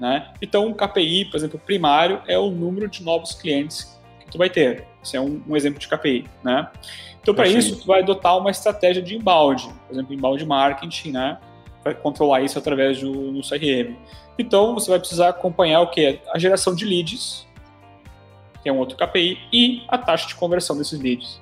Né? 0.00 0.28
Então, 0.42 0.66
um 0.66 0.74
KPI, 0.74 1.26
por 1.26 1.36
exemplo, 1.36 1.56
primário 1.56 2.20
é 2.26 2.36
o 2.36 2.50
número 2.50 2.88
de 2.88 3.00
novos 3.04 3.32
clientes 3.32 3.96
que 4.18 4.28
tu 4.28 4.38
vai 4.38 4.50
ter. 4.50 4.84
Esse 5.00 5.16
é 5.16 5.20
um, 5.20 5.40
um 5.46 5.56
exemplo 5.56 5.78
de 5.78 5.86
KPI. 5.86 6.24
Né? 6.42 6.68
Então, 7.20 7.32
para 7.32 7.46
isso, 7.46 7.78
tu 7.78 7.86
vai 7.86 8.00
adotar 8.00 8.36
uma 8.36 8.50
estratégia 8.50 9.00
de 9.00 9.14
inbound, 9.14 9.68
por 9.86 9.94
exemplo, 9.94 10.12
inbound 10.12 10.44
marketing, 10.44 11.12
né? 11.12 11.38
Vai 11.84 11.94
controlar 11.94 12.42
isso 12.42 12.58
através 12.58 13.00
do 13.00 13.40
CRM. 13.40 13.96
Então, 14.38 14.74
você 14.74 14.90
vai 14.90 14.98
precisar 14.98 15.28
acompanhar 15.28 15.80
o 15.80 15.88
que? 15.88 16.20
A 16.32 16.38
geração 16.38 16.74
de 16.74 16.84
leads, 16.84 17.46
que 18.62 18.68
é 18.68 18.72
um 18.72 18.78
outro 18.78 18.96
KPI, 18.96 19.38
e 19.52 19.82
a 19.88 19.98
taxa 19.98 20.28
de 20.28 20.34
conversão 20.34 20.76
desses 20.76 20.98
leads. 21.00 21.40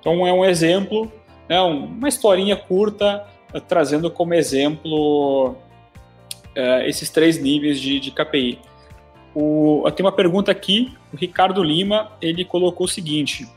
Então, 0.00 0.26
é 0.26 0.32
um 0.32 0.44
exemplo, 0.44 1.10
né, 1.48 1.60
uma 1.60 2.08
historinha 2.08 2.56
curta 2.56 3.26
trazendo 3.66 4.10
como 4.10 4.34
exemplo 4.34 5.50
uh, 5.52 6.82
esses 6.86 7.08
três 7.10 7.40
níveis 7.40 7.80
de, 7.80 7.98
de 7.98 8.10
KPI. 8.10 8.58
O, 9.34 9.82
eu 9.86 9.92
tenho 9.92 10.06
uma 10.06 10.14
pergunta 10.14 10.50
aqui, 10.50 10.94
o 11.12 11.16
Ricardo 11.16 11.62
Lima, 11.62 12.12
ele 12.20 12.44
colocou 12.44 12.84
o 12.84 12.88
seguinte, 12.88 13.48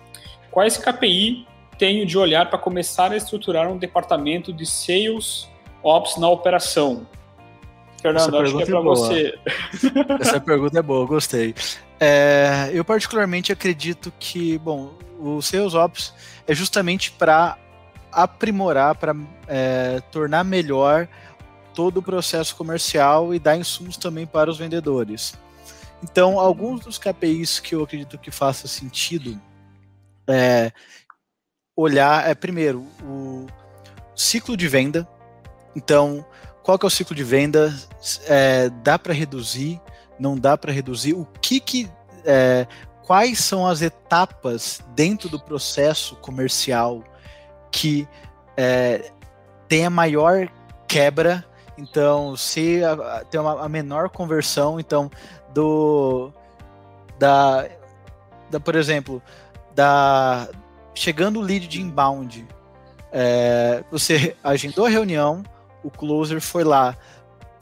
quais 0.50 0.78
KPI 0.78 1.46
tenho 1.78 2.06
de 2.06 2.18
olhar 2.18 2.50
para 2.50 2.60
começar 2.60 3.12
a 3.12 3.18
estruturar 3.18 3.72
um 3.72 3.78
departamento 3.78 4.54
de 4.54 4.66
Sales 4.66 5.51
Ops 5.84 6.18
na 6.18 6.30
operação? 6.30 7.08
Fernando, 8.02 8.38
acho 8.38 8.58
que 8.58 8.64
é 8.64 8.66
para 8.66 8.80
é 8.80 8.82
você. 8.82 9.40
Essa 10.20 10.40
pergunta 10.40 10.80
é 10.80 10.82
boa, 10.82 11.06
gostei. 11.06 11.54
É, 12.00 12.72
eu 12.74 12.84
particularmente 12.84 13.52
acredito 13.52 14.12
que, 14.20 14.58
bom, 14.58 14.94
o 15.20 15.42
Sales 15.42 15.76
Ops 15.76 16.14
é 16.48 16.56
justamente 16.56 17.12
para 17.12 17.58
aprimorar, 18.12 18.96
para 18.96 19.16
é, 19.48 20.02
tornar 20.12 20.44
melhor 20.44 21.08
todo 21.74 21.98
o 21.98 22.04
processo 22.04 22.56
comercial 22.56 23.34
e 23.34 23.40
dar 23.40 23.56
insumos 23.56 23.98
também 23.98 24.26
para 24.26 24.50
os 24.50 24.58
vendedores. 24.58 25.38
Então, 26.04 26.40
alguns 26.40 26.82
dos 26.82 26.98
KPIs 26.98 27.60
que 27.60 27.76
eu 27.76 27.84
acredito 27.84 28.18
que 28.18 28.32
faça 28.32 28.68
sentido 28.68 29.40
é 30.28 30.72
olhar, 31.76 32.28
é 32.28 32.34
primeiro, 32.34 32.86
o 33.04 33.46
ciclo 34.16 34.58
de 34.58 34.68
venda. 34.68 35.08
Então, 35.76 36.26
qual 36.64 36.78
que 36.78 36.86
é 36.86 36.88
o 36.88 36.92
ciclo 36.92 37.16
de 37.16 37.24
venda? 37.24 37.74
É, 38.26 38.70
dá 38.84 38.98
para 39.00 39.14
reduzir? 39.14 39.82
Não 40.20 40.38
dá 40.38 40.58
para 40.58 40.72
reduzir? 40.72 41.14
O 41.14 41.26
que 41.42 41.60
que 41.60 41.90
é, 42.26 42.68
quais 43.06 43.40
são 43.40 43.68
as 43.68 43.82
etapas 43.82 44.82
dentro 44.96 45.28
do 45.28 45.40
processo 45.40 46.16
comercial 46.18 47.04
que 47.72 48.08
é, 48.56 49.12
tem 49.68 49.86
a 49.86 49.90
maior 49.90 50.50
quebra. 50.88 51.46
Então, 51.78 52.36
se 52.36 52.84
a, 52.84 53.24
tem 53.26 53.40
uma, 53.40 53.64
a 53.64 53.70
menor 53.70 54.10
conversão, 54.10 54.80
então 54.80 55.10
do 55.54 56.32
da, 57.18 57.68
da 58.50 58.60
por 58.60 58.76
exemplo, 58.76 59.22
da 59.74 60.50
chegando 60.94 61.40
o 61.40 61.42
lead 61.42 61.68
de 61.68 61.82
inbound, 61.82 62.48
é, 63.12 63.84
você 63.90 64.36
agendou 64.44 64.86
a 64.86 64.90
reunião, 64.90 65.44
o 65.84 65.90
closer 65.90 66.42
foi 66.42 66.64
lá, 66.64 66.96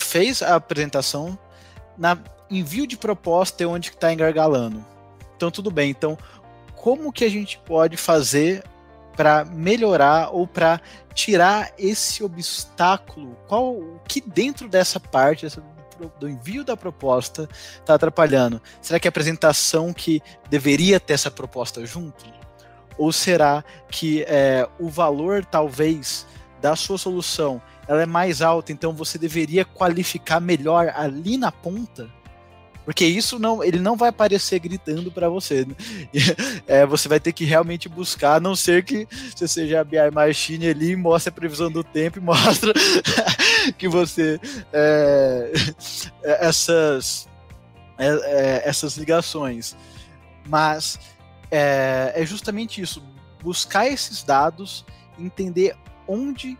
fez 0.01 0.41
a 0.41 0.55
apresentação, 0.55 1.37
na 1.97 2.17
envio 2.49 2.87
de 2.87 2.97
proposta 2.97 3.63
é 3.63 3.67
onde 3.67 3.89
está 3.89 4.11
engargalando. 4.11 4.83
Então 5.35 5.51
tudo 5.51 5.69
bem. 5.69 5.91
Então 5.91 6.17
como 6.75 7.11
que 7.11 7.25
a 7.25 7.29
gente 7.29 7.59
pode 7.59 7.97
fazer 7.97 8.63
para 9.15 9.43
melhorar 9.43 10.29
ou 10.31 10.47
para 10.47 10.79
tirar 11.13 11.73
esse 11.77 12.23
obstáculo? 12.23 13.37
Qual 13.47 13.75
o 13.75 13.99
que 14.07 14.21
dentro 14.21 14.69
dessa 14.69 14.99
parte 14.99 15.43
dessa, 15.43 15.61
do 16.17 16.29
envio 16.29 16.63
da 16.63 16.77
proposta 16.77 17.49
está 17.75 17.95
atrapalhando? 17.95 18.61
Será 18.81 18.97
que 18.97 19.07
a 19.07 19.09
apresentação 19.09 19.91
que 19.91 20.21
deveria 20.49 20.99
ter 20.99 21.13
essa 21.13 21.29
proposta 21.29 21.85
junto? 21.85 22.25
Ou 22.97 23.11
será 23.11 23.63
que 23.89 24.23
é, 24.23 24.67
o 24.79 24.89
valor 24.89 25.43
talvez 25.43 26.25
da 26.61 26.75
sua 26.75 26.97
solução 26.97 27.61
ela 27.89 28.03
é 28.03 28.05
mais 28.05 28.39
alta, 28.39 28.71
então 28.71 28.93
você 28.93 29.17
deveria 29.17 29.65
qualificar 29.65 30.39
melhor 30.39 30.93
ali 30.95 31.37
na 31.37 31.51
ponta? 31.51 32.07
Porque 32.85 33.03
isso 33.03 33.39
não, 33.39 33.63
ele 33.63 33.79
não 33.79 33.97
vai 33.97 34.09
aparecer 34.09 34.59
gritando 34.59 35.11
para 35.11 35.27
você. 35.27 35.65
É, 36.67 36.85
você 36.85 37.09
vai 37.09 37.19
ter 37.19 37.33
que 37.33 37.45
realmente 37.45 37.89
buscar, 37.89 38.35
a 38.35 38.39
não 38.39 38.55
ser 38.55 38.83
que 38.83 39.07
você 39.35 39.47
seja 39.47 39.81
a 39.81 39.83
BI 39.83 39.97
Machine 40.13 40.67
ali, 40.67 40.95
mostre 40.95 41.29
a 41.29 41.31
previsão 41.31 41.71
do 41.71 41.83
tempo 41.83 42.19
e 42.19 42.21
mostra 42.21 42.71
que 43.75 43.87
você 43.87 44.39
é, 44.71 45.51
é, 46.23 46.45
essas 46.45 47.27
é, 47.97 48.07
é, 48.07 48.61
essas 48.65 48.97
ligações. 48.97 49.75
Mas 50.47 50.99
é, 51.49 52.13
é 52.15 52.23
justamente 52.23 52.81
isso, 52.81 53.03
buscar 53.41 53.87
esses 53.87 54.21
dados, 54.21 54.85
entender 55.17 55.75
onde 56.07 56.55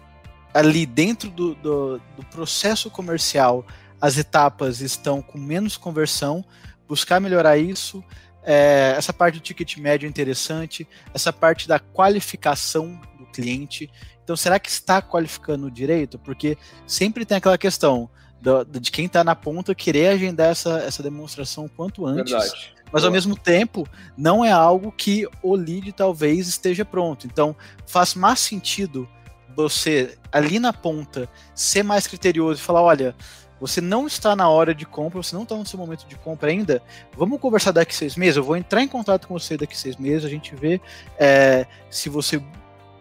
ali 0.60 0.86
dentro 0.86 1.30
do, 1.30 1.56
do, 1.56 2.02
do 2.16 2.26
processo 2.30 2.90
comercial 2.90 3.66
as 4.02 4.18
etapas 4.18 4.82
estão 4.82 5.22
com 5.22 5.38
menos 5.38 5.76
conversão, 5.76 6.44
buscar 6.88 7.20
melhorar 7.20 7.58
isso. 7.58 8.04
É, 8.44 8.94
essa 8.98 9.12
parte 9.12 9.36
do 9.36 9.42
ticket 9.42 9.78
médio 9.78 10.08
é 10.08 10.10
interessante, 10.10 10.88
essa 11.14 11.34
parte 11.34 11.68
da 11.68 11.80
qualificação 11.80 13.00
do 13.18 13.26
cliente. 13.26 13.92
Então, 14.24 14.38
será 14.38 14.58
que 14.58 14.70
está 14.70 15.02
qualificando 15.02 15.70
direito? 15.70 16.18
Porque 16.18 16.58
sempre 16.88 17.26
tem 17.26 17.38
aquela 17.38 17.58
questão 17.58 18.10
do, 18.42 18.64
de 18.64 18.92
quem 18.92 19.06
está 19.06 19.24
na 19.24 19.36
ponta 19.36 19.76
querer 19.76 20.10
agendar 20.10 20.52
essa, 20.52 20.80
essa 20.80 21.04
demonstração 21.04 21.66
o 21.66 21.70
quanto 21.70 22.06
antes. 22.06 22.32
Verdade. 22.32 22.74
Mas 22.92 23.04
ao 23.04 23.12
mesmo 23.12 23.38
tempo, 23.38 23.88
não 24.18 24.44
é 24.44 24.52
algo 24.52 24.92
que 24.92 25.28
o 25.44 25.56
lead 25.56 25.92
talvez 25.92 26.48
esteja 26.48 26.84
pronto. 26.86 27.28
Então, 27.28 27.56
faz 27.86 28.16
mais 28.16 28.40
sentido 28.40 29.08
você 29.56 30.18
ali 30.32 30.60
na 30.60 30.74
ponta 30.74 31.30
ser 31.54 31.84
mais 31.84 32.08
criterioso 32.08 32.60
e 32.60 32.64
falar: 32.64 32.82
olha, 32.82 33.16
você 33.60 33.82
não 33.82 34.08
está 34.08 34.36
na 34.36 34.50
hora 34.50 34.74
de 34.74 34.86
compra, 34.86 35.22
você 35.22 35.36
não 35.36 35.44
está 35.44 35.56
no 35.56 35.66
seu 35.66 35.78
momento 35.78 36.06
de 36.08 36.16
compra 36.16 36.50
ainda. 36.50 36.82
Vamos 37.16 37.40
conversar 37.40 37.72
daqui 37.72 37.94
seis 37.94 38.16
meses. 38.16 38.38
Eu 38.38 38.44
vou 38.44 38.56
entrar 38.56 38.82
em 38.82 38.88
contato 38.88 39.28
com 39.28 39.38
você 39.38 39.58
daqui 39.58 39.78
seis 39.78 39.98
meses. 39.98 40.24
A 40.24 40.30
gente 40.30 40.56
vê 40.56 40.80
é, 41.18 41.66
se 41.90 42.10
você 42.10 42.42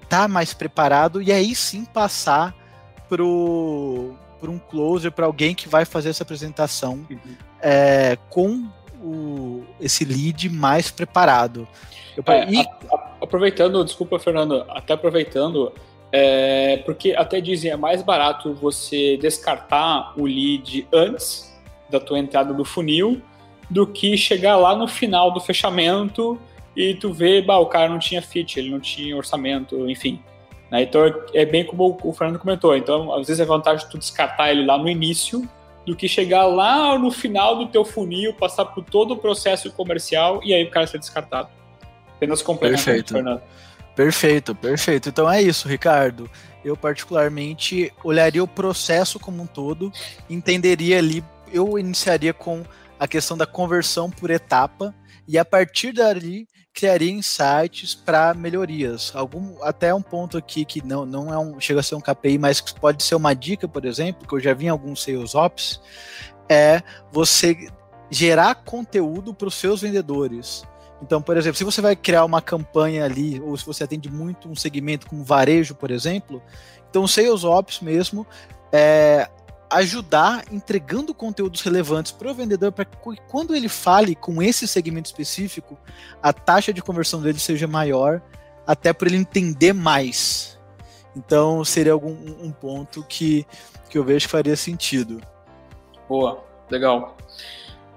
está 0.03 0.27
mais 0.27 0.53
preparado 0.53 1.23
e 1.23 1.31
aí 1.31 1.55
sim 1.55 1.85
passar 1.85 2.55
para 3.09 3.23
um 3.23 4.59
closer, 4.71 5.13
para 5.13 5.27
alguém 5.27 5.55
que 5.55 5.69
vai 5.69 5.85
fazer 5.85 6.11
essa 6.11 6.23
apresentação 6.23 7.07
uhum. 7.09 7.37
é, 7.61 8.19
com 8.29 8.69
o, 9.03 9.65
esse 9.81 10.05
lead 10.05 10.49
mais 10.49 10.91
preparado. 10.91 11.69
Eu, 12.17 12.25
é, 12.27 12.51
e... 12.51 12.61
a, 12.61 12.63
a, 12.95 13.09
aproveitando, 13.23 13.85
desculpa, 13.85 14.19
Fernando, 14.19 14.65
até 14.69 14.93
aproveitando, 14.95 15.73
é, 16.11 16.79
porque 16.87 17.13
até 17.13 17.41
dizem 17.41 17.71
é 17.71 17.77
mais 17.77 18.03
barato 18.03 18.55
você 18.55 19.17
descartar 19.19 20.15
o 20.17 20.25
lead 20.25 20.87
antes 20.93 21.55
da 21.91 22.01
tua 22.01 22.19
entrada 22.19 22.53
do 22.55 22.65
funil 22.65 23.21
do 23.71 23.87
que 23.87 24.17
chegar 24.17 24.57
lá 24.57 24.75
no 24.75 24.89
final 24.89 25.31
do 25.31 25.41
fechamento 25.41 26.41
e 26.75 26.95
tu 26.95 27.13
vê, 27.13 27.43
bah, 27.43 27.59
o 27.59 27.67
cara 27.67 27.89
não 27.89 27.99
tinha 27.99 28.23
fit, 28.23 28.59
ele 28.59 28.71
não 28.71 28.81
tinha 28.81 29.17
orçamento, 29.17 29.89
enfim. 29.91 30.23
Né? 30.71 30.83
Então 30.83 31.03
é 31.35 31.45
bem 31.45 31.65
como 31.65 31.99
o 32.03 32.13
Fernando 32.13 32.39
comentou. 32.39 32.77
Então, 32.77 33.13
às 33.13 33.27
vezes 33.27 33.41
é 33.41 33.45
vantagem 33.45 33.87
tu 33.91 33.99
descartar 33.99 34.51
ele 34.51 34.65
lá 34.65 34.79
no 34.79 34.89
início 34.89 35.47
do 35.85 35.97
que 35.97 36.07
chegar 36.09 36.47
lá 36.47 36.99
no 36.99 37.11
final 37.11 37.57
do 37.57 37.67
teu 37.67 37.85
funil, 37.85 38.33
passar 38.35 38.67
por 38.67 38.85
todo 38.85 39.13
o 39.13 39.17
processo 39.17 39.73
comercial 39.73 40.41
e 40.45 40.55
aí 40.55 40.65
o 40.65 40.71
cara 40.71 40.87
ser 40.87 40.99
descartado. 40.99 41.49
Apenas 42.17 42.43
complementando, 42.43 43.05
Fernando. 43.07 43.43
Perfeito, 43.99 44.55
perfeito. 44.55 45.09
Então 45.09 45.29
é 45.29 45.43
isso, 45.43 45.67
Ricardo. 45.67 46.31
Eu 46.65 46.77
particularmente 46.77 47.93
olharia 48.05 48.41
o 48.41 48.47
processo 48.47 49.19
como 49.19 49.43
um 49.43 49.47
todo, 49.47 49.93
entenderia 50.31 50.99
ali, 50.99 51.25
eu 51.53 51.77
iniciaria 51.77 52.33
com 52.33 52.63
a 52.97 53.09
questão 53.09 53.37
da 53.37 53.45
conversão 53.45 54.09
por 54.09 54.31
etapa 54.31 54.95
e 55.27 55.37
a 55.37 55.45
partir 55.45 55.93
dali 55.93 56.47
criaria 56.73 57.11
insights 57.11 57.97
para 57.97 58.35
melhorias. 58.35 59.11
Algum 59.17 59.61
até 59.65 59.93
um 59.93 60.01
ponto 60.01 60.39
aqui 60.39 60.65
que 60.65 60.81
não, 60.81 61.05
não 61.05 61.35
é 61.35 61.37
um 61.37 61.59
chega 61.59 61.81
a 61.81 61.83
ser 61.83 61.97
um 61.97 62.01
KPI, 62.01 62.39
mas 62.39 62.61
que 62.61 62.79
pode 62.79 63.03
ser 63.03 63.17
uma 63.17 63.35
dica, 63.35 63.67
por 63.67 63.85
exemplo, 63.85 64.29
que 64.29 64.33
eu 64.33 64.39
já 64.39 64.55
vi 64.55 64.67
em 64.67 64.69
alguns 64.69 65.03
sales 65.03 65.35
ops, 65.35 65.81
é 66.49 66.85
você 67.11 67.69
gerar 68.09 68.55
conteúdo 68.55 69.35
para 69.35 69.49
os 69.49 69.57
seus 69.57 69.81
vendedores. 69.81 70.63
Então, 71.03 71.23
por 71.23 71.37
exemplo, 71.37 71.57
se 71.57 71.65
você 71.65 71.81
vai 71.81 71.95
criar 71.95 72.25
uma 72.25 72.43
campanha 72.43 73.05
ali, 73.05 73.41
ou 73.41 73.57
se 73.57 73.65
você 73.65 73.85
atende 73.85 74.11
muito 74.11 74.49
um 74.49 74.57
segmento 74.57 75.07
como 75.07 75.23
varejo, 75.23 75.75
por 75.75 75.91
exemplo, 75.91 76.43
então 76.91 77.05
o 77.05 77.09
Sales 77.09 77.45
Ops 77.45 77.81
mesmo 77.81 78.27
é 78.73 79.29
ajudar 79.71 80.45
entregando 80.51 81.15
conteúdos 81.15 81.61
relevantes 81.61 82.11
para 82.11 82.31
o 82.31 82.35
vendedor 82.35 82.73
para 82.73 82.85
que 82.85 82.97
quando 83.29 83.55
ele 83.55 83.69
fale 83.69 84.15
com 84.15 84.43
esse 84.43 84.67
segmento 84.67 85.07
específico, 85.07 85.79
a 86.23 86.33
taxa 86.33 86.73
de 86.73 86.83
conversão 86.83 87.21
dele 87.21 87.39
seja 87.39 87.67
maior, 87.67 88.23
até 88.67 88.93
para 88.93 89.09
ele 89.09 89.19
entender 89.19 89.73
mais. 89.73 90.59
Então, 91.15 91.65
seria 91.65 91.93
algum 91.93 92.13
um 92.41 92.51
ponto 92.51 93.05
que, 93.05 93.47
que 93.91 93.99
eu 93.99 94.05
vejo 94.05 94.27
que 94.27 94.31
faria 94.31 94.57
sentido. 94.57 95.21
Boa, 96.09 96.43
legal. 96.71 97.17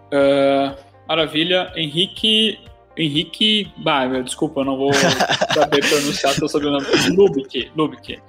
Uh, 0.07 0.75
maravilha. 1.07 1.71
Henrique, 1.75 2.59
Henrique. 2.97 3.71
Bah, 3.77 4.05
meu, 4.05 4.23
desculpa, 4.23 4.61
eu 4.61 4.65
não 4.65 4.77
vou 4.77 4.91
saber 5.53 5.87
pronunciar 5.87 6.33
seu 6.33 6.47
sobrenome. 6.47 6.85
Lubik. 7.09 7.71
Lubik. 7.75 8.19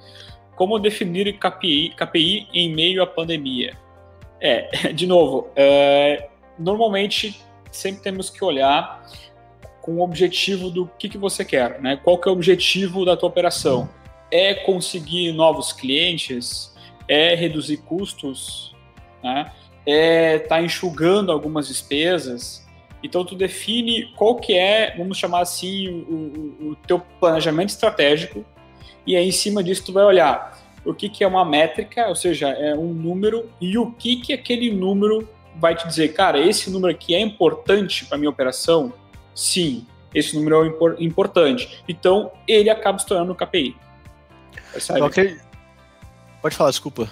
Como 0.55 0.79
definir 0.79 1.37
KPI, 1.37 1.93
KPI 1.97 2.47
em 2.53 2.73
meio 2.73 3.01
à 3.01 3.07
pandemia? 3.07 3.77
É, 4.39 4.91
de 4.93 5.07
novo, 5.07 5.47
é, 5.55 6.29
normalmente 6.57 7.41
sempre 7.71 8.03
temos 8.03 8.29
que 8.29 8.43
olhar 8.43 9.03
com 9.81 9.95
o 9.95 10.01
objetivo 10.01 10.69
do 10.69 10.89
que, 10.97 11.09
que 11.09 11.17
você 11.17 11.43
quer, 11.43 11.81
né? 11.81 11.99
Qual 12.01 12.17
que 12.17 12.29
é 12.29 12.31
o 12.31 12.33
objetivo 12.33 13.03
da 13.03 13.17
tua 13.17 13.27
operação? 13.27 13.89
É 14.31 14.53
conseguir 14.53 15.33
novos 15.33 15.73
clientes? 15.73 16.73
É 17.07 17.35
reduzir 17.35 17.77
custos? 17.77 18.73
Né? 19.21 19.51
É 19.85 20.35
estar 20.35 20.55
tá 20.55 20.61
enxugando 20.61 21.31
algumas 21.31 21.67
despesas? 21.67 22.62
Então 23.03 23.25
tu 23.25 23.35
define 23.35 24.05
qual 24.15 24.37
que 24.37 24.53
é, 24.53 24.95
vamos 24.97 25.17
chamar 25.17 25.41
assim, 25.41 25.89
o, 25.89 26.63
o, 26.63 26.69
o 26.69 26.75
teu 26.87 26.99
planejamento 27.19 27.69
estratégico 27.69 28.45
e 29.05 29.15
aí 29.15 29.27
em 29.27 29.31
cima 29.31 29.61
disso 29.61 29.83
tu 29.85 29.93
vai 29.93 30.05
olhar 30.05 30.57
o 30.85 30.93
que, 30.93 31.09
que 31.09 31.23
é 31.23 31.27
uma 31.27 31.45
métrica, 31.45 32.07
ou 32.07 32.15
seja, 32.15 32.49
é 32.49 32.75
um 32.75 32.93
número 32.93 33.49
e 33.59 33.77
o 33.77 33.91
que 33.91 34.17
que 34.17 34.33
aquele 34.33 34.71
número 34.71 35.27
vai 35.55 35.75
te 35.75 35.87
dizer, 35.87 36.13
cara, 36.13 36.39
esse 36.39 36.69
número 36.69 36.93
aqui 36.93 37.13
é 37.13 37.19
importante 37.19 38.05
para 38.05 38.17
minha 38.17 38.29
operação? 38.29 38.93
Sim, 39.35 39.85
esse 40.13 40.35
número 40.35 40.65
é 40.65 41.03
importante. 41.03 41.83
Então 41.87 42.31
ele 42.47 42.69
acaba 42.69 42.99
se 42.99 43.05
tornando 43.05 43.31
um 43.31 43.35
KPI. 43.35 43.75
Percebe? 44.71 45.01
Okay. 45.01 45.37
Pode 46.41 46.55
falar, 46.55 46.69
desculpa. 46.71 47.09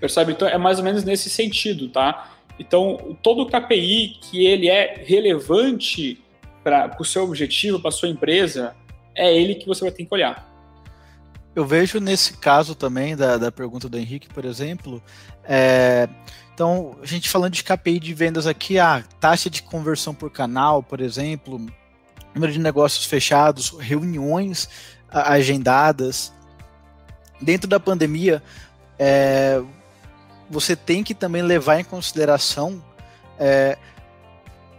Percebe? 0.00 0.32
Então 0.32 0.48
é 0.48 0.56
mais 0.56 0.78
ou 0.78 0.84
menos 0.84 1.04
nesse 1.04 1.28
sentido, 1.28 1.88
tá? 1.88 2.37
Então, 2.58 3.16
todo 3.22 3.42
o 3.42 3.46
KPI 3.46 4.18
que 4.20 4.46
ele 4.46 4.68
é 4.68 5.02
relevante 5.06 6.22
para 6.62 6.96
o 6.98 7.04
seu 7.04 7.24
objetivo, 7.24 7.80
para 7.80 7.88
a 7.88 7.92
sua 7.92 8.08
empresa, 8.08 8.74
é 9.14 9.34
ele 9.34 9.54
que 9.54 9.66
você 9.66 9.82
vai 9.82 9.90
ter 9.90 10.04
que 10.04 10.14
olhar. 10.14 10.46
Eu 11.54 11.64
vejo 11.66 11.98
nesse 11.98 12.36
caso 12.36 12.74
também 12.74 13.16
da, 13.16 13.36
da 13.36 13.50
pergunta 13.50 13.88
do 13.88 13.98
Henrique, 13.98 14.28
por 14.28 14.44
exemplo, 14.44 15.02
é, 15.44 16.08
então, 16.58 16.96
a 17.00 17.06
gente 17.06 17.28
falando 17.28 17.52
de 17.52 17.62
KPI 17.62 18.00
de 18.00 18.12
vendas 18.12 18.44
aqui, 18.44 18.80
a 18.80 19.04
taxa 19.20 19.48
de 19.48 19.62
conversão 19.62 20.12
por 20.12 20.28
canal, 20.28 20.82
por 20.82 21.00
exemplo, 21.00 21.64
número 22.34 22.52
de 22.52 22.58
negócios 22.58 23.06
fechados, 23.06 23.70
reuniões 23.78 24.68
agendadas. 25.08 26.32
Dentro 27.40 27.68
da 27.68 27.78
pandemia, 27.78 28.42
é, 28.98 29.62
você 30.50 30.74
tem 30.74 31.02
que 31.04 31.14
também 31.14 31.42
levar 31.42 31.80
em 31.80 31.84
consideração 31.84 32.82
é, 33.38 33.76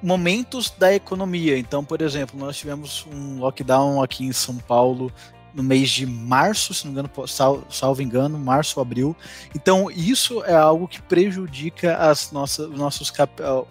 momentos 0.01 0.69
da 0.69 0.93
economia. 0.93 1.57
Então, 1.57 1.83
por 1.83 2.01
exemplo, 2.01 2.39
nós 2.39 2.57
tivemos 2.57 3.05
um 3.11 3.39
lockdown 3.39 4.01
aqui 4.01 4.25
em 4.25 4.31
São 4.31 4.57
Paulo 4.57 5.11
no 5.53 5.63
mês 5.63 5.89
de 5.89 6.05
março, 6.05 6.73
se 6.73 6.85
não 6.85 6.93
me 6.93 6.99
engano, 6.99 7.27
sal, 7.27 7.63
salvo 7.69 8.01
engano, 8.01 8.37
março, 8.37 8.79
abril. 8.79 9.15
Então, 9.55 9.89
isso 9.89 10.43
é 10.43 10.55
algo 10.55 10.87
que 10.87 11.01
prejudica 11.01 11.97
as 11.97 12.31
nossas, 12.31 12.69
nossos 12.69 13.11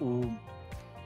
o, 0.01 0.31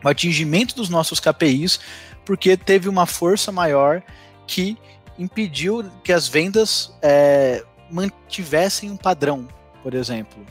o 0.03 0.09
atingimento 0.09 0.74
dos 0.74 0.88
nossos 0.88 1.20
KPIs, 1.20 1.78
porque 2.24 2.57
teve 2.57 2.88
uma 2.88 3.07
força 3.07 3.53
maior 3.53 4.03
que 4.47 4.78
impediu 5.18 5.90
que 6.03 6.12
as 6.12 6.26
vendas 6.26 6.93
é, 7.03 7.62
mantivessem 7.90 8.90
um 8.90 8.97
padrão, 8.97 9.47
por 9.82 9.95
exemplo. 9.95 10.45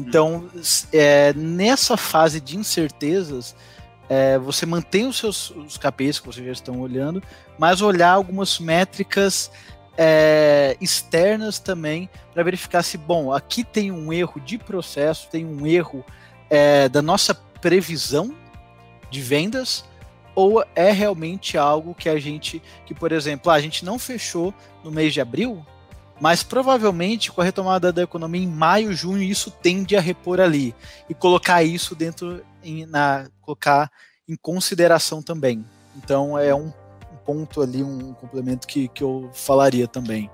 Então, 0.00 0.48
é, 0.92 1.32
nessa 1.34 1.96
fase 1.96 2.40
de 2.40 2.56
incertezas, 2.56 3.54
é, 4.08 4.38
você 4.38 4.64
mantém 4.64 5.06
os 5.06 5.18
seus 5.18 5.50
os 5.50 5.76
KPIs 5.76 6.18
que 6.18 6.26
vocês 6.26 6.44
já 6.44 6.52
estão 6.52 6.80
olhando, 6.80 7.22
mas 7.58 7.82
olhar 7.82 8.12
algumas 8.12 8.58
métricas 8.58 9.50
é, 9.96 10.76
externas 10.80 11.58
também 11.58 12.08
para 12.32 12.42
verificar 12.42 12.82
se, 12.82 12.96
bom, 12.96 13.32
aqui 13.32 13.62
tem 13.62 13.92
um 13.92 14.12
erro 14.12 14.40
de 14.40 14.56
processo, 14.56 15.28
tem 15.30 15.44
um 15.44 15.66
erro 15.66 16.04
é, 16.48 16.88
da 16.88 17.02
nossa 17.02 17.34
previsão 17.34 18.34
de 19.10 19.20
vendas, 19.20 19.84
ou 20.34 20.64
é 20.74 20.90
realmente 20.90 21.58
algo 21.58 21.94
que 21.94 22.08
a 22.08 22.18
gente, 22.18 22.62
que 22.86 22.94
por 22.94 23.12
exemplo, 23.12 23.52
a 23.52 23.60
gente 23.60 23.84
não 23.84 23.98
fechou 23.98 24.54
no 24.82 24.90
mês 24.90 25.12
de 25.12 25.20
abril, 25.20 25.64
mas 26.20 26.42
provavelmente 26.42 27.32
com 27.32 27.40
a 27.40 27.44
retomada 27.44 27.92
da 27.92 28.02
economia 28.02 28.42
em 28.42 28.46
maio, 28.46 28.92
junho, 28.92 29.22
isso 29.22 29.50
tende 29.50 29.96
a 29.96 30.00
repor 30.00 30.38
ali 30.38 30.74
e 31.08 31.14
colocar 31.14 31.62
isso 31.62 31.94
dentro 31.94 32.44
em, 32.62 32.84
na 32.86 33.26
colocar 33.40 33.90
em 34.28 34.36
consideração 34.36 35.22
também. 35.22 35.64
Então 35.96 36.38
é 36.38 36.54
um 36.54 36.70
ponto 37.24 37.62
ali, 37.62 37.82
um 37.82 38.12
complemento 38.14 38.66
que, 38.66 38.88
que 38.88 39.02
eu 39.02 39.30
falaria 39.32 39.88
também. 39.88 40.30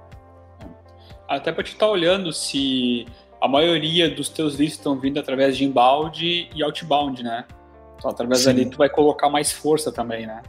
Até 1.28 1.52
para 1.52 1.62
te 1.62 1.72
estar 1.72 1.86
tá 1.86 1.92
olhando 1.92 2.32
se 2.32 3.06
a 3.40 3.46
maioria 3.46 4.08
dos 4.08 4.28
teus 4.28 4.56
leads 4.56 4.76
estão 4.76 4.98
vindo 4.98 5.20
através 5.20 5.56
de 5.56 5.64
inbound 5.64 6.50
e 6.54 6.62
outbound, 6.62 7.22
né? 7.22 7.44
Então, 7.96 8.10
através 8.10 8.40
Sim. 8.40 8.46
dali 8.46 8.66
tu 8.66 8.78
vai 8.78 8.88
colocar 8.88 9.28
mais 9.28 9.52
força 9.52 9.92
também, 9.92 10.26
né? 10.26 10.42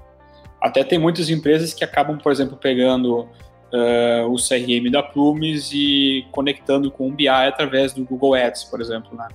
Até 0.61 0.83
tem 0.83 0.97
muitas 0.97 1.29
empresas 1.29 1.73
que 1.73 1.83
acabam, 1.83 2.17
por 2.17 2.31
exemplo, 2.31 2.57
pegando 2.57 3.27
uh, 3.74 4.32
o 4.32 4.36
CRM 4.36 4.89
da 4.91 5.03
Plumes 5.03 5.72
e 5.74 6.26
conectando 6.32 6.89
com 6.91 7.07
o 7.07 7.11
BI 7.11 7.28
através 7.28 7.93
do 7.93 8.03
Google 8.03 8.36
Ads, 8.36 8.65
por 8.65 8.82
exemplo, 8.82 9.15
né? 9.18 9.28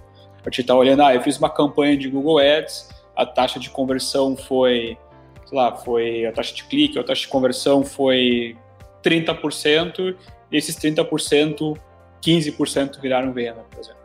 A 0.44 0.50
gente 0.50 0.64
tá 0.64 0.74
olhando, 0.74 1.02
ah, 1.02 1.14
eu 1.14 1.20
fiz 1.20 1.38
uma 1.38 1.50
campanha 1.50 1.96
de 1.96 2.08
Google 2.08 2.38
Ads, 2.38 2.88
a 3.14 3.24
taxa 3.24 3.60
de 3.60 3.70
conversão 3.70 4.36
foi, 4.36 4.98
sei 5.46 5.56
lá, 5.56 5.76
foi 5.76 6.26
a 6.26 6.32
taxa 6.32 6.54
de 6.54 6.64
clique, 6.64 6.98
a 6.98 7.04
taxa 7.04 7.22
de 7.22 7.28
conversão 7.28 7.84
foi 7.84 8.56
30%, 9.04 10.16
e 10.50 10.56
esses 10.56 10.76
30%, 10.76 11.78
15% 12.20 13.00
viraram 13.00 13.32
venda, 13.32 13.64
por 13.70 13.80
exemplo. 13.80 14.02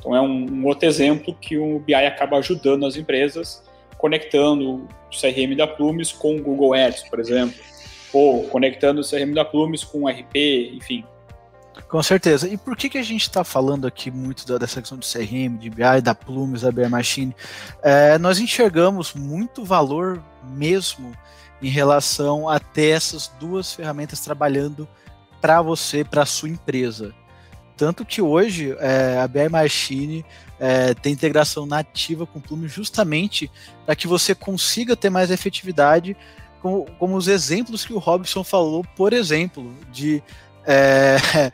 Então 0.00 0.16
é 0.16 0.20
um, 0.20 0.50
um, 0.50 0.66
outro 0.66 0.88
exemplo 0.88 1.34
que 1.34 1.58
o 1.58 1.78
BI 1.78 1.94
acaba 1.94 2.38
ajudando 2.38 2.86
as 2.86 2.96
empresas, 2.96 3.62
conectando 3.98 4.76
o 4.76 4.88
CRM 5.10 5.54
da 5.54 5.66
Plumes 5.66 6.10
com 6.10 6.36
o 6.36 6.42
Google 6.42 6.72
Ads, 6.72 7.08
por 7.08 7.20
exemplo, 7.20 7.54
ou 8.12 8.44
conectando 8.48 9.00
o 9.00 9.04
CRM 9.04 9.32
da 9.34 9.44
Plumes 9.44 9.84
com 9.84 10.02
o 10.02 10.08
RP, 10.08 10.74
enfim. 10.74 11.04
Com 11.88 12.02
certeza. 12.02 12.48
E 12.48 12.56
por 12.56 12.76
que, 12.76 12.88
que 12.88 12.98
a 12.98 13.02
gente 13.02 13.22
está 13.22 13.42
falando 13.42 13.86
aqui 13.86 14.10
muito 14.10 14.46
da, 14.46 14.58
dessa 14.58 14.80
questão 14.80 14.98
de 14.98 15.06
CRM, 15.10 15.56
de 15.58 15.70
BI, 15.70 16.00
da 16.02 16.14
Plumes, 16.14 16.62
da 16.62 16.70
BI 16.70 16.88
Machine? 16.88 17.34
É, 17.82 18.18
nós 18.18 18.38
enxergamos 18.38 19.14
muito 19.14 19.64
valor 19.64 20.22
mesmo 20.44 21.12
em 21.62 21.68
relação 21.68 22.48
a 22.48 22.58
ter 22.58 22.90
essas 22.90 23.28
duas 23.38 23.72
ferramentas 23.72 24.20
trabalhando 24.20 24.88
para 25.40 25.60
você, 25.62 26.04
para 26.04 26.22
a 26.22 26.26
sua 26.26 26.48
empresa. 26.48 27.14
Tanto 27.76 28.04
que 28.04 28.20
hoje 28.20 28.76
é, 28.78 29.18
a 29.18 29.26
BI 29.26 29.48
Machine 29.48 30.24
é, 30.58 30.92
tem 30.92 31.12
integração 31.12 31.64
nativa 31.64 32.26
com 32.26 32.38
o 32.38 32.42
Plume 32.42 32.68
justamente 32.68 33.50
para 33.86 33.96
que 33.96 34.06
você 34.06 34.34
consiga 34.34 34.94
ter 34.94 35.08
mais 35.08 35.30
efetividade, 35.30 36.16
como, 36.60 36.86
como, 36.98 37.16
os 37.16 37.28
exemplos 37.28 37.84
que 37.84 37.92
o 37.92 37.98
Robson 37.98 38.44
falou, 38.44 38.84
por 38.96 39.12
exemplo, 39.12 39.74
de. 39.92 40.22
É, 40.64 41.16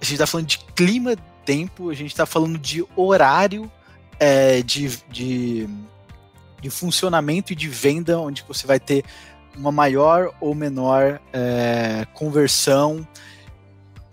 a 0.00 0.04
gente 0.04 0.14
está 0.14 0.26
falando 0.26 0.46
de 0.46 0.58
clima, 0.58 1.16
tempo, 1.44 1.90
a 1.90 1.94
gente 1.94 2.10
está 2.10 2.26
falando 2.26 2.58
de 2.58 2.84
horário 2.96 3.70
é, 4.18 4.62
de, 4.62 4.88
de, 5.10 5.68
de 6.60 6.70
funcionamento 6.70 7.52
e 7.52 7.56
de 7.56 7.68
venda, 7.68 8.18
onde 8.18 8.44
você 8.46 8.66
vai 8.66 8.78
ter 8.78 9.04
uma 9.56 9.72
maior 9.72 10.32
ou 10.40 10.54
menor 10.54 11.20
é, 11.32 12.06
conversão. 12.14 13.06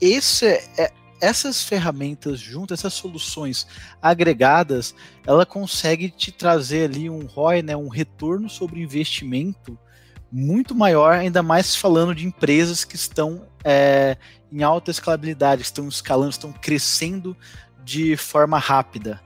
Esse 0.02 0.46
é, 0.46 0.92
essas 1.22 1.63
ferramentas 1.63 2.39
juntas, 2.39 2.80
essas 2.80 2.93
soluções 2.93 3.67
agregadas, 4.01 4.95
ela 5.26 5.45
consegue 5.45 6.09
te 6.09 6.32
trazer 6.32 6.86
ali 6.89 7.09
um 7.09 7.26
ROI, 7.26 7.61
né, 7.61 7.76
um 7.76 7.88
retorno 7.88 8.49
sobre 8.49 8.82
investimento 8.82 9.78
muito 10.32 10.76
maior, 10.76 11.13
ainda 11.13 11.41
mais 11.41 11.76
falando 11.76 12.13
de 12.13 12.26
empresas 12.26 12.84
que 12.84 12.95
estão 12.95 13.47
é, 13.63 14.17
em 14.51 14.63
alta 14.63 14.91
escalabilidade, 14.91 15.61
estão 15.61 15.88
escalando, 15.88 16.30
estão 16.30 16.53
crescendo 16.53 17.36
de 17.84 18.15
forma 18.15 18.59
rápida. 18.59 19.20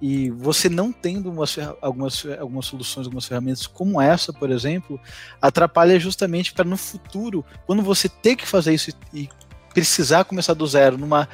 E 0.00 0.30
você 0.30 0.68
não 0.68 0.92
tendo 0.92 1.30
umas, 1.30 1.56
algumas, 1.80 2.24
algumas 2.38 2.66
soluções, 2.66 3.06
algumas 3.06 3.26
ferramentas 3.26 3.66
como 3.66 4.00
essa, 4.00 4.32
por 4.32 4.50
exemplo, 4.50 5.00
atrapalha 5.40 5.98
justamente 5.98 6.52
para 6.52 6.64
no 6.64 6.76
futuro, 6.76 7.44
quando 7.66 7.82
você 7.82 8.08
ter 8.08 8.36
que 8.36 8.46
fazer 8.46 8.74
isso 8.74 8.90
e 9.12 9.28
precisar 9.76 10.24
começar 10.24 10.54
do 10.54 10.66
zero 10.66 10.96
numa 10.96 11.28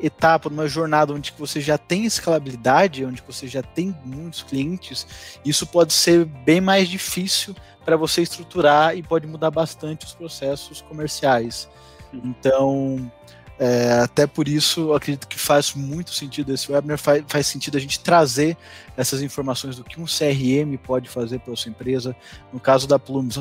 etapa, 0.00 0.48
numa 0.48 0.68
jornada 0.68 1.12
onde 1.12 1.34
você 1.36 1.60
já 1.60 1.76
tem 1.76 2.04
escalabilidade, 2.04 3.04
onde 3.04 3.20
você 3.26 3.48
já 3.48 3.60
tem 3.60 3.92
muitos 4.04 4.44
clientes, 4.44 5.04
isso 5.44 5.66
pode 5.66 5.92
ser 5.92 6.24
bem 6.24 6.60
mais 6.60 6.88
difícil 6.88 7.56
para 7.84 7.96
você 7.96 8.22
estruturar 8.22 8.96
e 8.96 9.02
pode 9.02 9.26
mudar 9.26 9.50
bastante 9.50 10.06
os 10.06 10.12
processos 10.12 10.80
comerciais. 10.80 11.68
Então, 12.14 13.10
é, 13.58 13.94
até 13.94 14.28
por 14.28 14.46
isso, 14.46 14.92
acredito 14.92 15.26
que 15.26 15.36
faz 15.36 15.74
muito 15.74 16.12
sentido 16.12 16.54
esse 16.54 16.70
webinar, 16.70 16.98
faz, 16.98 17.24
faz 17.26 17.48
sentido 17.48 17.78
a 17.78 17.80
gente 17.80 17.98
trazer 17.98 18.56
essas 18.96 19.22
informações 19.22 19.74
do 19.74 19.82
que 19.82 20.00
um 20.00 20.04
CRM 20.04 20.78
pode 20.84 21.08
fazer 21.08 21.40
para 21.40 21.52
a 21.52 21.56
sua 21.56 21.70
empresa. 21.70 22.14
No 22.52 22.60
caso 22.60 22.86
da 22.86 22.96
Plumes, 22.96 23.36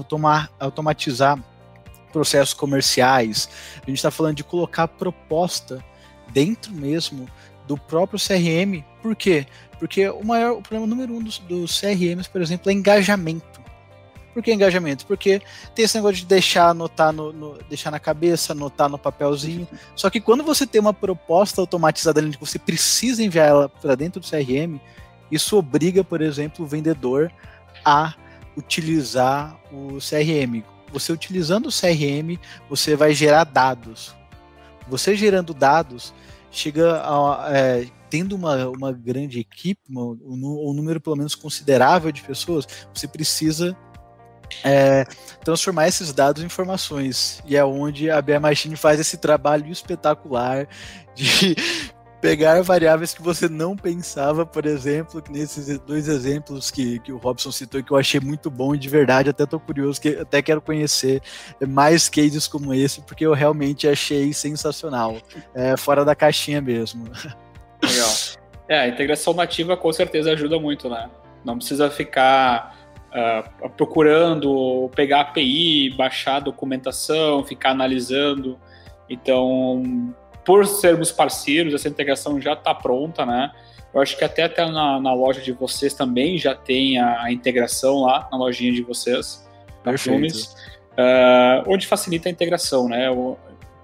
automatizar 0.60 1.38
processos 2.18 2.55
comerciais. 2.55 3.47
A 3.76 3.86
gente 3.86 3.97
está 3.97 4.09
falando 4.09 4.38
de 4.38 4.43
colocar 4.43 4.88
proposta 4.88 5.86
dentro 6.34 6.74
mesmo 6.74 7.28
do 7.68 7.78
próprio 7.78 8.20
CRM. 8.20 8.84
Por 9.03 9.15
quê? 9.15 9.45
Porque 9.78 10.09
o 10.09 10.26
maior 10.26 10.53
o 10.53 10.61
problema 10.63 10.88
número 10.88 11.13
um 11.13 11.22
dos, 11.22 11.38
dos 11.38 11.80
CRMs, 11.80 12.28
por 12.28 12.41
exemplo, 12.41 12.72
é 12.72 12.74
engajamento. 12.74 13.61
Por 14.34 14.41
que 14.41 14.51
engajamento? 14.51 15.05
Porque 15.05 15.41
tem 15.76 15.86
esse 15.86 15.95
negócio 15.95 16.18
de 16.18 16.26
deixar 16.26 16.70
anotar 16.70 17.11
no, 17.11 17.32
no, 17.32 17.57
deixar 17.70 17.91
na 17.91 17.99
cabeça, 17.99 18.53
anotar 18.53 18.89
no 18.89 18.97
papelzinho. 18.97 19.68
Só 19.95 20.09
que 20.09 20.20
quando 20.20 20.43
você 20.43 20.65
tem 20.65 20.82
uma 20.82 20.93
proposta 20.93 21.61
automatizada 21.61 22.20
ali 22.20 22.32
que 22.32 22.39
você 22.39 22.57
precisa 22.57 23.24
enviar 23.24 23.47
ela 23.47 23.70
para 23.70 23.93
dentro 23.93 24.20
do 24.20 24.28
CRM, 24.28 24.80
isso 25.32 25.55
obriga, 25.55 26.03
por 26.03 26.22
exemplo, 26.22 26.65
o 26.65 26.68
vendedor 26.68 27.32
a 27.86 28.15
utilizar 28.55 29.55
o 29.72 29.97
CRM 29.99 30.63
você 30.92 31.12
utilizando 31.12 31.68
o 31.68 31.72
CRM, 31.72 32.40
você 32.70 32.96
vai 32.96 33.14
gerar 33.14 33.44
dados. 33.44 34.16
Você 34.88 35.16
gerando 35.16 35.54
dados, 35.54 36.14
chega 36.52 37.02
a, 37.02 37.50
é, 37.52 37.88
tendo 38.10 38.36
uma, 38.36 38.70
uma 38.70 38.92
grande 38.92 39.40
equipe, 39.40 39.82
um, 39.90 40.18
um, 40.70 40.74
número 40.74 41.02
pelo 41.02 41.16
menos 41.16 41.36
considerável 41.36 42.12
de 42.12 42.22
pessoas, 42.22 42.68
você 42.94 43.08
precisa 43.08 43.76
é, 44.64 45.06
transformar 45.44 45.88
esses 45.88 46.14
dados 46.14 46.42
em 46.42 46.46
informações. 46.46 47.42
E 47.46 47.56
é 47.56 47.66
onde 47.66 48.10
a 48.10 48.22
BA 48.22 48.40
Machine 48.40 48.76
faz 48.76 49.00
esse 49.00 49.18
trabalho 49.18 49.70
espetacular 49.70 50.68
de 51.16 51.56
pegar 52.20 52.61
variáveis 52.61 53.13
que 53.13 53.22
você 53.22 53.47
não 53.47 53.76
pensava, 53.76 54.45
por 54.45 54.65
exemplo, 54.65 55.22
que 55.22 55.32
nesses 55.32 55.78
dois 55.80 56.07
exemplos 56.07 56.72
que, 56.72 56.99
que 56.99 57.11
o 57.11 57.18
Robson 57.18 57.51
citou, 57.51 57.84
que 57.84 57.91
eu 57.91 57.97
achei 57.97 58.20
muito 58.20 58.49
bom 58.49 58.74
e 58.74 58.78
de 58.78 58.89
verdade 58.89 59.30
até 59.30 59.43
estou 59.43 59.59
curioso, 59.59 60.01
que 60.01 60.09
até 60.09 60.41
quero 60.41 60.61
conhecer 60.61 61.22
mais 61.68 62.09
cases 62.09 62.47
como 62.47 62.74
esse, 62.74 63.01
porque 63.01 63.26
eu 63.26 63.34
realmente 63.34 63.88
achei 63.88 64.34
sensacional, 64.34 65.18
é, 65.53 65.78
fora 65.78 66.03
da 66.03 66.15
caixinha 66.15 66.61
mesmo. 66.61 67.05
Legal. 67.84 68.09
É, 68.68 68.80
a 68.80 68.88
integração 68.88 69.34
nativa 69.34 69.78
com 69.78 69.91
certeza 69.93 70.32
ajuda 70.32 70.59
muito, 70.59 70.89
né? 70.89 71.09
Não 71.45 71.57
precisa 71.57 71.89
ficar 71.89 72.76
uh, 73.11 73.70
procurando 73.70 74.89
pegar 74.95 75.22
API, 75.22 75.93
baixar 75.95 76.41
documentação, 76.41 77.43
ficar 77.43 77.72
analisando. 77.72 78.59
Então, 79.09 80.13
por 80.48 80.66
sermos 80.66 81.12
parceiros, 81.12 81.74
essa 81.74 81.89
integração 81.89 82.39
já 82.39 82.54
está 82.54 82.74
pronta, 82.74 83.26
né? 83.26 83.52
Eu 83.93 84.00
acho 84.00 84.18
que 84.18 84.24
até, 84.24 84.43
até 84.43 84.66
na, 84.66 84.98
na, 84.98 85.14
loja 85.14 85.41
de 85.41 85.52
vocês 85.52 85.93
também 85.93 86.38
já 86.38 86.56
tem 86.56 86.98
a, 86.98 87.24
a, 87.24 87.32
integração 87.34 88.04
lá, 88.04 88.30
na 88.32 88.38
lojinha 88.38 88.72
de 88.72 88.82
vocês, 88.82 89.45
Perfeito. 89.84 90.38
uh, 90.93 91.68
onde 91.68 91.86
facilita 91.86 92.30
a 92.30 92.32
integração, 92.32 92.88
né? 92.88 93.12
O, 93.12 93.38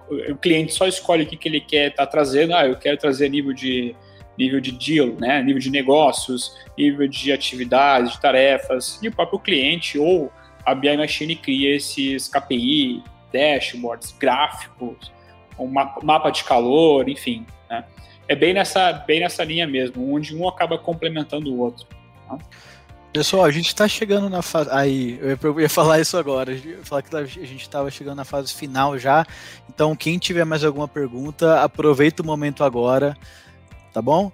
o, 0.09 0.38
cliente 0.38 0.74
só 0.74 0.88
escolhe 0.88 1.24
o 1.24 1.28
que, 1.28 1.36
que 1.36 1.49
ele 1.49 1.59
quer 1.59 1.89
estar 1.89 2.05
tá 2.05 2.11
trazendo, 2.14 2.55
ah, 2.55 2.66
eu 2.66 2.78
quero 2.78 2.97
trazer 2.97 3.28
nível 3.28 3.51
de 3.51 3.93
nível 4.38 4.61
de 4.61 4.72
deal, 4.72 5.09
né? 5.20 5.43
nível 5.43 5.59
de 5.59 5.70
negócios, 5.70 6.57
nível 6.76 7.07
de 7.07 7.32
atividades, 7.32 8.14
de 8.14 8.22
tarefas, 8.22 8.99
e 9.03 9.07
o 9.07 9.11
próprio 9.11 9.38
cliente 9.38 9.99
ou 9.99 10.32
a 10.66 10.74
BI 10.74 10.97
Machine 10.97 11.36
cria 11.36 11.76
esses 11.76 12.28
KPI, 12.30 13.03
dashboards, 13.32 14.16
gráficos, 14.18 15.12
um 15.58 15.72
mapa 16.04 16.30
de 16.30 16.43
calor, 16.43 17.08
enfim. 17.08 17.45
Né? 17.70 17.84
É 18.28 18.36
bem 18.36 18.54
nessa, 18.54 18.93
bem 18.93 19.20
nessa 19.20 19.43
linha 19.43 19.68
mesmo, 19.68 20.14
onde 20.14 20.36
um 20.36 20.47
acaba 20.47 20.78
complementando 20.78 21.54
o 21.54 21.60
outro. 21.60 21.88
Tá? 22.28 22.38
Pessoal, 23.14 23.45
a 23.45 23.51
gente 23.51 23.68
está 23.68 23.88
chegando 23.88 24.28
na 24.28 24.41
fase. 24.41 24.70
Aí, 24.72 25.20
eu 25.22 25.60
ia 25.60 25.70
falar 25.70 25.99
isso 25.99 26.18
agora. 26.18 26.51
Falar 26.82 27.04
que 27.04 27.16
a 27.16 27.26
gente 27.26 27.62
estava 27.62 27.91
chegando 27.91 28.16
na 28.16 28.26
fase 28.26 28.51
final 28.51 28.97
já. 28.97 29.24
Então, 29.70 29.95
quem 29.95 30.18
tiver 30.18 30.43
mais 30.45 30.64
alguma 30.64 30.88
pergunta, 30.88 31.62
aproveita 31.62 32.24
o 32.24 32.26
momento 32.26 32.64
agora. 32.64 33.16
Tá 33.93 34.01
bom? 34.01 34.32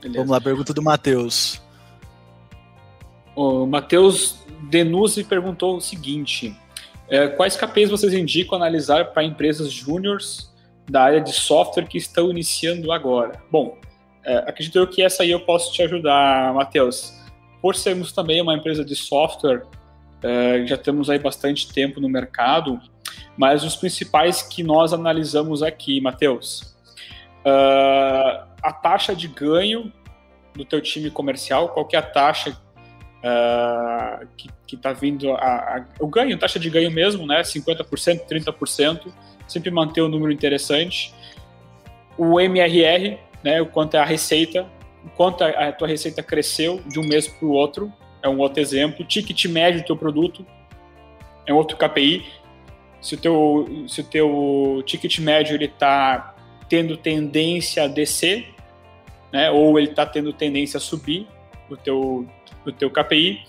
Beleza. 0.00 0.18
Vamos 0.18 0.30
lá, 0.30 0.40
pergunta 0.40 0.72
do 0.72 0.82
Matheus. 0.82 1.60
O 3.36 3.66
Matheus 3.66 4.38
Denuzzi 4.62 5.22
perguntou 5.22 5.76
o 5.76 5.80
seguinte: 5.80 6.56
é, 7.10 7.28
quais 7.28 7.56
KPIs 7.56 7.90
vocês 7.90 8.14
indicam 8.14 8.56
analisar 8.56 9.12
para 9.12 9.24
empresas 9.24 9.72
júniores 9.72 10.50
da 10.88 11.02
área 11.02 11.20
de 11.20 11.32
software 11.32 11.86
que 11.86 11.98
estão 11.98 12.30
iniciando 12.30 12.92
agora? 12.92 13.42
Bom, 13.50 13.78
é, 14.24 14.36
acredito 14.38 14.86
que 14.86 15.02
essa 15.02 15.22
aí 15.22 15.30
eu 15.30 15.40
posso 15.40 15.72
te 15.72 15.82
ajudar, 15.82 16.54
Matheus 16.54 17.20
por 17.60 17.76
sermos 17.76 18.12
também 18.12 18.40
uma 18.40 18.54
empresa 18.54 18.84
de 18.84 18.96
software, 18.96 19.64
uh, 19.64 20.66
já 20.66 20.76
temos 20.76 21.10
aí 21.10 21.18
bastante 21.18 21.72
tempo 21.72 22.00
no 22.00 22.08
mercado, 22.08 22.80
mas 23.36 23.64
os 23.64 23.76
principais 23.76 24.42
que 24.42 24.62
nós 24.62 24.92
analisamos 24.92 25.62
aqui, 25.62 26.00
Matheus, 26.00 26.74
uh, 27.44 28.46
a 28.62 28.72
taxa 28.72 29.14
de 29.14 29.28
ganho 29.28 29.92
do 30.54 30.64
teu 30.64 30.80
time 30.80 31.10
comercial, 31.10 31.68
qual 31.68 31.86
é 31.92 31.96
a 31.96 32.02
taxa 32.02 32.56
uh, 33.24 34.26
que 34.66 34.74
está 34.74 34.92
vindo, 34.92 35.32
a, 35.32 35.36
a, 35.36 35.84
o 35.98 36.06
ganho, 36.06 36.38
taxa 36.38 36.58
de 36.58 36.70
ganho 36.70 36.90
mesmo, 36.90 37.26
né, 37.26 37.42
50%, 37.42 38.26
30%, 38.26 39.12
sempre 39.48 39.70
manter 39.70 40.02
um 40.02 40.08
número 40.08 40.32
interessante. 40.32 41.14
O 42.16 42.40
MRR, 42.40 43.18
né, 43.42 43.60
o 43.60 43.66
quanto 43.66 43.96
é 43.96 44.00
a 44.00 44.04
receita 44.04 44.66
quanto 45.16 45.42
a, 45.42 45.72
tua 45.72 45.88
receita 45.88 46.22
cresceu 46.22 46.80
de 46.86 46.98
um 46.98 47.02
mês 47.02 47.26
para 47.26 47.46
o 47.46 47.52
outro, 47.52 47.92
é 48.22 48.28
um 48.28 48.38
outro 48.38 48.60
exemplo. 48.60 49.04
Ticket 49.04 49.46
médio 49.46 49.80
do 49.80 49.86
teu 49.86 49.96
produto 49.96 50.44
é 51.46 51.52
um 51.52 51.56
outro 51.56 51.76
KPI. 51.76 52.26
Se 53.00 53.14
o 53.14 53.18
teu, 53.18 53.84
se 53.88 54.00
o 54.02 54.04
teu 54.04 54.82
ticket 54.84 55.18
médio 55.20 55.54
ele 55.54 55.64
está 55.64 56.34
tendo 56.68 56.96
tendência 56.96 57.84
a 57.84 57.86
descer, 57.86 58.48
né, 59.32 59.50
ou 59.50 59.78
ele 59.78 59.90
está 59.90 60.04
tendo 60.04 60.32
tendência 60.32 60.78
a 60.78 60.80
subir 60.80 61.26
o 61.70 61.76
teu, 61.76 62.26
o 62.66 62.72
teu 62.72 62.90
KPI. 62.90 63.42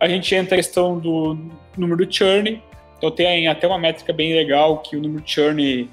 A 0.00 0.08
gente 0.08 0.34
entra 0.34 0.54
a 0.54 0.58
questão 0.58 0.98
do 0.98 1.38
número 1.76 2.06
de 2.06 2.16
churn. 2.16 2.62
Então 2.96 3.10
tem 3.10 3.48
até 3.48 3.66
uma 3.66 3.78
métrica 3.78 4.12
bem 4.12 4.34
legal 4.34 4.78
que 4.78 4.96
o 4.96 5.00
número 5.00 5.22
de 5.22 5.30
churn 5.30 5.88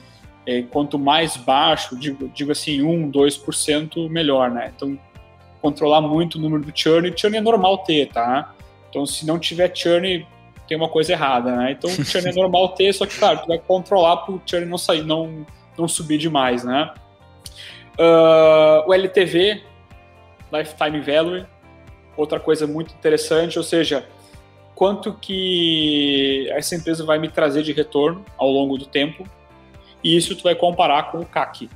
é, 0.45 0.61
quanto 0.63 0.99
mais 0.99 1.35
baixo, 1.35 1.97
digo, 1.97 2.29
digo 2.33 2.51
assim, 2.51 2.81
1, 2.81 3.11
2%, 3.11 4.09
melhor, 4.09 4.51
né? 4.51 4.71
Então, 4.75 4.97
controlar 5.61 6.01
muito 6.01 6.37
o 6.37 6.41
número 6.41 6.63
do 6.63 6.71
churn, 6.77 7.11
churn 7.15 7.37
é 7.37 7.41
normal 7.41 7.79
ter, 7.79 8.07
tá? 8.09 8.53
Então, 8.89 9.05
se 9.05 9.25
não 9.25 9.39
tiver 9.39 9.75
churn, 9.75 10.25
tem 10.67 10.77
uma 10.77 10.89
coisa 10.89 11.13
errada, 11.13 11.55
né? 11.55 11.71
Então, 11.71 11.89
churn 12.05 12.29
é 12.29 12.33
normal 12.33 12.69
ter, 12.69 12.93
só 12.93 13.05
que, 13.05 13.17
claro, 13.17 13.39
tu 13.39 13.47
vai 13.47 13.57
controlar 13.57 14.17
para 14.17 14.35
o 14.35 14.41
churn 14.45 14.65
não 14.67 14.77
sair, 14.77 15.03
não, 15.03 15.45
não 15.77 15.87
subir 15.87 16.19
demais, 16.19 16.63
né? 16.63 16.93
Uh, 17.97 18.87
o 18.87 18.93
LTV, 18.93 19.63
Lifetime 20.57 20.99
Value, 21.01 21.45
outra 22.17 22.39
coisa 22.39 22.65
muito 22.65 22.93
interessante, 22.93 23.57
ou 23.57 23.63
seja, 23.63 24.07
quanto 24.73 25.13
que 25.13 26.47
essa 26.51 26.75
empresa 26.75 27.05
vai 27.05 27.17
me 27.17 27.29
trazer 27.29 27.63
de 27.63 27.71
retorno 27.71 28.23
ao 28.37 28.49
longo 28.49 28.77
do 28.77 28.85
tempo, 28.85 29.27
e 30.03 30.15
isso 30.15 30.35
tu 30.35 30.43
vai 30.43 30.55
comparar 30.55 31.11
com 31.11 31.19
o 31.19 31.25
CAC, 31.25 31.69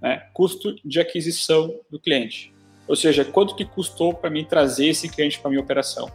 né? 0.00 0.26
custo 0.32 0.76
de 0.84 1.00
aquisição 1.00 1.74
do 1.90 1.98
cliente. 1.98 2.54
Ou 2.86 2.94
seja, 2.94 3.24
quanto 3.24 3.56
que 3.56 3.64
custou 3.64 4.14
para 4.14 4.30
mim 4.30 4.44
trazer 4.44 4.88
esse 4.88 5.08
cliente 5.08 5.40
para 5.40 5.50
minha 5.50 5.62
operação. 5.62 6.10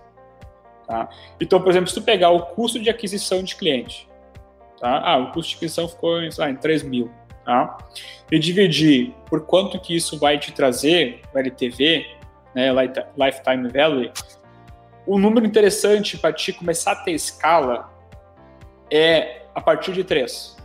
Tá? 0.87 1.09
Então, 1.41 1.59
por 1.61 1.69
exemplo, 1.69 1.89
se 1.89 1.95
tu 1.95 2.01
pegar 2.01 2.29
o 2.29 2.41
custo 2.47 2.79
de 2.79 2.89
aquisição 2.89 3.43
de 3.43 3.55
cliente, 3.55 4.07
tá? 4.79 5.01
ah, 5.03 5.17
o 5.17 5.31
custo 5.31 5.51
de 5.51 5.57
aquisição 5.57 5.87
ficou 5.87 6.21
em, 6.21 6.29
em 6.29 6.55
3 6.55 6.83
mil, 6.83 7.11
tá? 7.49 7.79
e 8.31 8.37
dividir 8.37 9.11
por 9.27 9.41
quanto 9.41 9.79
que 9.79 9.95
isso 9.95 10.19
vai 10.19 10.37
te 10.37 10.51
trazer, 10.51 11.21
o 11.33 11.39
LTV, 11.39 12.05
né, 12.53 12.69
Lifetime 13.17 13.67
Value, 13.69 14.11
o 15.07 15.17
número 15.17 15.47
interessante 15.47 16.15
para 16.15 16.31
ti 16.31 16.53
começar 16.53 16.91
a 16.91 16.95
ter 16.97 17.11
escala 17.11 17.91
é 18.91 19.41
a 19.55 19.59
partir 19.59 19.93
de 19.93 20.03
3. 20.03 20.57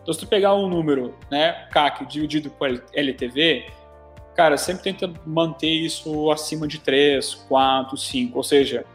Então, 0.00 0.14
se 0.14 0.20
tu 0.20 0.26
pegar 0.26 0.54
um 0.54 0.68
número, 0.68 1.14
né, 1.30 1.68
CAC 1.70 2.06
dividido 2.06 2.48
por 2.48 2.82
LTV, 2.94 3.66
cara, 4.34 4.56
sempre 4.56 4.84
tenta 4.84 5.12
manter 5.26 5.68
isso 5.68 6.30
acima 6.30 6.66
de 6.66 6.78
3, 6.78 7.34
4, 7.46 7.94
5. 7.94 8.38
Ou 8.38 8.42
seja, 8.42 8.86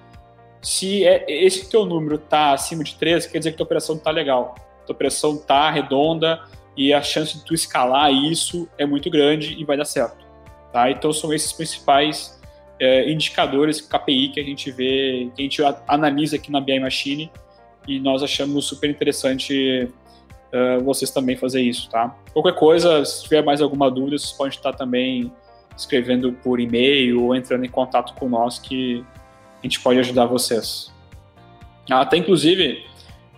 se 0.59 1.05
é, 1.05 1.25
esse 1.27 1.69
teu 1.69 1.85
número 1.85 2.17
tá 2.17 2.53
acima 2.53 2.83
de 2.83 2.95
3, 2.95 3.27
quer 3.27 3.37
dizer 3.37 3.51
que 3.51 3.57
tua 3.57 3.65
operação 3.65 3.95
tá 3.95 4.09
legal. 4.09 4.55
Tua 4.87 4.95
operação 4.95 5.37
tá 5.37 5.69
redonda 5.69 6.41
e 6.75 6.93
a 6.93 7.01
chance 7.01 7.37
de 7.37 7.45
tu 7.45 7.53
escalar 7.53 8.11
isso 8.11 8.67
é 8.77 8.85
muito 8.85 9.09
grande 9.09 9.55
e 9.59 9.63
vai 9.63 9.77
dar 9.77 9.85
certo. 9.85 10.25
Tá? 10.71 10.89
Então 10.89 11.11
são 11.11 11.33
esses 11.33 11.51
principais 11.51 12.39
é, 12.79 13.11
indicadores 13.11 13.81
KPI 13.81 14.29
que 14.29 14.39
a 14.39 14.43
gente 14.43 14.71
vê, 14.71 15.29
que 15.35 15.41
a 15.41 15.43
gente 15.43 15.61
analisa 15.87 16.37
aqui 16.37 16.51
na 16.51 16.59
BI 16.59 16.79
Machine 16.79 17.31
e 17.87 17.99
nós 17.99 18.23
achamos 18.23 18.65
super 18.65 18.89
interessante 18.89 19.89
uh, 20.51 20.83
vocês 20.83 21.11
também 21.11 21.35
fazer 21.35 21.61
isso, 21.61 21.89
tá? 21.89 22.15
Qualquer 22.33 22.55
coisa, 22.55 23.03
se 23.05 23.23
tiver 23.23 23.43
mais 23.43 23.61
alguma 23.61 23.89
dúvida, 23.89 24.17
vocês 24.17 24.31
podem 24.31 24.55
estar 24.55 24.73
também 24.73 25.31
escrevendo 25.75 26.33
por 26.33 26.59
e-mail 26.59 27.23
ou 27.23 27.35
entrando 27.35 27.65
em 27.65 27.69
contato 27.69 28.13
com 28.13 28.29
nós 28.29 28.59
que 28.59 29.03
a 29.59 29.63
gente 29.63 29.79
pode 29.79 29.99
ajudar 29.99 30.25
vocês. 30.25 30.91
Até 31.89 32.17
inclusive, 32.17 32.85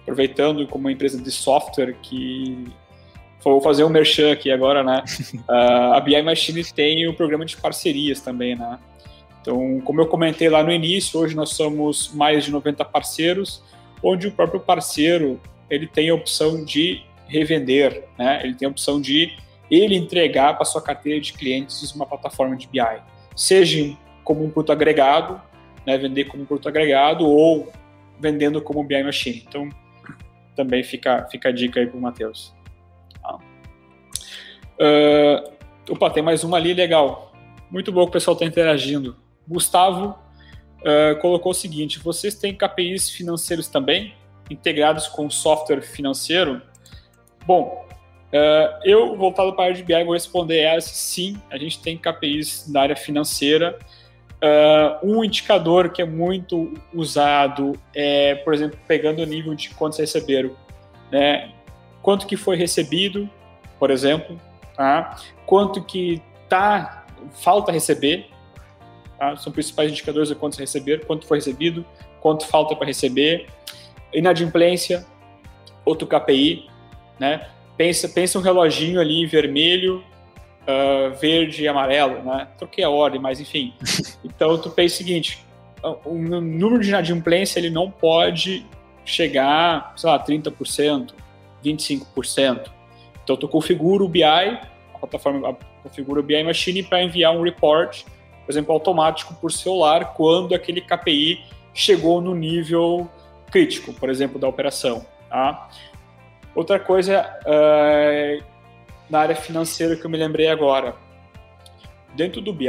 aproveitando 0.01 0.67
como 0.67 0.89
empresa 0.89 1.21
de 1.21 1.31
software 1.31 1.95
que 2.01 2.67
vou 3.51 3.61
fazer 3.61 3.83
um 3.83 3.89
merchan 3.89 4.31
aqui 4.31 4.51
agora, 4.51 4.83
né? 4.83 5.03
Uh, 5.49 5.93
a 5.93 5.99
BI 5.99 6.21
Machine 6.21 6.63
tem 6.63 7.07
o 7.07 7.13
programa 7.13 7.45
de 7.45 7.57
parcerias 7.57 8.21
também, 8.21 8.55
né? 8.55 8.79
Então, 9.41 9.81
como 9.81 9.99
eu 9.99 10.07
comentei 10.07 10.47
lá 10.47 10.63
no 10.63 10.71
início, 10.71 11.19
hoje 11.19 11.35
nós 11.35 11.49
somos 11.49 12.13
mais 12.13 12.45
de 12.45 12.51
90 12.51 12.85
parceiros, 12.85 13.61
onde 14.01 14.27
o 14.27 14.31
próprio 14.31 14.59
parceiro 14.61 15.39
ele 15.69 15.85
tem 15.85 16.09
a 16.09 16.15
opção 16.15 16.63
de 16.63 17.03
revender, 17.27 18.05
né? 18.17 18.39
Ele 18.43 18.55
tem 18.55 18.65
a 18.67 18.71
opção 18.71 19.01
de 19.01 19.33
ele 19.69 19.95
entregar 19.95 20.55
para 20.55 20.63
sua 20.65 20.81
carteira 20.81 21.19
de 21.19 21.33
clientes 21.33 21.93
uma 21.93 22.05
plataforma 22.05 22.55
de 22.55 22.67
BI, 22.67 22.79
seja 23.35 23.97
como 24.23 24.45
um 24.45 24.49
produto 24.49 24.71
agregado, 24.71 25.41
né? 25.85 25.97
Vender 25.97 26.25
como 26.25 26.43
um 26.43 26.45
produto 26.45 26.69
agregado 26.69 27.27
ou 27.27 27.69
vendendo 28.19 28.61
como 28.61 28.83
BI 28.83 29.03
Machine. 29.03 29.43
Então, 29.45 29.69
também 30.55 30.83
fica, 30.83 31.27
fica 31.29 31.49
a 31.49 31.51
dica 31.51 31.79
aí 31.81 31.87
para 31.87 31.97
o 31.97 32.01
Matheus. 32.01 32.53
Uh, 34.83 35.53
opa, 35.89 36.09
tem 36.09 36.21
mais 36.21 36.43
uma 36.43 36.57
ali, 36.57 36.73
legal. 36.73 37.31
Muito 37.71 37.91
bom 37.91 38.01
que 38.03 38.09
o 38.09 38.11
pessoal 38.11 38.33
está 38.33 38.45
interagindo. 38.45 39.15
Gustavo 39.47 40.17
uh, 40.81 41.19
colocou 41.21 41.51
o 41.51 41.55
seguinte: 41.55 41.99
vocês 41.99 42.35
têm 42.35 42.53
KPIs 42.53 43.09
financeiros 43.09 43.67
também? 43.67 44.13
integrados 44.49 45.07
com 45.07 45.29
software 45.29 45.81
financeiro? 45.81 46.61
Bom, 47.45 47.85
uh, 48.29 48.79
eu, 48.83 49.15
voltado 49.15 49.53
para 49.53 49.63
a 49.63 49.67
área 49.67 49.77
de 49.77 49.83
BI, 49.83 50.03
vou 50.03 50.13
responder 50.13 50.59
essa 50.59 50.93
sim, 50.93 51.41
a 51.49 51.57
gente 51.57 51.81
tem 51.81 51.97
KPIs 51.97 52.67
na 52.69 52.81
área 52.81 52.95
financeira. 52.95 53.77
Uh, 54.41 55.07
um 55.15 55.23
indicador 55.23 55.89
que 55.89 56.01
é 56.01 56.05
muito 56.05 56.73
usado 56.93 57.79
é, 57.95 58.35
por 58.35 58.53
exemplo, 58.53 58.77
pegando 58.85 59.21
o 59.21 59.25
nível 59.25 59.55
de 59.55 59.69
quantos 59.69 59.97
receberam, 59.97 60.51
né? 61.09 61.53
Quanto 62.01 62.27
que 62.27 62.35
foi 62.35 62.57
recebido, 62.57 63.29
por 63.79 63.89
exemplo, 63.89 64.37
tá? 64.75 65.17
Quanto 65.45 65.83
que 65.83 66.21
tá 66.49 67.05
falta 67.41 67.71
receber, 67.71 68.29
tá? 69.17 69.35
São 69.35 69.51
principais 69.51 69.91
indicadores 69.91 70.29
de 70.29 70.35
quantos 70.35 70.59
receberam, 70.59 71.05
quanto 71.05 71.25
foi 71.25 71.37
recebido, 71.37 71.85
quanto 72.21 72.45
falta 72.45 72.75
para 72.75 72.87
receber 72.87 73.47
inadimplência, 74.13 75.05
outro 75.85 76.07
KPI, 76.07 76.69
né? 77.19 77.47
Pensa, 77.75 78.07
pensa 78.07 78.37
um 78.37 78.41
reloginho 78.41 78.99
ali 78.99 79.25
vermelho, 79.25 80.03
uh, 80.63 81.13
verde 81.15 81.63
e 81.63 81.67
amarelo, 81.67 82.21
né? 82.23 82.47
Troquei 82.57 82.83
a 82.83 82.89
ordem, 82.89 83.19
mas 83.19 83.39
enfim. 83.39 83.73
Então 84.23 84.57
tu 84.57 84.69
pensa 84.69 84.95
o 84.95 84.97
seguinte, 84.97 85.45
o 86.05 86.13
número 86.13 86.79
de 86.79 86.89
inadimplência 86.89 87.59
ele 87.59 87.69
não 87.69 87.91
pode 87.91 88.65
chegar, 89.05 89.93
sei 89.97 90.09
lá, 90.09 90.23
30%, 90.23 91.13
25%. 91.63 92.71
Então 93.23 93.37
tu 93.37 93.47
configura 93.47 94.03
o 94.03 94.07
BI, 94.07 94.23
a 94.23 94.99
plataforma 94.99 95.57
configura 95.81 96.19
o 96.19 96.23
BI 96.23 96.43
Machine 96.43 96.83
para 96.83 97.03
enviar 97.03 97.35
um 97.35 97.41
report, 97.41 98.03
por 98.45 98.51
exemplo, 98.51 98.73
automático 98.73 99.33
por 99.35 99.51
celular 99.51 100.13
quando 100.13 100.53
aquele 100.53 100.81
KPI 100.81 101.43
chegou 101.73 102.21
no 102.21 102.35
nível 102.35 103.09
crítico, 103.49 103.93
por 103.93 104.09
exemplo, 104.09 104.39
da 104.39 104.47
operação. 104.47 105.05
Tá? 105.29 105.69
Outra 106.55 106.79
coisa 106.79 107.25
uh, 107.45 108.43
na 109.09 109.19
área 109.19 109.35
financeira 109.35 109.95
que 109.95 110.05
eu 110.05 110.09
me 110.09 110.17
lembrei 110.17 110.47
agora. 110.47 110.95
Dentro 112.15 112.41
do 112.41 112.53
BI, 112.53 112.67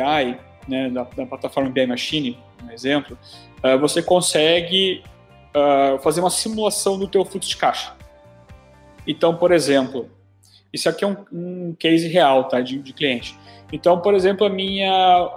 né, 0.66 0.88
da, 0.88 1.04
da 1.04 1.26
plataforma 1.26 1.68
BI 1.70 1.86
Machine, 1.86 2.38
um 2.62 2.70
exemplo, 2.70 3.18
uh, 3.62 3.78
você 3.78 4.02
consegue 4.02 5.02
uh, 5.54 5.98
fazer 6.00 6.20
uma 6.20 6.30
simulação 6.30 6.98
do 6.98 7.06
teu 7.06 7.24
fluxo 7.24 7.50
de 7.50 7.56
caixa. 7.56 7.94
Então, 9.06 9.36
por 9.36 9.52
exemplo, 9.52 10.10
isso 10.74 10.88
aqui 10.88 11.04
é 11.04 11.06
um, 11.06 11.16
um 11.32 11.76
case 11.78 12.08
real, 12.08 12.48
tá, 12.48 12.60
de, 12.60 12.80
de, 12.80 12.92
cliente. 12.92 13.38
Então, 13.72 14.00
por 14.00 14.12
exemplo, 14.12 14.44
a 14.44 14.50
minha 14.50 15.30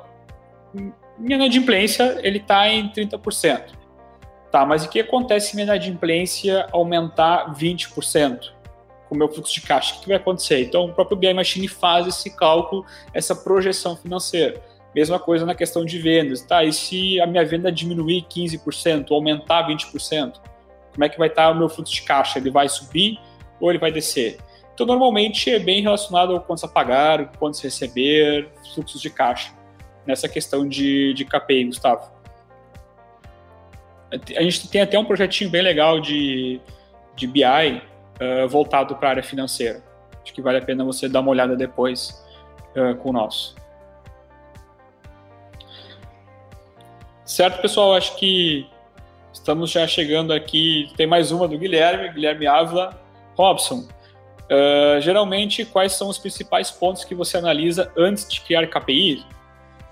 minha 1.17 1.35
inadimplência 1.35 2.19
ele 2.23 2.39
está 2.39 2.67
em 2.67 2.89
30%. 2.89 3.77
Tá, 4.51 4.65
mas 4.65 4.83
o 4.83 4.89
que 4.89 4.99
acontece 4.99 5.49
se 5.49 5.55
minha 5.55 5.65
inadimplência 5.65 6.67
aumentar 6.71 7.53
20%? 7.53 8.55
Com 9.07 9.15
o 9.15 9.17
meu 9.17 9.29
fluxo 9.29 9.53
de 9.53 9.61
caixa, 9.61 9.95
o 9.95 10.01
que 10.01 10.07
vai 10.07 10.17
acontecer? 10.17 10.61
Então, 10.63 10.85
o 10.85 10.93
próprio 10.93 11.15
BI 11.15 11.33
Machine 11.33 11.67
faz 11.67 12.07
esse 12.07 12.35
cálculo, 12.35 12.85
essa 13.13 13.35
projeção 13.35 13.95
financeira. 13.95 14.61
Mesma 14.93 15.19
coisa 15.19 15.45
na 15.45 15.55
questão 15.55 15.85
de 15.85 15.97
vendas, 15.99 16.41
tá? 16.41 16.63
E 16.63 16.73
se 16.73 17.21
a 17.21 17.27
minha 17.27 17.45
venda 17.45 17.71
diminuir 17.71 18.25
15%, 18.29 19.11
aumentar 19.11 19.67
20%, 19.67 20.41
como 20.93 21.05
é 21.05 21.09
que 21.09 21.17
vai 21.17 21.27
estar 21.27 21.51
o 21.51 21.55
meu 21.55 21.69
fluxo 21.69 21.93
de 21.93 22.01
caixa? 22.01 22.39
Ele 22.39 22.49
vai 22.49 22.67
subir 22.67 23.19
ou 23.61 23.69
ele 23.69 23.79
vai 23.79 23.91
descer? 23.91 24.37
Então, 24.77 24.85
normalmente 24.85 25.49
é 25.49 25.57
bem 25.57 25.81
relacionado 25.81 26.33
ao 26.33 26.39
quantos 26.39 26.63
a 26.63 26.67
pagar, 26.67 27.31
quantos 27.39 27.59
receber, 27.61 28.47
fluxos 28.75 29.01
de 29.01 29.09
caixa, 29.09 29.51
nessa 30.05 30.29
questão 30.29 30.69
de, 30.69 31.15
de 31.15 31.25
KPI, 31.25 31.65
Gustavo. 31.65 32.11
A 34.11 34.41
gente 34.43 34.69
tem 34.69 34.81
até 34.81 34.99
um 34.99 35.03
projetinho 35.03 35.49
bem 35.49 35.63
legal 35.63 35.99
de, 35.99 36.61
de 37.15 37.25
BI 37.25 37.43
uh, 37.43 38.47
voltado 38.47 38.95
para 38.97 39.07
a 39.07 39.11
área 39.13 39.23
financeira. 39.23 39.83
Acho 40.21 40.31
que 40.31 40.43
vale 40.43 40.59
a 40.59 40.61
pena 40.61 40.85
você 40.85 41.09
dar 41.09 41.21
uma 41.21 41.31
olhada 41.31 41.55
depois 41.55 42.23
uh, 42.75 42.95
com 42.97 43.09
o 43.09 43.13
nosso. 43.13 43.55
Certo, 47.25 47.59
pessoal? 47.63 47.95
Acho 47.95 48.15
que 48.15 48.69
estamos 49.33 49.71
já 49.71 49.87
chegando 49.87 50.31
aqui. 50.31 50.93
Tem 50.95 51.07
mais 51.07 51.31
uma 51.31 51.47
do 51.47 51.57
Guilherme, 51.57 52.13
Guilherme 52.13 52.45
Ávila. 52.45 53.07
Robson, 53.35 53.87
uh, 54.51 55.01
geralmente, 55.01 55.65
quais 55.65 55.93
são 55.93 56.09
os 56.09 56.17
principais 56.17 56.71
pontos 56.71 57.03
que 57.03 57.15
você 57.15 57.37
analisa 57.37 57.91
antes 57.97 58.27
de 58.27 58.41
criar 58.41 58.67
KPI? 58.67 59.25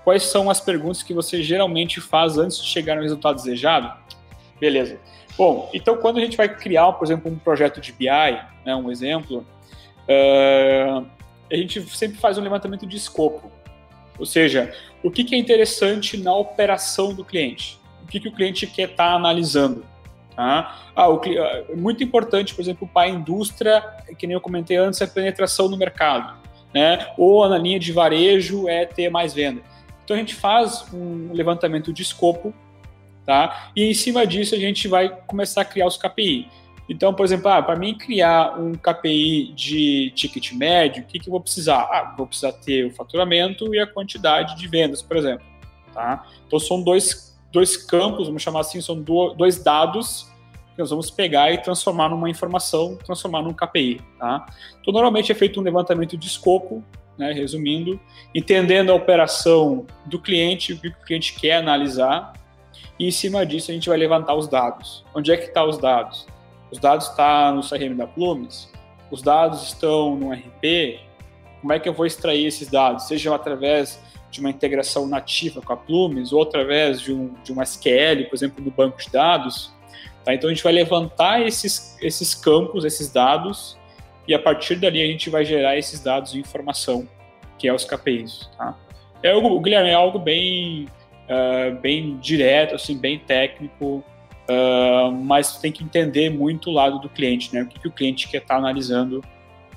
Quais 0.04 0.22
são 0.24 0.48
as 0.48 0.60
perguntas 0.60 1.02
que 1.02 1.12
você 1.12 1.42
geralmente 1.42 2.00
faz 2.00 2.38
antes 2.38 2.62
de 2.62 2.68
chegar 2.68 2.96
no 2.96 3.02
resultado 3.02 3.36
desejado? 3.36 3.92
Beleza. 4.60 4.98
Bom, 5.36 5.70
então 5.74 5.96
quando 5.98 6.18
a 6.18 6.20
gente 6.20 6.36
vai 6.36 6.48
criar, 6.48 6.92
por 6.92 7.04
exemplo, 7.04 7.30
um 7.30 7.38
projeto 7.38 7.80
de 7.80 7.92
BI, 7.92 8.06
né, 8.64 8.74
um 8.74 8.90
exemplo, 8.90 9.46
uh, 10.08 11.06
a 11.50 11.56
gente 11.56 11.80
sempre 11.94 12.18
faz 12.18 12.38
um 12.38 12.42
levantamento 12.42 12.86
de 12.86 12.96
escopo. 12.96 13.50
Ou 14.18 14.24
seja, 14.24 14.74
o 15.02 15.10
que, 15.10 15.24
que 15.24 15.34
é 15.34 15.38
interessante 15.38 16.16
na 16.16 16.34
operação 16.34 17.14
do 17.14 17.24
cliente? 17.24 17.78
O 18.02 18.06
que, 18.06 18.20
que 18.20 18.28
o 18.28 18.32
cliente 18.32 18.66
quer 18.66 18.90
estar 18.90 19.10
tá 19.10 19.14
analisando? 19.14 19.84
Tá? 20.36 20.82
Ah, 20.94 21.08
o, 21.08 21.18
ah, 21.18 21.74
muito 21.74 22.04
importante, 22.04 22.54
por 22.54 22.60
exemplo, 22.60 22.86
para 22.86 23.08
a 23.08 23.10
indústria, 23.10 23.82
que 24.18 24.26
nem 24.26 24.34
eu 24.34 24.40
comentei 24.40 24.76
antes, 24.76 25.00
é 25.00 25.04
a 25.04 25.08
penetração 25.08 25.68
no 25.68 25.76
mercado. 25.76 26.36
Né? 26.74 27.06
Ou 27.16 27.48
na 27.48 27.56
linha 27.56 27.80
de 27.80 27.90
varejo 27.90 28.68
é 28.68 28.84
ter 28.84 29.08
mais 29.08 29.32
venda. 29.32 29.62
Então 30.04 30.14
a 30.14 30.20
gente 30.20 30.34
faz 30.34 30.86
um 30.92 31.32
levantamento 31.32 31.92
de 31.92 32.02
escopo, 32.02 32.54
tá? 33.24 33.70
E 33.74 33.90
em 33.90 33.94
cima 33.94 34.24
disso 34.24 34.54
a 34.54 34.58
gente 34.58 34.86
vai 34.86 35.08
começar 35.26 35.62
a 35.62 35.64
criar 35.64 35.86
os 35.86 35.96
KPI. 35.96 36.48
Então, 36.88 37.12
por 37.12 37.26
exemplo, 37.26 37.48
ah, 37.48 37.60
para 37.60 37.74
mim 37.74 37.96
criar 37.98 38.56
um 38.58 38.74
KPI 38.74 39.52
de 39.54 40.12
ticket 40.14 40.52
médio, 40.52 41.02
o 41.02 41.06
que, 41.06 41.18
que 41.18 41.28
eu 41.28 41.32
vou 41.32 41.40
precisar? 41.40 41.80
Ah, 41.90 42.14
vou 42.16 42.26
precisar 42.26 42.52
ter 42.52 42.86
o 42.86 42.94
faturamento 42.94 43.74
e 43.74 43.80
a 43.80 43.86
quantidade 43.86 44.56
de 44.56 44.68
vendas, 44.68 45.02
por 45.02 45.16
exemplo. 45.16 45.44
Tá? 45.92 46.24
Então, 46.46 46.60
são 46.60 46.80
dois, 46.80 47.35
dois 47.56 47.74
campos, 47.74 48.26
vamos 48.26 48.42
chamar 48.42 48.60
assim, 48.60 48.82
são 48.82 49.00
dois 49.00 49.62
dados 49.62 50.30
que 50.74 50.78
nós 50.78 50.90
vamos 50.90 51.10
pegar 51.10 51.50
e 51.50 51.56
transformar 51.56 52.10
numa 52.10 52.28
informação, 52.28 52.96
transformar 52.96 53.40
num 53.40 53.54
KPI. 53.54 54.02
Tá? 54.18 54.44
Então, 54.78 54.92
normalmente 54.92 55.32
é 55.32 55.34
feito 55.34 55.58
um 55.58 55.62
levantamento 55.62 56.18
de 56.18 56.26
escopo, 56.26 56.84
né, 57.16 57.32
resumindo, 57.32 57.98
entendendo 58.34 58.92
a 58.92 58.94
operação 58.94 59.86
do 60.04 60.20
cliente, 60.20 60.74
o 60.74 60.78
que 60.78 60.88
o 60.88 60.94
cliente 61.06 61.32
quer 61.32 61.56
analisar, 61.56 62.34
e 62.98 63.08
em 63.08 63.10
cima 63.10 63.46
disso 63.46 63.70
a 63.70 63.74
gente 63.74 63.88
vai 63.88 63.96
levantar 63.96 64.34
os 64.34 64.46
dados. 64.46 65.02
Onde 65.14 65.32
é 65.32 65.36
que 65.38 65.46
estão 65.46 65.64
tá 65.64 65.70
os 65.70 65.78
dados? 65.78 66.26
Os 66.70 66.78
dados 66.78 67.06
estão 67.06 67.16
tá 67.16 67.52
no 67.52 67.62
CRM 67.62 67.96
da 67.96 68.06
Plumes? 68.06 68.70
Os 69.10 69.22
dados 69.22 69.62
estão 69.62 70.14
no 70.14 70.30
RP? 70.30 71.00
Como 71.62 71.72
é 71.72 71.80
que 71.80 71.88
eu 71.88 71.94
vou 71.94 72.04
extrair 72.04 72.44
esses 72.44 72.68
dados? 72.68 73.04
Seja 73.04 73.34
através 73.34 73.98
de 74.36 74.40
uma 74.40 74.50
integração 74.50 75.06
nativa 75.06 75.60
com 75.60 75.72
a 75.72 75.76
Plumes 75.76 76.32
ou 76.32 76.42
através 76.42 77.00
de 77.00 77.12
um, 77.12 77.34
de 77.42 77.52
um 77.52 77.62
SQL, 77.62 78.24
por 78.28 78.36
exemplo, 78.36 78.62
do 78.62 78.70
banco 78.70 78.98
de 78.98 79.10
dados. 79.10 79.72
Tá? 80.24 80.34
Então 80.34 80.48
a 80.48 80.52
gente 80.52 80.62
vai 80.62 80.72
levantar 80.72 81.44
esses, 81.44 81.96
esses 82.00 82.34
campos, 82.34 82.84
esses 82.84 83.10
dados, 83.10 83.78
e 84.28 84.34
a 84.34 84.38
partir 84.38 84.76
dali 84.76 85.02
a 85.02 85.06
gente 85.06 85.30
vai 85.30 85.44
gerar 85.44 85.76
esses 85.76 86.00
dados 86.00 86.32
de 86.32 86.40
informação, 86.40 87.08
que 87.58 87.66
é 87.66 87.72
os 87.72 87.84
KPIs. 87.84 88.50
Tá? 88.56 88.76
É 89.22 89.32
algo, 89.32 89.58
Guilherme, 89.60 89.90
é 89.90 89.94
algo 89.94 90.18
bem, 90.18 90.86
uh, 91.28 91.80
bem 91.80 92.16
direto, 92.18 92.74
assim, 92.74 92.96
bem 92.96 93.18
técnico, 93.18 94.04
Uh, 94.48 95.10
mas 95.10 95.58
tem 95.58 95.72
que 95.72 95.82
entender 95.82 96.30
muito 96.30 96.70
o 96.70 96.72
lado 96.72 97.00
do 97.00 97.08
cliente, 97.08 97.52
né? 97.52 97.62
O 97.62 97.66
que, 97.66 97.80
que 97.80 97.88
o 97.88 97.90
cliente 97.90 98.28
quer 98.28 98.36
estar 98.36 98.54
tá 98.54 98.58
analisando 98.60 99.20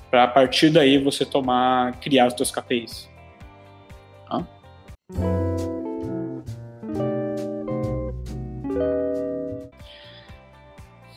para 0.08 0.22
a 0.24 0.28
partir 0.28 0.70
daí 0.70 0.96
você 0.96 1.26
tomar, 1.26 1.98
criar 1.98 2.28
os 2.28 2.34
seus 2.34 2.52
KPIs. 2.52 3.09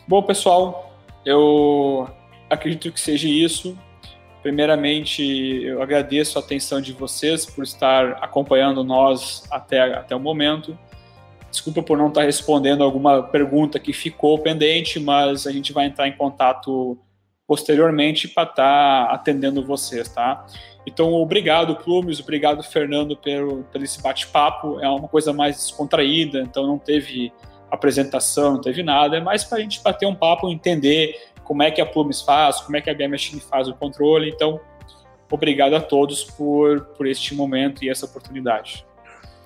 Bom, 0.07 0.21
pessoal, 0.21 0.93
eu 1.25 2.07
acredito 2.49 2.91
que 2.91 2.99
seja 2.99 3.27
isso. 3.27 3.77
Primeiramente, 4.41 5.23
eu 5.63 5.81
agradeço 5.81 6.37
a 6.37 6.41
atenção 6.41 6.81
de 6.81 6.91
vocês 6.91 7.45
por 7.45 7.63
estar 7.63 8.19
acompanhando 8.21 8.83
nós 8.83 9.43
até, 9.49 9.79
até 9.81 10.15
o 10.15 10.19
momento. 10.19 10.77
Desculpa 11.49 11.81
por 11.81 11.97
não 11.97 12.09
estar 12.09 12.23
respondendo 12.23 12.83
alguma 12.83 13.23
pergunta 13.23 13.79
que 13.79 13.93
ficou 13.93 14.37
pendente, 14.39 14.99
mas 14.99 15.47
a 15.47 15.51
gente 15.51 15.71
vai 15.71 15.85
entrar 15.85 16.07
em 16.07 16.17
contato 16.17 16.97
posteriormente 17.47 18.27
para 18.27 18.49
estar 18.49 19.05
atendendo 19.05 19.65
vocês, 19.65 20.09
tá? 20.09 20.45
Então, 20.85 21.13
obrigado, 21.13 21.75
Plumes, 21.77 22.19
obrigado, 22.19 22.61
Fernando, 22.61 23.15
pelo, 23.15 23.63
pelo 23.63 23.83
esse 23.83 24.01
bate-papo. 24.01 24.79
É 24.79 24.89
uma 24.89 25.07
coisa 25.07 25.31
mais 25.31 25.55
descontraída, 25.55 26.39
então 26.41 26.67
não 26.67 26.77
teve 26.77 27.31
apresentação, 27.71 28.53
não 28.53 28.61
teve 28.61 28.83
nada. 28.83 29.17
É 29.17 29.21
mais 29.21 29.43
para 29.43 29.59
a 29.59 29.61
gente 29.61 29.81
bater 29.81 30.05
um 30.05 30.15
papo, 30.15 30.49
entender 30.49 31.15
como 31.43 31.63
é 31.63 31.71
que 31.71 31.81
a 31.81 31.85
Plumes 31.85 32.21
faz, 32.21 32.61
como 32.61 32.77
é 32.77 32.81
que 32.81 32.89
a 32.89 32.93
BM 32.93 33.09
Machine 33.09 33.41
faz 33.41 33.67
o 33.67 33.73
controle. 33.73 34.29
Então, 34.29 34.59
obrigado 35.31 35.75
a 35.75 35.81
todos 35.81 36.23
por, 36.23 36.81
por 36.97 37.07
este 37.07 37.33
momento 37.33 37.83
e 37.83 37.89
essa 37.89 38.05
oportunidade. 38.05 38.85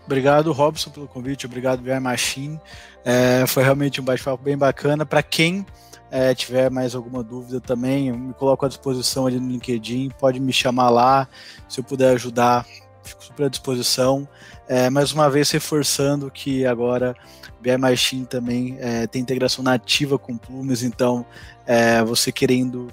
Obrigado, 0.06 0.52
Robson, 0.52 0.90
pelo 0.90 1.08
convite. 1.08 1.46
Obrigado, 1.46 1.84
VR 1.84 2.00
Machine. 2.00 2.60
É, 3.04 3.46
foi 3.46 3.64
realmente 3.64 4.00
um 4.00 4.04
bate-papo 4.04 4.42
bem 4.42 4.58
bacana. 4.58 5.06
Para 5.06 5.22
quem 5.22 5.66
é, 6.10 6.34
tiver 6.34 6.70
mais 6.70 6.96
alguma 6.96 7.24
dúvida 7.24 7.60
também, 7.60 8.12
me 8.12 8.34
coloco 8.34 8.66
à 8.66 8.70
disposição 8.70 9.28
ali 9.28 9.40
no 9.40 9.50
LinkedIn. 9.50 10.12
Pode 10.20 10.40
me 10.40 10.54
chamar 10.54 10.90
lá. 10.90 11.28
Se 11.68 11.80
eu 11.80 11.84
puder 11.84 12.14
ajudar, 12.14 12.66
fico 13.04 13.24
super 13.24 13.46
à 13.46 13.50
disposição. 13.50 14.28
É, 14.68 14.90
mais 14.90 15.12
uma 15.12 15.30
vez, 15.30 15.52
reforçando 15.52 16.30
que 16.32 16.66
agora 16.66 17.16
BI 17.60 17.78
Machine 17.78 18.26
também 18.26 18.78
é, 18.80 19.08
tem 19.08 19.22
integração 19.22 19.64
nativa 19.64 20.18
com 20.18 20.38
Plumes, 20.38 20.84
então 20.84 21.26
é, 21.66 22.04
você 22.04 22.32
querendo 22.32 22.88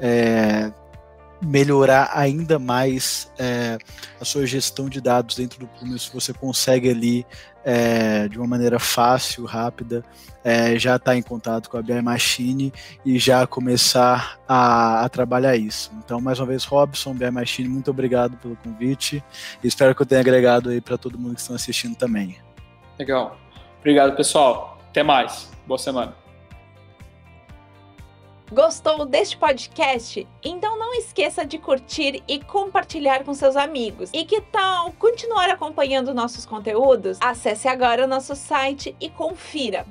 é, 0.00 0.70
melhorar 1.42 2.10
ainda 2.14 2.58
mais 2.58 3.30
é, 3.38 3.78
a 4.20 4.24
sua 4.24 4.46
gestão 4.46 4.88
de 4.88 5.00
dados 5.00 5.36
dentro 5.36 5.58
do 5.58 5.66
Plumus, 5.66 6.10
você 6.12 6.32
consegue 6.32 6.88
ali 6.88 7.26
é, 7.64 8.28
de 8.28 8.38
uma 8.38 8.46
maneira 8.46 8.78
fácil, 8.78 9.44
rápida, 9.44 10.04
é, 10.44 10.78
já 10.78 10.96
estar 10.96 11.12
tá 11.12 11.16
em 11.16 11.22
contato 11.22 11.70
com 11.70 11.76
a 11.76 11.82
BI 11.82 12.00
Machine 12.02 12.72
e 13.04 13.18
já 13.18 13.46
começar 13.46 14.38
a, 14.46 15.04
a, 15.04 15.08
trabalhar 15.08 15.56
isso. 15.56 15.90
Então, 16.04 16.20
mais 16.20 16.38
uma 16.38 16.46
vez, 16.46 16.64
Robson, 16.64 17.14
BI 17.14 17.30
Machine, 17.30 17.68
muito 17.68 17.90
obrigado 17.90 18.36
pelo 18.36 18.56
convite 18.56 19.24
espero 19.62 19.94
que 19.94 20.02
eu 20.02 20.06
tenha 20.06 20.20
agregado 20.20 20.70
aí 20.70 20.80
para 20.80 20.96
todo 20.96 21.18
mundo 21.18 21.34
que 21.34 21.40
está 21.40 21.54
assistindo 21.54 21.96
também. 21.96 22.36
Legal. 22.98 23.36
Obrigado, 23.80 24.16
pessoal. 24.16 24.78
Até 24.88 25.02
mais. 25.02 25.50
Boa 25.66 25.78
semana. 25.78 26.23
Gostou 28.52 29.06
deste 29.06 29.36
podcast? 29.36 30.26
Então 30.42 30.78
não 30.78 30.94
esqueça 30.94 31.44
de 31.44 31.58
curtir 31.58 32.22
e 32.28 32.40
compartilhar 32.40 33.24
com 33.24 33.32
seus 33.32 33.56
amigos. 33.56 34.10
E 34.12 34.24
que 34.24 34.40
tal 34.40 34.92
continuar 34.92 35.48
acompanhando 35.48 36.14
nossos 36.14 36.44
conteúdos? 36.44 37.18
Acesse 37.20 37.68
agora 37.68 38.04
o 38.04 38.08
nosso 38.08 38.36
site 38.36 38.94
e 39.00 39.08
confira 39.08 39.86